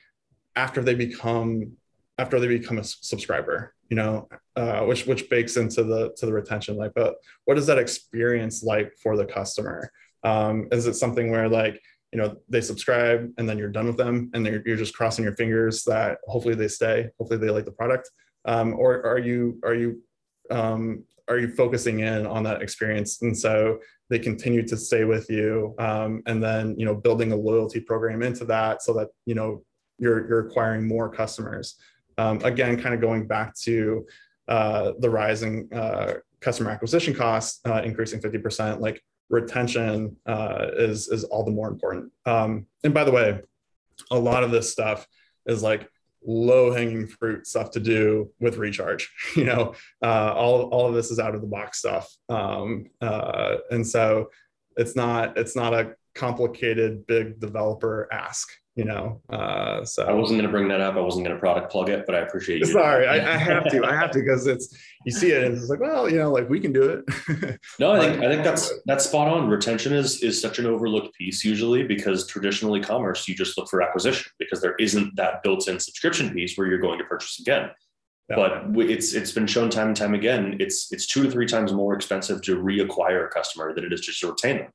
after 0.55 0.81
they 0.81 0.95
become 0.95 1.73
after 2.17 2.39
they 2.39 2.47
become 2.47 2.77
a 2.77 2.83
subscriber 2.83 3.73
you 3.89 3.95
know 3.95 4.27
uh, 4.55 4.81
which 4.81 5.05
which 5.05 5.29
bakes 5.29 5.57
into 5.57 5.83
the 5.83 6.13
to 6.15 6.25
the 6.25 6.33
retention 6.33 6.77
like 6.77 6.93
but 6.95 7.15
what 7.45 7.57
is 7.57 7.67
that 7.67 7.77
experience 7.77 8.63
like 8.63 8.93
for 9.01 9.15
the 9.15 9.25
customer? 9.25 9.91
Um, 10.23 10.67
is 10.71 10.87
it 10.87 10.95
something 10.95 11.29
where 11.31 11.47
like 11.47 11.81
you 12.11 12.19
know 12.19 12.37
they 12.49 12.61
subscribe 12.61 13.31
and 13.37 13.47
then 13.47 13.57
you're 13.57 13.69
done 13.69 13.87
with 13.87 13.97
them 13.97 14.31
and 14.33 14.45
you're 14.45 14.77
just 14.77 14.95
crossing 14.95 15.23
your 15.23 15.35
fingers 15.35 15.83
that 15.83 16.19
hopefully 16.27 16.55
they 16.55 16.67
stay 16.67 17.09
hopefully 17.17 17.39
they 17.39 17.49
like 17.49 17.65
the 17.65 17.71
product? 17.71 18.09
Um, 18.45 18.73
or 18.73 19.05
are 19.05 19.19
you 19.19 19.59
are 19.63 19.75
you 19.75 20.01
um, 20.49 21.03
are 21.27 21.39
you 21.39 21.47
focusing 21.47 21.99
in 21.99 22.25
on 22.25 22.43
that 22.43 22.61
experience 22.61 23.21
and 23.21 23.37
so 23.37 23.79
they 24.09 24.19
continue 24.19 24.65
to 24.65 24.77
stay 24.77 25.03
with 25.03 25.29
you 25.29 25.73
um, 25.79 26.21
and 26.27 26.43
then 26.43 26.75
you 26.77 26.85
know 26.85 26.95
building 26.95 27.31
a 27.31 27.35
loyalty 27.35 27.79
program 27.79 28.21
into 28.21 28.45
that 28.45 28.81
so 28.81 28.93
that 28.93 29.09
you 29.25 29.35
know 29.35 29.63
you're 29.97 30.27
you're 30.27 30.47
acquiring 30.47 30.87
more 30.87 31.09
customers 31.09 31.77
um, 32.17 32.39
again, 32.43 32.81
kind 32.81 32.95
of 32.95 33.01
going 33.01 33.27
back 33.27 33.55
to 33.59 34.05
uh, 34.47 34.93
the 34.99 35.09
rising 35.09 35.67
uh, 35.73 36.13
customer 36.39 36.69
acquisition 36.69 37.13
costs 37.13 37.59
uh, 37.65 37.81
increasing 37.83 38.21
50%, 38.21 38.79
like 38.79 39.01
retention 39.29 40.15
uh, 40.25 40.67
is, 40.75 41.07
is 41.09 41.23
all 41.25 41.43
the 41.43 41.51
more 41.51 41.67
important. 41.67 42.11
Um, 42.25 42.67
and 42.83 42.93
by 42.93 43.03
the 43.03 43.11
way, 43.11 43.41
a 44.11 44.19
lot 44.19 44.43
of 44.43 44.51
this 44.51 44.71
stuff 44.71 45.07
is 45.45 45.63
like 45.63 45.89
low 46.25 46.71
hanging 46.71 47.07
fruit 47.07 47.47
stuff 47.47 47.71
to 47.71 47.79
do 47.79 48.31
with 48.39 48.57
recharge. 48.57 49.11
You 49.35 49.45
know, 49.45 49.73
uh, 50.01 50.33
all, 50.33 50.69
all 50.69 50.87
of 50.87 50.93
this 50.93 51.11
is 51.11 51.19
out 51.19 51.35
of 51.35 51.41
the 51.41 51.47
box 51.47 51.79
stuff. 51.79 52.09
Um, 52.29 52.85
uh, 53.01 53.57
and 53.69 53.85
so 53.85 54.29
it's 54.77 54.95
not, 54.95 55.37
it's 55.37 55.55
not 55.55 55.73
a 55.73 55.95
complicated 56.13 57.05
big 57.05 57.39
developer 57.39 58.07
ask 58.11 58.47
you 58.75 58.83
know 58.83 59.21
uh 59.29 59.83
so. 59.85 60.03
i 60.03 60.11
wasn't 60.11 60.37
going 60.37 60.45
to 60.45 60.51
bring 60.51 60.67
that 60.67 60.81
up. 60.81 60.95
I 60.95 60.99
wasn't 60.99 61.25
going 61.25 61.35
to 61.35 61.39
product 61.39 61.71
plug 61.71 61.89
it 61.89 62.05
but 62.05 62.13
i 62.13 62.19
appreciate 62.19 62.59
you. 62.59 62.65
Sorry 62.65 63.07
I, 63.07 63.15
I, 63.15 63.37
have 63.37 63.69
to 63.69 63.85
i 63.85 63.95
have 63.95 64.11
to 64.11 64.19
because 64.23 64.47
it's 64.47 64.77
you 65.05 65.11
see 65.11 65.31
it 65.31 65.43
and 65.45 65.57
it's 65.57 65.69
like 65.69 65.79
well 65.79 66.09
you 66.09 66.17
know 66.17 66.31
like 66.31 66.49
we 66.49 66.59
can 66.59 66.73
do 66.73 66.83
it. 66.83 67.59
No 67.79 67.93
i 67.93 67.99
think 67.99 68.23
i 68.23 68.29
think 68.29 68.43
that's 68.43 68.71
that's 68.85 69.05
spot 69.05 69.27
on. 69.27 69.47
Retention 69.47 69.93
is 69.93 70.21
is 70.21 70.41
such 70.41 70.59
an 70.59 70.65
overlooked 70.65 71.15
piece 71.15 71.43
usually 71.43 71.83
because 71.83 72.27
traditional 72.27 72.77
e-commerce 72.77 73.27
you 73.27 73.35
just 73.35 73.57
look 73.57 73.69
for 73.69 73.81
acquisition 73.81 74.29
because 74.39 74.61
there 74.61 74.75
isn't 74.75 75.15
that 75.15 75.41
built-in 75.41 75.79
subscription 75.79 76.33
piece 76.33 76.57
where 76.57 76.67
you're 76.67 76.79
going 76.79 76.99
to 76.99 77.05
purchase 77.05 77.39
again. 77.39 77.69
Yeah. 78.29 78.35
but 78.37 78.89
it's 78.89 79.13
it's 79.13 79.31
been 79.31 79.45
shown 79.45 79.69
time 79.69 79.89
and 79.89 79.95
time 79.95 80.15
again 80.15 80.57
it's 80.59 80.91
it's 80.91 81.05
two 81.05 81.23
to 81.23 81.31
three 81.31 81.45
times 81.45 81.71
more 81.71 81.93
expensive 81.93 82.41
to 82.41 82.57
reacquire 82.57 83.27
a 83.27 83.29
customer 83.29 83.71
than 83.73 83.85
it 83.85 83.93
is 83.93 84.01
just 84.01 84.19
to 84.21 84.31
retain 84.31 84.57
them. 84.57 84.71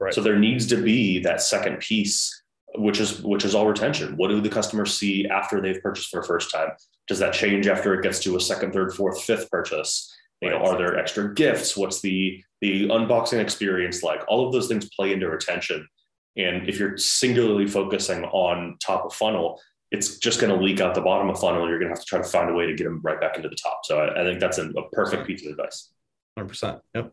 Right. 0.00 0.14
So 0.14 0.22
there 0.22 0.38
needs 0.38 0.66
to 0.68 0.76
be 0.76 1.20
that 1.20 1.42
second 1.42 1.80
piece 1.80 2.43
which 2.76 3.00
is 3.00 3.22
which 3.22 3.44
is 3.44 3.54
all 3.54 3.66
retention. 3.66 4.16
What 4.16 4.28
do 4.28 4.40
the 4.40 4.48
customers 4.48 4.96
see 4.96 5.26
after 5.28 5.60
they've 5.60 5.82
purchased 5.82 6.10
for 6.10 6.20
the 6.20 6.26
first 6.26 6.50
time? 6.50 6.70
Does 7.06 7.18
that 7.18 7.34
change 7.34 7.66
after 7.66 7.94
it 7.94 8.02
gets 8.02 8.20
to 8.20 8.36
a 8.36 8.40
second, 8.40 8.72
third, 8.72 8.94
fourth, 8.94 9.22
fifth 9.22 9.50
purchase? 9.50 10.14
You 10.40 10.50
know, 10.50 10.58
are 10.58 10.76
there 10.76 10.98
extra 10.98 11.32
gifts? 11.32 11.76
What's 11.76 12.00
the 12.00 12.42
the 12.60 12.88
unboxing 12.88 13.40
experience 13.40 14.02
like? 14.02 14.22
All 14.28 14.46
of 14.46 14.52
those 14.52 14.68
things 14.68 14.90
play 14.94 15.12
into 15.12 15.28
retention. 15.28 15.88
And 16.36 16.68
if 16.68 16.78
you're 16.78 16.96
singularly 16.96 17.66
focusing 17.66 18.24
on 18.24 18.76
top 18.84 19.04
of 19.04 19.14
funnel, 19.14 19.60
it's 19.92 20.18
just 20.18 20.40
going 20.40 20.52
to 20.52 20.62
leak 20.62 20.80
out 20.80 20.94
the 20.94 21.00
bottom 21.00 21.30
of 21.30 21.38
funnel. 21.38 21.68
You're 21.68 21.78
going 21.78 21.88
to 21.88 21.94
have 21.94 22.00
to 22.00 22.06
try 22.06 22.18
to 22.18 22.24
find 22.24 22.50
a 22.50 22.52
way 22.52 22.66
to 22.66 22.74
get 22.74 22.84
them 22.84 23.00
right 23.04 23.20
back 23.20 23.36
into 23.36 23.48
the 23.48 23.54
top. 23.54 23.80
So 23.84 24.00
I, 24.00 24.22
I 24.22 24.24
think 24.24 24.40
that's 24.40 24.58
a, 24.58 24.68
a 24.70 24.90
perfect 24.90 25.26
piece 25.26 25.44
of 25.46 25.52
advice. 25.52 25.92
100%. 26.36 26.80
Yep. 26.96 27.12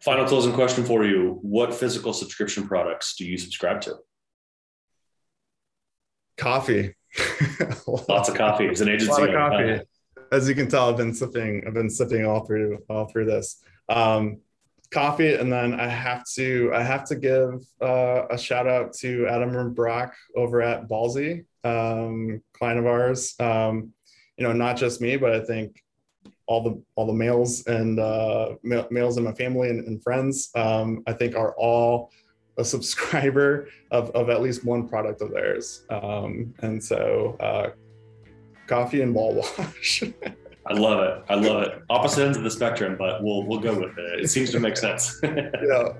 Final 0.00 0.26
closing 0.26 0.52
question 0.52 0.84
for 0.84 1.06
you. 1.06 1.38
What 1.40 1.72
physical 1.72 2.12
subscription 2.12 2.68
products 2.68 3.16
do 3.16 3.24
you 3.24 3.38
subscribe 3.38 3.80
to? 3.82 3.96
Coffee. 6.36 6.94
Lots 7.86 8.28
of 8.28 8.34
coffee. 8.34 8.66
It's 8.66 8.80
an 8.80 8.88
agency. 8.88 9.08
A 9.08 9.14
lot 9.14 9.28
of 9.28 9.34
coffee. 9.34 9.80
As 10.32 10.48
you 10.48 10.54
can 10.54 10.68
tell, 10.68 10.90
I've 10.90 10.96
been 10.96 11.14
sipping. 11.14 11.64
I've 11.66 11.74
been 11.74 11.90
sipping 11.90 12.26
all 12.26 12.44
through 12.44 12.78
all 12.88 13.06
through 13.06 13.26
this. 13.26 13.62
Um, 13.88 14.38
coffee, 14.90 15.34
and 15.34 15.52
then 15.52 15.78
I 15.78 15.88
have 15.88 16.24
to 16.34 16.70
I 16.74 16.82
have 16.82 17.04
to 17.06 17.16
give 17.16 17.62
uh, 17.80 18.26
a 18.30 18.38
shout 18.38 18.66
out 18.66 18.94
to 18.94 19.26
Adam 19.28 19.54
and 19.56 19.74
Brock 19.74 20.14
over 20.36 20.62
at 20.62 20.88
Ballsy, 20.88 21.44
um, 21.64 22.42
client 22.52 22.78
of 22.78 22.86
ours. 22.86 23.34
Um, 23.38 23.92
you 24.36 24.44
know, 24.44 24.52
not 24.52 24.76
just 24.76 25.00
me, 25.00 25.16
but 25.16 25.32
I 25.32 25.40
think 25.40 25.82
all 26.46 26.62
the 26.62 26.82
all 26.94 27.06
the 27.06 27.12
males 27.12 27.66
and 27.66 27.98
uh, 28.00 28.54
males 28.62 29.18
in 29.18 29.24
my 29.24 29.32
family 29.32 29.70
and, 29.70 29.86
and 29.86 30.02
friends. 30.02 30.50
Um, 30.54 31.02
I 31.06 31.12
think 31.12 31.36
are 31.36 31.54
all 31.56 32.10
a 32.56 32.64
subscriber 32.64 33.68
of, 33.90 34.10
of 34.10 34.30
at 34.30 34.42
least 34.42 34.64
one 34.64 34.88
product 34.88 35.20
of 35.22 35.30
theirs. 35.30 35.84
Um, 35.90 36.54
and 36.60 36.82
so 36.82 37.36
uh, 37.40 37.70
coffee 38.66 39.02
and 39.02 39.14
ball 39.14 39.34
wash. 39.34 40.02
I 40.66 40.72
love 40.72 41.00
it. 41.00 41.24
I 41.28 41.34
love 41.34 41.62
it. 41.64 41.82
Opposite 41.90 42.24
ends 42.24 42.38
of 42.38 42.44
the 42.44 42.50
spectrum, 42.50 42.96
but 42.98 43.22
we'll 43.22 43.44
we'll 43.44 43.60
go 43.60 43.78
with 43.78 43.98
it. 43.98 44.20
It 44.20 44.28
seems 44.28 44.50
to 44.52 44.60
make 44.60 44.78
sense. 44.78 45.20
yeah. 45.22 45.92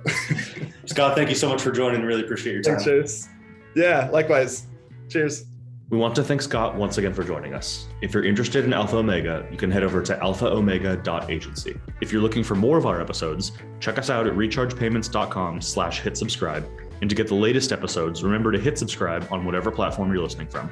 Scott, 0.87 1.15
thank 1.17 1.29
you 1.29 1.35
so 1.35 1.51
much 1.51 1.61
for 1.61 1.71
joining. 1.71 2.03
Really 2.03 2.23
appreciate 2.23 2.55
your 2.55 2.63
time. 2.63 2.83
Cheers. 2.83 3.29
Yeah, 3.77 4.09
likewise. 4.11 4.67
Cheers. 5.11 5.45
We 5.91 5.99
want 5.99 6.15
to 6.17 6.25
thank 6.25 6.41
Scott 6.41 6.77
once 6.77 6.97
again 6.97 7.13
for 7.13 7.23
joining 7.23 7.53
us. 7.53 7.89
If 8.01 8.15
you're 8.15 8.25
interested 8.25 8.65
in 8.65 8.73
Alpha 8.73 8.97
Omega, 8.97 9.47
you 9.51 9.59
can 9.59 9.71
head 9.71 9.83
over 9.83 10.03
to 10.03 10.17
alphaomega.agency. 10.17 11.79
If 12.01 12.11
you're 12.11 12.23
looking 12.23 12.43
for 12.43 12.55
more 12.55 12.79
of 12.79 12.87
our 12.87 13.03
episodes, 13.03 13.53
check 13.81 13.99
us 13.99 14.09
out 14.09 14.27
at 14.27 14.33
rechargepayments.com 14.33 15.61
slash 15.61 16.01
hit 16.01 16.17
subscribe. 16.17 16.67
And 17.03 17.11
to 17.11 17.15
get 17.15 17.29
the 17.29 17.35
latest 17.35 17.71
episodes, 17.71 18.23
remember 18.23 18.51
to 18.51 18.59
hit 18.59 18.79
subscribe 18.79 19.29
on 19.31 19.45
whatever 19.45 19.71
platform 19.71 20.11
you're 20.11 20.23
listening 20.23 20.49
from. 20.49 20.71